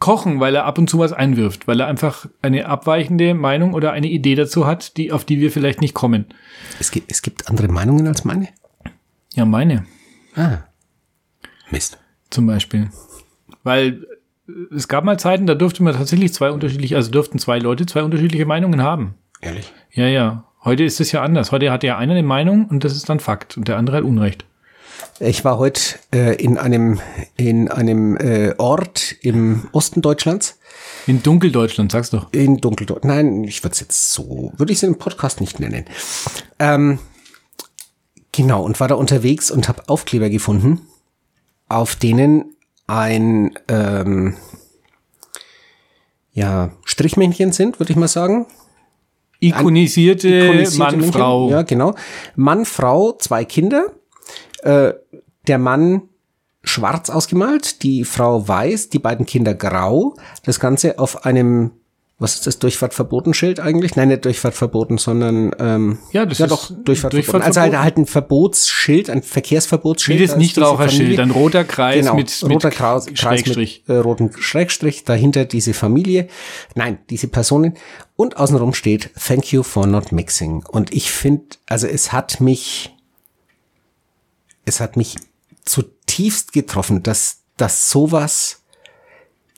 kochen, 0.00 0.40
weil 0.40 0.56
er 0.56 0.64
ab 0.64 0.78
und 0.78 0.90
zu 0.90 0.98
was 0.98 1.12
einwirft, 1.12 1.68
weil 1.68 1.78
er 1.78 1.86
einfach 1.86 2.26
eine 2.42 2.66
abweichende 2.66 3.34
Meinung 3.34 3.74
oder 3.74 3.92
eine 3.92 4.08
Idee 4.08 4.34
dazu 4.34 4.66
hat, 4.66 4.96
die, 4.96 5.12
auf 5.12 5.24
die 5.24 5.40
wir 5.40 5.52
vielleicht 5.52 5.80
nicht 5.80 5.94
kommen. 5.94 6.26
Es 6.80 6.90
gibt, 6.90 7.12
es 7.12 7.22
gibt 7.22 7.48
andere 7.48 7.68
Meinungen 7.68 8.08
als 8.08 8.24
meine? 8.24 8.48
Ja, 9.34 9.44
meine. 9.44 9.86
Ah. 10.34 10.58
Mist. 11.70 11.98
Zum 12.30 12.46
Beispiel. 12.46 12.90
Weil 13.62 14.04
es 14.74 14.88
gab 14.88 15.04
mal 15.04 15.18
Zeiten, 15.18 15.46
da 15.46 15.54
durfte 15.54 15.82
man 15.82 15.94
tatsächlich 15.94 16.32
zwei 16.32 16.50
unterschiedliche, 16.50 16.96
also 16.96 17.10
durften 17.10 17.38
zwei 17.38 17.58
Leute 17.58 17.86
zwei 17.86 18.02
unterschiedliche 18.02 18.46
Meinungen 18.46 18.82
haben. 18.82 19.14
Ehrlich? 19.40 19.72
Ja, 19.92 20.06
ja. 20.06 20.44
Heute 20.64 20.84
ist 20.84 21.00
es 21.00 21.12
ja 21.12 21.22
anders. 21.22 21.52
Heute 21.52 21.70
hat 21.70 21.82
ja 21.82 21.96
einer 21.96 22.12
eine 22.12 22.22
Meinung 22.22 22.66
und 22.66 22.84
das 22.84 22.94
ist 22.94 23.08
dann 23.08 23.20
Fakt 23.20 23.56
und 23.56 23.68
der 23.68 23.78
andere 23.78 23.98
hat 23.98 24.04
Unrecht. 24.04 24.44
Ich 25.18 25.44
war 25.44 25.58
heute 25.58 25.80
äh, 26.14 26.34
in 26.36 26.58
einem 26.58 27.00
in 27.36 27.68
einem 27.68 28.16
äh, 28.16 28.54
Ort 28.58 29.16
im 29.22 29.68
Osten 29.72 30.02
Deutschlands. 30.02 30.58
In 31.06 31.22
Dunkeldeutschland, 31.22 31.92
sag's 31.92 32.10
doch. 32.10 32.32
In 32.32 32.58
Dunkeldeutschland. 32.58 33.16
Nein, 33.16 33.44
ich 33.44 33.62
würde 33.62 33.72
es 33.72 33.80
jetzt 33.80 34.12
so, 34.12 34.52
würde 34.56 34.72
ich 34.72 34.78
es 34.78 34.82
im 34.82 34.98
Podcast 34.98 35.40
nicht 35.40 35.60
nennen. 35.60 35.86
Ähm, 36.58 36.98
genau, 38.32 38.62
und 38.62 38.78
war 38.80 38.88
da 38.88 38.96
unterwegs 38.96 39.50
und 39.50 39.68
habe 39.68 39.88
Aufkleber 39.88 40.28
gefunden, 40.28 40.82
auf 41.68 41.96
denen 41.96 42.54
ein 42.90 43.52
ähm, 43.68 44.34
ja, 46.32 46.70
Strichmännchen 46.84 47.52
sind, 47.52 47.78
würde 47.78 47.92
ich 47.92 47.96
mal 47.96 48.08
sagen. 48.08 48.46
Ikonisierte, 49.40 50.28
ikonisierte 50.28 50.78
Mann, 50.78 50.96
Männchen. 50.96 51.12
Frau. 51.12 51.50
Ja, 51.50 51.62
genau. 51.62 51.94
Mann, 52.36 52.64
Frau, 52.64 53.12
zwei 53.12 53.44
Kinder. 53.44 53.86
Äh, 54.62 54.92
der 55.46 55.58
Mann 55.58 56.02
schwarz 56.62 57.08
ausgemalt, 57.08 57.82
die 57.82 58.04
Frau 58.04 58.46
weiß, 58.46 58.90
die 58.90 58.98
beiden 58.98 59.24
Kinder 59.24 59.54
grau. 59.54 60.14
Das 60.44 60.60
Ganze 60.60 60.98
auf 60.98 61.24
einem 61.24 61.72
was 62.20 62.34
ist 62.34 62.46
das 62.46 62.58
Durchfahrtverbotenschild 62.58 63.60
eigentlich? 63.60 63.96
Nein, 63.96 64.08
nicht 64.08 64.24
Durchfahrtverboten, 64.24 64.98
sondern 64.98 65.52
ähm, 65.58 65.98
ja, 66.12 66.26
das 66.26 66.38
ja 66.38 66.44
ist 66.44 66.52
doch 66.52 66.66
Durchfahrtverboten. 66.68 67.10
Durchfahrt 67.10 67.42
also 67.42 67.60
halt, 67.60 67.76
halt 67.78 67.96
ein 67.96 68.06
Verbotsschild, 68.06 69.08
ein 69.08 69.22
Verkehrsverbotsschild. 69.22 70.20
Wie 70.20 70.26
das 70.26 70.36
Nichtraucherschild, 70.36 71.18
ein 71.18 71.30
roter 71.30 71.64
Kreis 71.64 72.04
genau, 72.04 72.14
mit, 72.14 72.42
roter 72.42 72.68
mit 72.68 72.76
Kreis, 72.76 73.06
Schrägstrich. 73.14 73.84
Mit, 73.86 73.96
äh, 73.96 74.00
roten 74.00 74.30
Schrägstrich, 74.38 75.04
dahinter 75.04 75.46
diese 75.46 75.72
Familie, 75.72 76.28
nein, 76.74 76.98
diese 77.08 77.26
Personen 77.26 77.78
und 78.14 78.36
außenrum 78.36 78.74
steht 78.74 79.10
Thank 79.18 79.50
you 79.52 79.62
for 79.62 79.86
not 79.86 80.12
mixing. 80.12 80.62
Und 80.68 80.92
ich 80.94 81.10
finde, 81.10 81.56
also 81.66 81.86
es 81.86 82.12
hat 82.12 82.40
mich, 82.40 82.94
es 84.66 84.78
hat 84.78 84.96
mich 84.96 85.16
zutiefst 85.64 86.52
getroffen, 86.52 87.02
dass 87.02 87.40
dass 87.60 87.90
sowas 87.90 88.59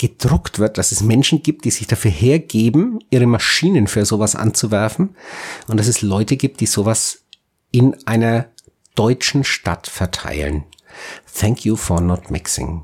gedruckt 0.02 0.58
wird, 0.58 0.78
dass 0.78 0.90
es 0.90 1.00
Menschen 1.00 1.44
gibt, 1.44 1.64
die 1.64 1.70
sich 1.70 1.86
dafür 1.86 2.10
hergeben, 2.10 2.98
ihre 3.10 3.26
Maschinen 3.26 3.86
für 3.86 4.04
sowas 4.04 4.34
anzuwerfen 4.34 5.14
und 5.68 5.76
dass 5.78 5.86
es 5.86 6.02
Leute 6.02 6.36
gibt, 6.36 6.58
die 6.58 6.66
sowas 6.66 7.20
in 7.70 7.96
einer 8.04 8.46
deutschen 8.96 9.44
Stadt 9.44 9.86
verteilen. 9.86 10.64
Thank 11.38 11.64
you 11.64 11.76
for 11.76 12.00
not 12.00 12.32
mixing. 12.32 12.82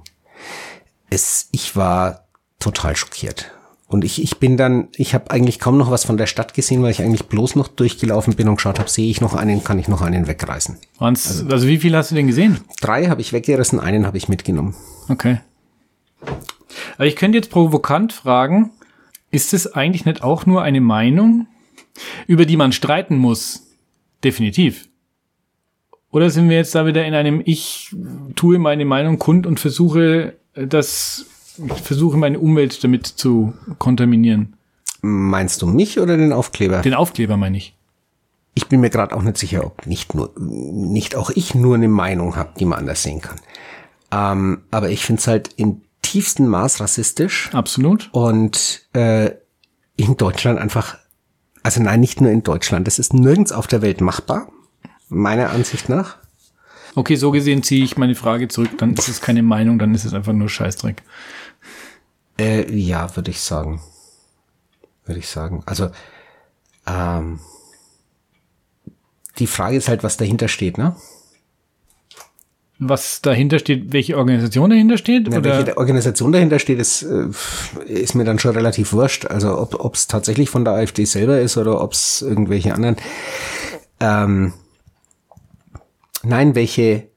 Es, 1.11 1.49
ich 1.51 1.75
war 1.75 2.29
total 2.61 2.95
schockiert. 2.95 3.51
Und 3.89 4.05
ich, 4.05 4.23
ich 4.23 4.39
bin 4.39 4.57
dann, 4.57 4.87
ich 4.95 5.13
habe 5.13 5.33
eigentlich 5.33 5.59
kaum 5.59 5.77
noch 5.77 5.91
was 5.91 6.05
von 6.05 6.19
der 6.19 6.27
Stadt 6.27 6.55
gesehen, 6.55 6.85
weil 6.85 6.93
ich 6.93 7.03
eigentlich 7.03 7.27
bloß 7.27 7.57
noch 7.57 7.67
durchgelaufen 7.67 8.37
bin 8.37 8.49
und 8.49 8.57
geschaut 8.57 8.79
habe, 8.79 8.89
sehe 8.89 9.11
ich 9.11 9.21
noch 9.21 9.35
einen, 9.35 9.65
kann 9.65 9.81
ich 9.81 9.89
noch 9.89 10.03
einen 10.03 10.29
wegreißen. 10.29 10.77
Also, 10.99 11.49
also 11.49 11.67
wie 11.67 11.79
viel 11.79 11.97
hast 11.97 12.13
du 12.13 12.15
denn 12.15 12.29
gesehen? 12.29 12.59
Drei 12.81 13.07
habe 13.07 13.23
ich 13.23 13.33
weggerissen, 13.33 13.81
einen 13.81 14.07
habe 14.07 14.19
ich 14.19 14.29
mitgenommen. 14.29 14.77
Okay. 15.09 15.41
Aber 16.97 17.07
ich 17.07 17.17
könnte 17.17 17.39
jetzt 17.39 17.51
provokant 17.51 18.13
fragen, 18.13 18.71
ist 19.31 19.53
es 19.55 19.73
eigentlich 19.73 20.05
nicht 20.05 20.23
auch 20.23 20.47
nur 20.47 20.63
eine 20.63 20.81
Meinung, 20.81 21.47
über 22.27 22.47
die 22.47 22.57
man 22.57 22.73
streiten 22.73 23.17
muss? 23.17 23.67
Definitiv. 24.25 24.89
Oder 26.11 26.31
sind 26.31 26.49
wir 26.49 26.57
jetzt 26.57 26.75
da 26.75 26.87
wieder 26.87 27.05
in 27.05 27.15
einem 27.15 27.43
Ich 27.45 27.95
tue 28.35 28.59
meine 28.59 28.85
Meinung 28.85 29.19
kund 29.19 29.47
und 29.47 29.61
versuche 29.61 30.35
das, 30.55 31.27
versuche 31.83 32.17
meine 32.17 32.39
Umwelt 32.39 32.83
damit 32.83 33.07
zu 33.07 33.53
kontaminieren? 33.79 34.57
Meinst 35.01 35.63
du 35.63 35.67
mich 35.67 36.01
oder 36.01 36.17
den 36.17 36.33
Aufkleber? 36.33 36.81
Den 36.81 36.95
Aufkleber 36.95 37.37
meine 37.37 37.59
ich. 37.59 37.75
Ich 38.55 38.67
bin 38.67 38.81
mir 38.81 38.91
gerade 38.91 39.15
auch 39.15 39.23
nicht 39.23 39.39
sicher, 39.39 39.65
ob 39.65 39.87
nicht 39.87 40.15
nur, 40.15 40.33
nicht 40.39 41.15
auch 41.15 41.31
ich 41.31 41.55
nur 41.55 41.77
eine 41.77 41.89
Meinung 41.89 42.35
habe, 42.35 42.55
die 42.59 42.65
man 42.65 42.81
anders 42.81 43.03
sehen 43.03 43.21
kann. 43.21 43.39
Ähm, 44.11 44.63
aber 44.71 44.91
ich 44.91 45.05
finde 45.05 45.21
es 45.21 45.29
halt 45.29 45.51
im 45.57 45.83
tiefsten 46.09 46.47
Maß 46.47 46.81
rassistisch. 46.81 47.51
Absolut. 47.53 48.09
Und 48.13 48.89
äh, 48.95 49.33
in 49.97 50.17
Deutschland 50.17 50.59
einfach, 50.59 50.97
also 51.63 51.83
nein, 51.83 52.01
nicht 52.01 52.21
nur 52.21 52.31
in 52.31 52.43
Deutschland, 52.43 52.87
das 52.87 52.99
ist 52.99 53.13
nirgends 53.13 53.53
auf 53.53 53.67
der 53.67 53.83
Welt 53.83 54.01
machbar, 54.01 54.51
meiner 55.09 55.51
Ansicht 55.51 55.89
nach. 55.89 56.17
Okay, 56.95 57.17
so 57.17 57.31
gesehen 57.31 57.63
ziehe 57.63 57.85
ich 57.85 57.99
meine 57.99 58.15
Frage 58.15 58.49
zurück. 58.49 58.71
Dann 58.79 58.95
ist 58.95 59.09
es 59.09 59.21
keine 59.21 59.43
Meinung, 59.43 59.79
dann 59.79 59.95
ist 59.95 60.05
es 60.05 60.15
einfach 60.15 60.33
nur 60.33 60.49
Scheißdreck. 60.49 61.03
Äh, 62.39 62.73
ja, 62.75 63.15
würde 63.15 63.31
ich 63.31 63.41
sagen. 63.41 63.81
Würde 65.05 65.19
ich 65.21 65.29
sagen. 65.29 65.63
Also, 65.67 65.91
ähm, 66.87 67.39
die 69.39 69.47
Frage 69.47 69.77
ist 69.77 69.89
halt, 69.89 70.03
was 70.03 70.17
dahinter 70.17 70.49
steht, 70.49 70.79
ne? 70.79 70.97
Was 72.81 73.23
dahinter 73.23 73.59
steht, 73.59 73.93
welche 73.93 74.17
Organisation 74.17 74.71
dahinter 74.71 74.99
steht? 74.99 75.29
Ja, 75.33 75.39
oder? 75.39 75.59
welche 75.59 75.77
Organisation 75.77 76.31
dahinter 76.31 76.61
steht, 76.61 76.79
ist, 76.79 77.03
äh, 77.03 77.27
ist 77.87 78.15
mir 78.15 78.25
dann 78.25 78.39
schon 78.39 78.53
relativ 78.53 78.93
wurscht. 78.93 79.27
Also 79.27 79.59
ob 79.59 79.95
es 79.95 80.07
tatsächlich 80.07 80.49
von 80.49 80.65
der 80.65 80.75
AfD 80.75 81.05
selber 81.05 81.41
ist 81.41 81.57
oder 81.57 81.81
ob 81.81 81.93
es 81.93 82.23
irgendwelche 82.23 82.75
anderen. 82.75 82.97
Ähm, 83.99 84.53
nein, 86.23 86.55
welche 86.55 87.09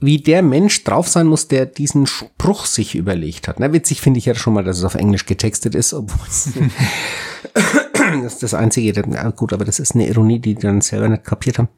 wie 0.00 0.18
der 0.18 0.42
Mensch 0.42 0.84
drauf 0.84 1.08
sein 1.08 1.26
muss, 1.26 1.48
der 1.48 1.66
diesen 1.66 2.06
Spruch 2.06 2.66
sich 2.66 2.94
überlegt 2.94 3.48
hat. 3.48 3.58
Na, 3.58 3.72
witzig 3.72 4.00
finde 4.00 4.18
ich 4.18 4.26
ja 4.26 4.34
schon 4.34 4.54
mal, 4.54 4.62
dass 4.62 4.78
es 4.78 4.84
auf 4.84 4.94
Englisch 4.94 5.26
getextet 5.26 5.74
ist, 5.74 5.92
obwohl 5.92 6.26
es 6.28 6.50
das 8.22 8.34
ist 8.34 8.42
das 8.42 8.54
Einzige, 8.54 8.92
gut, 9.34 9.52
aber 9.52 9.64
das 9.64 9.80
ist 9.80 9.94
eine 9.94 10.06
Ironie, 10.06 10.38
die 10.38 10.54
die 10.54 10.62
dann 10.62 10.80
selber 10.80 11.08
nicht 11.08 11.24
kapiert 11.24 11.58
haben. 11.58 11.68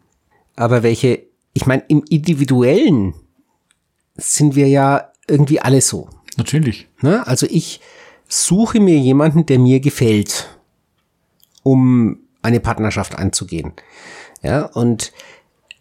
Aber 0.55 0.83
welche, 0.83 1.23
ich 1.53 1.67
meine, 1.67 1.83
im 1.89 2.05
Individuellen 2.09 3.15
sind 4.17 4.55
wir 4.55 4.69
ja 4.69 5.11
irgendwie 5.27 5.61
alle 5.61 5.81
so. 5.81 6.09
Natürlich. 6.37 6.89
Ne? 7.01 7.27
Also 7.27 7.47
ich 7.49 7.81
suche 8.29 8.81
mir 8.81 8.99
jemanden, 8.99 9.47
der 9.47 9.59
mir 9.59 9.81
gefällt, 9.81 10.49
um 11.63 12.21
eine 12.43 12.61
Partnerschaft 12.61 13.17
einzugehen. 13.17 13.73
Ja, 14.43 14.65
und 14.65 15.13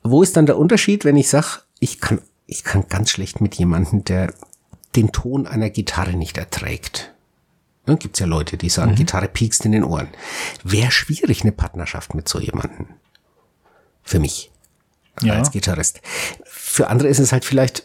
wo 0.03 0.23
ist 0.23 0.35
dann 0.35 0.45
der 0.45 0.57
Unterschied, 0.57 1.05
wenn 1.05 1.15
ich 1.15 1.29
sage, 1.29 1.61
ich 1.79 1.99
kann, 1.99 2.21
ich 2.45 2.63
kann 2.63 2.87
ganz 2.89 3.11
schlecht 3.11 3.41
mit 3.41 3.55
jemandem, 3.55 4.03
der 4.03 4.33
den 4.95 5.11
Ton 5.11 5.47
einer 5.47 5.69
Gitarre 5.69 6.13
nicht 6.13 6.37
erträgt. 6.37 7.13
Ne, 7.85 7.95
gibt's 7.97 8.19
ja 8.19 8.25
Leute, 8.25 8.57
die 8.57 8.69
sagen, 8.69 8.91
mhm. 8.91 8.95
Gitarre 8.95 9.27
piekst 9.27 9.65
in 9.65 9.71
den 9.71 9.83
Ohren. 9.83 10.09
Wäre 10.63 10.91
schwierig, 10.91 11.41
eine 11.41 11.51
Partnerschaft 11.51 12.13
mit 12.13 12.27
so 12.27 12.39
jemandem. 12.39 12.87
Für 14.03 14.19
mich. 14.19 14.48
Ja. 15.21 15.35
Als 15.35 15.51
Gitarrist. 15.51 16.01
Für 16.45 16.87
andere 16.87 17.09
ist 17.09 17.19
es 17.19 17.31
halt 17.31 17.45
vielleicht, 17.45 17.83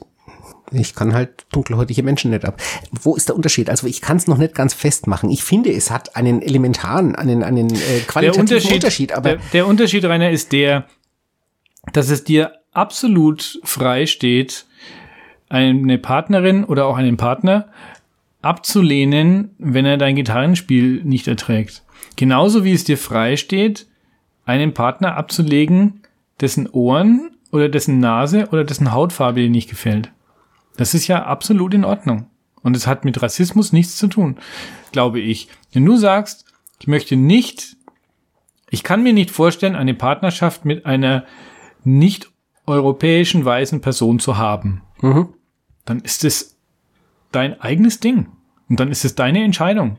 ich 0.70 0.94
kann 0.94 1.14
halt 1.14 1.46
dunkelhäutige 1.52 2.02
Menschen 2.02 2.30
nicht 2.30 2.44
ab. 2.44 2.60
Wo 2.90 3.16
ist 3.16 3.28
der 3.28 3.36
Unterschied? 3.36 3.70
Also 3.70 3.86
ich 3.86 4.00
kann 4.00 4.16
es 4.16 4.26
noch 4.26 4.38
nicht 4.38 4.54
ganz 4.54 4.74
festmachen. 4.74 5.30
Ich 5.30 5.42
finde, 5.44 5.72
es 5.72 5.90
hat 5.90 6.16
einen 6.16 6.42
elementaren, 6.42 7.14
einen, 7.14 7.42
einen 7.42 7.74
äh, 7.74 8.00
qualitativen 8.06 8.46
der 8.46 8.56
Unterschied, 8.56 8.74
Unterschied 8.74 9.12
aber 9.12 9.30
der, 9.30 9.40
der 9.52 9.66
Unterschied, 9.66 10.04
Rainer, 10.04 10.30
ist 10.30 10.52
der, 10.52 10.86
dass 11.92 12.10
es 12.10 12.24
dir 12.24 12.52
absolut 12.72 13.60
frei 13.64 14.06
steht, 14.06 14.66
eine 15.48 15.98
Partnerin 15.98 16.64
oder 16.64 16.86
auch 16.86 16.96
einen 16.96 17.16
Partner 17.16 17.68
abzulehnen, 18.42 19.54
wenn 19.58 19.86
er 19.86 19.96
dein 19.96 20.16
Gitarrenspiel 20.16 21.02
nicht 21.04 21.28
erträgt. 21.28 21.82
Genauso 22.16 22.64
wie 22.64 22.72
es 22.72 22.84
dir 22.84 22.98
frei 22.98 23.36
steht, 23.36 23.86
einen 24.44 24.74
Partner 24.74 25.16
abzulegen, 25.16 26.02
dessen 26.40 26.68
Ohren 26.68 27.36
oder 27.52 27.68
dessen 27.68 28.00
Nase 28.00 28.48
oder 28.50 28.64
dessen 28.64 28.92
Hautfarbe 28.92 29.40
dir 29.40 29.50
nicht 29.50 29.70
gefällt. 29.70 30.12
Das 30.76 30.94
ist 30.94 31.06
ja 31.06 31.24
absolut 31.24 31.74
in 31.74 31.84
Ordnung. 31.84 32.26
Und 32.62 32.76
es 32.76 32.86
hat 32.86 33.04
mit 33.04 33.20
Rassismus 33.20 33.72
nichts 33.72 33.96
zu 33.96 34.08
tun, 34.08 34.36
glaube 34.90 35.20
ich. 35.20 35.48
Wenn 35.72 35.84
du 35.84 35.96
sagst, 35.96 36.46
ich 36.80 36.86
möchte 36.86 37.14
nicht, 37.14 37.76
ich 38.70 38.82
kann 38.82 39.02
mir 39.02 39.12
nicht 39.12 39.30
vorstellen, 39.30 39.76
eine 39.76 39.94
Partnerschaft 39.94 40.64
mit 40.64 40.86
einer 40.86 41.24
nicht 41.84 42.30
europäischen 42.66 43.44
weißen 43.44 43.82
Person 43.82 44.18
zu 44.18 44.38
haben, 44.38 44.82
mhm. 45.02 45.28
dann 45.84 46.00
ist 46.00 46.24
es 46.24 46.56
dein 47.32 47.60
eigenes 47.60 48.00
Ding. 48.00 48.28
Und 48.68 48.80
dann 48.80 48.90
ist 48.90 49.04
es 49.04 49.14
deine 49.14 49.44
Entscheidung. 49.44 49.98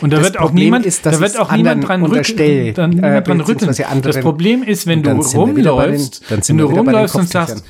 Und 0.00 0.12
da 0.12 0.18
das 0.18 0.26
wird 0.26 0.38
auch 0.38 0.46
Problem 0.46 0.64
niemand, 0.64 0.86
ist, 0.86 1.04
da 1.04 1.18
wird 1.20 1.38
auch 1.38 1.52
niemand 1.52 1.86
dran, 1.86 2.04
rück, 2.04 2.36
dann 2.74 2.90
niemand 2.90 3.04
äh, 3.04 3.22
dran 3.22 3.40
rütteln. 3.40 3.74
Das 4.02 4.20
Problem 4.20 4.62
ist, 4.62 4.86
wenn 4.86 5.02
du 5.02 5.10
rumläufst, 5.10 6.30
den, 6.30 6.48
wenn 6.48 6.58
du 6.58 6.66
rumläufst 6.66 7.16
und 7.16 7.28
sagst, 7.28 7.64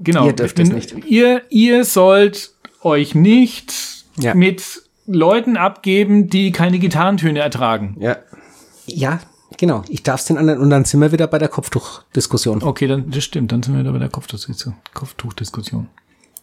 genau, 0.00 0.26
ihr, 0.26 0.34
wenn, 0.56 0.82
ihr, 1.06 1.42
ihr 1.50 1.84
sollt 1.84 2.52
euch 2.82 3.14
nicht 3.14 3.74
ja. 4.18 4.34
mit 4.34 4.82
Leuten 5.06 5.56
abgeben, 5.56 6.28
die 6.28 6.52
keine 6.52 6.78
Gitarrentöne 6.78 7.40
ertragen. 7.40 7.96
Ja. 8.00 8.16
Ja, 8.86 9.20
Genau, 9.58 9.84
ich 9.88 10.02
darf 10.02 10.20
es 10.20 10.26
den 10.26 10.38
anderen 10.38 10.60
und 10.60 10.70
dann 10.70 10.84
sind 10.84 11.00
wir 11.00 11.12
wieder 11.12 11.26
bei 11.28 11.38
der 11.38 11.48
Kopftuchdiskussion. 11.48 12.62
Okay, 12.62 12.86
dann 12.86 13.10
das 13.10 13.24
stimmt, 13.24 13.52
dann 13.52 13.62
sind 13.62 13.74
wir 13.74 13.80
wieder 13.80 13.92
bei 13.92 13.98
der 13.98 14.10
Kopftuchdiskussion. 14.10 15.88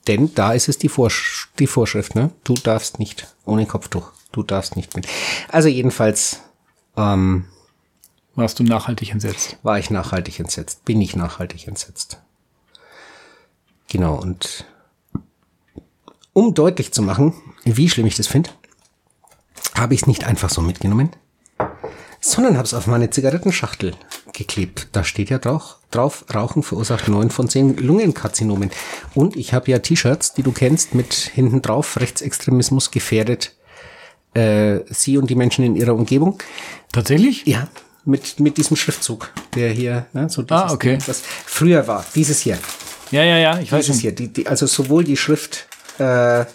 Denn 0.08 0.34
da 0.34 0.54
ist 0.54 0.68
es 0.68 0.78
die, 0.78 0.90
Vorsch 0.90 1.50
die 1.60 1.68
Vorschrift, 1.68 2.16
ne? 2.16 2.32
Du 2.44 2.54
darfst 2.56 3.00
nicht 3.00 3.28
ohne 3.46 3.66
Kopftuch. 3.66 4.12
Du 4.34 4.44
darfst 4.44 4.76
nicht 4.76 4.96
mit. 4.96 5.08
Also 5.48 5.70
jedenfalls 5.70 6.42
ähm, 6.98 7.46
warst 8.36 8.60
du 8.60 8.64
nachhaltig 8.64 9.12
entsetzt. 9.12 9.58
War 9.62 9.80
ich 9.80 9.90
nachhaltig 9.90 10.40
entsetzt? 10.40 10.84
Bin 10.86 11.00
ich 11.00 11.16
nachhaltig 11.16 11.68
entsetzt? 11.68 12.18
Genau 13.88 14.16
und 14.16 14.66
um 16.34 16.56
deutlich 16.56 16.92
zu 16.92 17.04
machen, 17.04 17.36
wie 17.64 17.88
schlimm 17.90 18.08
ich 18.08 18.16
das 18.16 18.26
finde, 18.26 18.50
habe 19.76 19.94
ich 19.94 20.02
es 20.02 20.08
nicht 20.08 20.24
einfach 20.24 20.50
so 20.50 20.62
mitgenommen, 20.62 21.12
sondern 22.20 22.58
habe 22.58 22.66
es 22.66 22.74
auf 22.74 22.88
meine 22.88 23.12
Zigarettenschachtel 23.12 23.96
geklebt. 24.34 24.88
Da 24.94 25.04
steht 25.04 25.30
ja 25.30 25.38
drauf, 25.38 25.78
drauf 25.92 26.26
Rauchen 26.34 26.64
verursacht 26.64 27.08
neun 27.08 27.30
von 27.30 27.50
zehn 27.50 27.78
Lungenkarzinomen. 27.78 28.72
Und 29.14 29.36
ich 29.36 29.54
habe 29.54 29.70
ja 29.70 29.78
T-Shirts, 29.78 30.34
die 30.34 30.42
du 30.42 30.52
kennst, 30.52 30.96
mit 30.96 31.14
hinten 31.14 31.62
drauf 31.62 32.00
Rechtsextremismus 32.00 32.90
gefährdet 32.90 33.56
äh, 34.34 34.80
sie 34.90 35.18
und 35.18 35.30
die 35.30 35.36
Menschen 35.36 35.64
in 35.64 35.76
ihrer 35.76 35.94
Umgebung. 35.94 36.40
Tatsächlich? 36.92 37.46
Ja, 37.46 37.68
mit, 38.06 38.40
mit 38.40 38.58
diesem 38.58 38.76
Schriftzug, 38.76 39.32
der 39.56 39.70
hier, 39.70 40.06
ne, 40.14 40.30
so 40.30 40.42
dieses 40.42 40.64
ah, 40.64 40.74
okay. 40.74 40.98
Was 41.06 41.22
früher 41.46 41.88
war, 41.88 42.06
dieses 42.16 42.40
hier. 42.40 42.58
Ja, 43.12 43.24
ja, 43.24 43.38
ja, 43.38 43.54
ich 43.54 43.70
dieses 43.70 43.72
weiß 43.72 43.86
schon. 43.88 43.96
hier, 43.98 44.12
die, 44.12 44.28
die, 44.28 44.48
also 44.48 44.66
sowohl 44.66 45.04
die 45.04 45.18
Schrift 45.18 45.68
äh, 46.00 46.46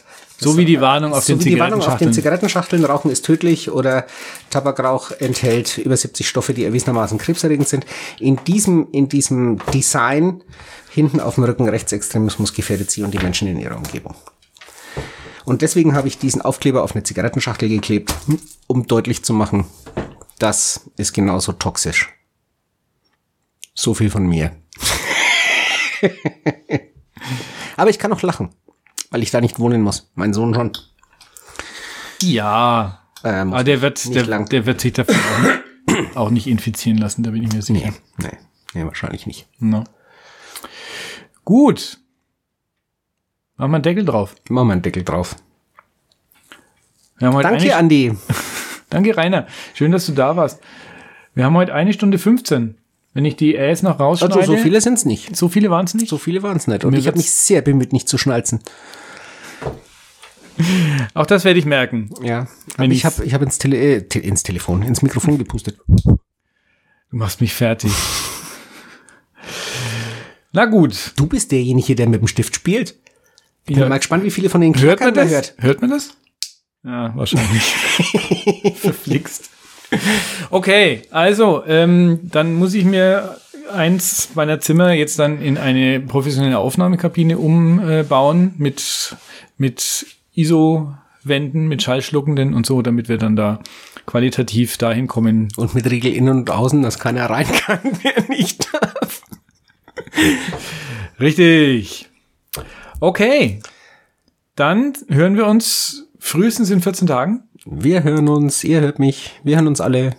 so 0.40 0.56
wie 0.56 0.64
die 0.64 0.80
Warnung 0.80 1.12
auf 1.12 1.24
so 1.24 1.32
den 1.32 1.40
Zigarettenschachteln. 1.40 1.92
auf 1.92 1.98
den 1.98 2.12
Zigarettenschachteln, 2.12 2.84
Rauchen 2.84 3.10
ist 3.10 3.24
tödlich 3.24 3.70
oder 3.70 4.06
Tabakrauch 4.50 5.10
enthält 5.18 5.78
über 5.78 5.96
70 5.96 6.28
Stoffe, 6.28 6.54
die 6.54 6.64
erwiesenermaßen 6.64 7.18
krebserregend 7.18 7.68
sind. 7.68 7.86
In 8.20 8.38
diesem, 8.44 8.86
in 8.92 9.08
diesem 9.08 9.58
Design 9.74 10.42
hinten 10.90 11.18
auf 11.18 11.34
dem 11.34 11.44
Rücken 11.44 11.68
Rechtsextremismus 11.68 12.54
gefährdet 12.54 12.90
sie 12.90 13.02
und 13.02 13.12
die 13.12 13.18
Menschen 13.18 13.48
in 13.48 13.58
ihrer 13.58 13.76
Umgebung. 13.76 14.14
Und 15.48 15.62
deswegen 15.62 15.94
habe 15.94 16.08
ich 16.08 16.18
diesen 16.18 16.42
Aufkleber 16.42 16.82
auf 16.82 16.94
eine 16.94 17.02
Zigarettenschachtel 17.02 17.68
geklebt, 17.68 18.14
um 18.66 18.86
deutlich 18.86 19.24
zu 19.24 19.32
machen, 19.32 19.66
das 20.38 20.90
ist 20.96 21.12
genauso 21.12 21.52
toxisch. 21.52 22.12
So 23.74 23.94
viel 23.94 24.10
von 24.10 24.26
mir. 24.26 24.56
Aber 27.76 27.90
ich 27.90 27.98
kann 27.98 28.12
auch 28.12 28.22
lachen 28.22 28.50
weil 29.10 29.22
ich 29.22 29.30
da 29.30 29.40
nicht 29.40 29.58
wohnen 29.58 29.82
muss. 29.82 30.10
Mein 30.14 30.32
Sohn 30.32 30.54
schon. 30.54 30.72
Ja. 32.22 33.02
Ähm, 33.24 33.52
aber 33.52 33.64
der 33.64 33.80
wird, 33.80 34.14
der, 34.14 34.44
der, 34.44 34.66
wird 34.66 34.80
sich 34.80 34.92
dafür 34.92 35.16
auch 35.16 35.40
nicht, 35.42 36.16
auch 36.16 36.30
nicht, 36.30 36.46
infizieren 36.46 36.98
lassen, 36.98 37.22
da 37.22 37.30
bin 37.30 37.42
ich 37.42 37.52
mir 37.52 37.62
sicher. 37.62 37.92
Nee, 38.16 38.28
nee, 38.28 38.38
nee 38.74 38.84
wahrscheinlich 38.84 39.26
nicht. 39.26 39.48
No. 39.58 39.84
Gut. 41.44 41.98
Machen 43.58 43.72
wir 43.72 43.76
einen 43.76 43.82
Deckel 43.82 44.04
drauf. 44.04 44.36
Machen 44.48 44.68
wir 44.68 44.72
einen 44.72 44.82
Deckel 44.82 45.02
drauf. 45.02 45.34
Danke, 47.18 47.44
eine, 47.44 47.76
Andi. 47.76 48.16
Danke, 48.90 49.16
Rainer. 49.16 49.48
Schön, 49.74 49.90
dass 49.90 50.06
du 50.06 50.12
da 50.12 50.36
warst. 50.36 50.60
Wir 51.34 51.44
haben 51.44 51.56
heute 51.56 51.74
eine 51.74 51.92
Stunde 51.92 52.18
15. 52.18 52.76
Wenn 53.14 53.24
ich 53.24 53.34
die 53.34 53.56
Äs 53.56 53.82
noch 53.82 53.98
rausschneide. 53.98 54.36
Also 54.36 54.54
so 54.54 54.62
viele 54.62 54.80
sind 54.80 54.94
es 54.94 55.04
nicht. 55.04 55.34
So 55.34 55.48
viele 55.48 55.70
waren 55.70 55.86
es 55.86 55.94
nicht? 55.94 56.08
So 56.08 56.18
viele 56.18 56.44
waren 56.44 56.56
es 56.56 56.68
nicht. 56.68 56.84
Und 56.84 56.94
ich 56.94 57.08
habe 57.08 57.16
mich 57.16 57.32
sehr 57.32 57.60
bemüht, 57.60 57.92
nicht 57.92 58.08
zu 58.08 58.16
schnalzen. 58.16 58.60
Auch 61.14 61.26
das 61.26 61.44
werde 61.44 61.58
ich 61.58 61.66
merken. 61.66 62.10
Ja. 62.22 62.46
Wenn 62.76 62.92
ich 62.92 63.04
habe 63.04 63.24
ich 63.24 63.34
hab 63.34 63.42
ins, 63.42 63.58
Tele 63.58 63.76
äh, 63.76 64.18
ins 64.18 64.44
Telefon, 64.44 64.82
ins 64.82 65.02
Mikrofon 65.02 65.36
gepustet. 65.36 65.80
Du 65.86 66.18
machst 67.10 67.40
mich 67.40 67.54
fertig. 67.54 67.90
Na 70.52 70.66
gut. 70.66 71.12
Du 71.16 71.26
bist 71.26 71.50
derjenige, 71.50 71.96
der 71.96 72.08
mit 72.08 72.20
dem 72.20 72.28
Stift 72.28 72.54
spielt. 72.54 72.94
Ich 73.68 73.74
bin 73.74 73.82
ja. 73.82 73.88
mal 73.88 73.98
gespannt, 73.98 74.24
wie 74.24 74.30
viele 74.30 74.48
von 74.48 74.62
den 74.62 74.74
hört 74.80 75.00
man 75.00 75.12
das? 75.12 75.30
hört. 75.30 75.54
Hört 75.58 75.80
man 75.82 75.90
das? 75.90 76.10
Ja, 76.84 77.12
wahrscheinlich. 77.14 77.62
Verflixt. 78.76 79.50
Okay, 80.48 81.02
also, 81.10 81.64
ähm, 81.66 82.20
dann 82.22 82.54
muss 82.54 82.72
ich 82.72 82.84
mir 82.84 83.36
eins 83.70 84.30
meiner 84.34 84.60
Zimmer 84.60 84.92
jetzt 84.92 85.18
dann 85.18 85.42
in 85.42 85.58
eine 85.58 86.00
professionelle 86.00 86.58
Aufnahmekabine 86.58 87.36
umbauen 87.36 88.54
mit, 88.56 89.16
mit 89.58 90.06
ISO-Wänden, 90.34 91.68
mit 91.68 91.82
Schallschluckenden 91.82 92.54
und 92.54 92.64
so, 92.64 92.80
damit 92.80 93.10
wir 93.10 93.18
dann 93.18 93.36
da 93.36 93.60
qualitativ 94.06 94.78
dahin 94.78 95.08
kommen. 95.08 95.48
Und 95.56 95.74
mit 95.74 95.90
Riegel 95.90 96.14
innen 96.14 96.38
und 96.38 96.50
außen, 96.50 96.82
dass 96.82 96.98
keiner 96.98 97.28
rein 97.28 97.46
kann, 97.46 97.80
der 98.02 98.28
nicht 98.30 98.66
darf. 98.72 99.22
Richtig. 101.20 102.07
Okay. 103.00 103.60
Dann 104.56 104.92
hören 105.08 105.36
wir 105.36 105.46
uns 105.46 106.08
frühestens 106.18 106.70
in 106.70 106.82
14 106.82 107.06
Tagen. 107.06 107.44
Wir 107.64 108.02
hören 108.02 108.28
uns, 108.28 108.64
ihr 108.64 108.80
hört 108.80 108.98
mich, 108.98 109.38
wir 109.44 109.56
hören 109.56 109.68
uns 109.68 109.80
alle. 109.80 110.16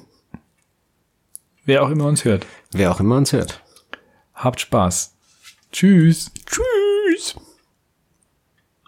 Wer 1.66 1.84
auch 1.84 1.90
immer 1.90 2.06
uns 2.06 2.24
hört. 2.24 2.46
Wer 2.72 2.92
auch 2.92 3.00
immer 3.00 3.18
uns 3.18 3.34
hört. 3.34 3.62
Habt 4.34 4.62
Spaß. 4.62 5.16
Tschüss. 5.72 6.32
Tschüss. 6.46 6.89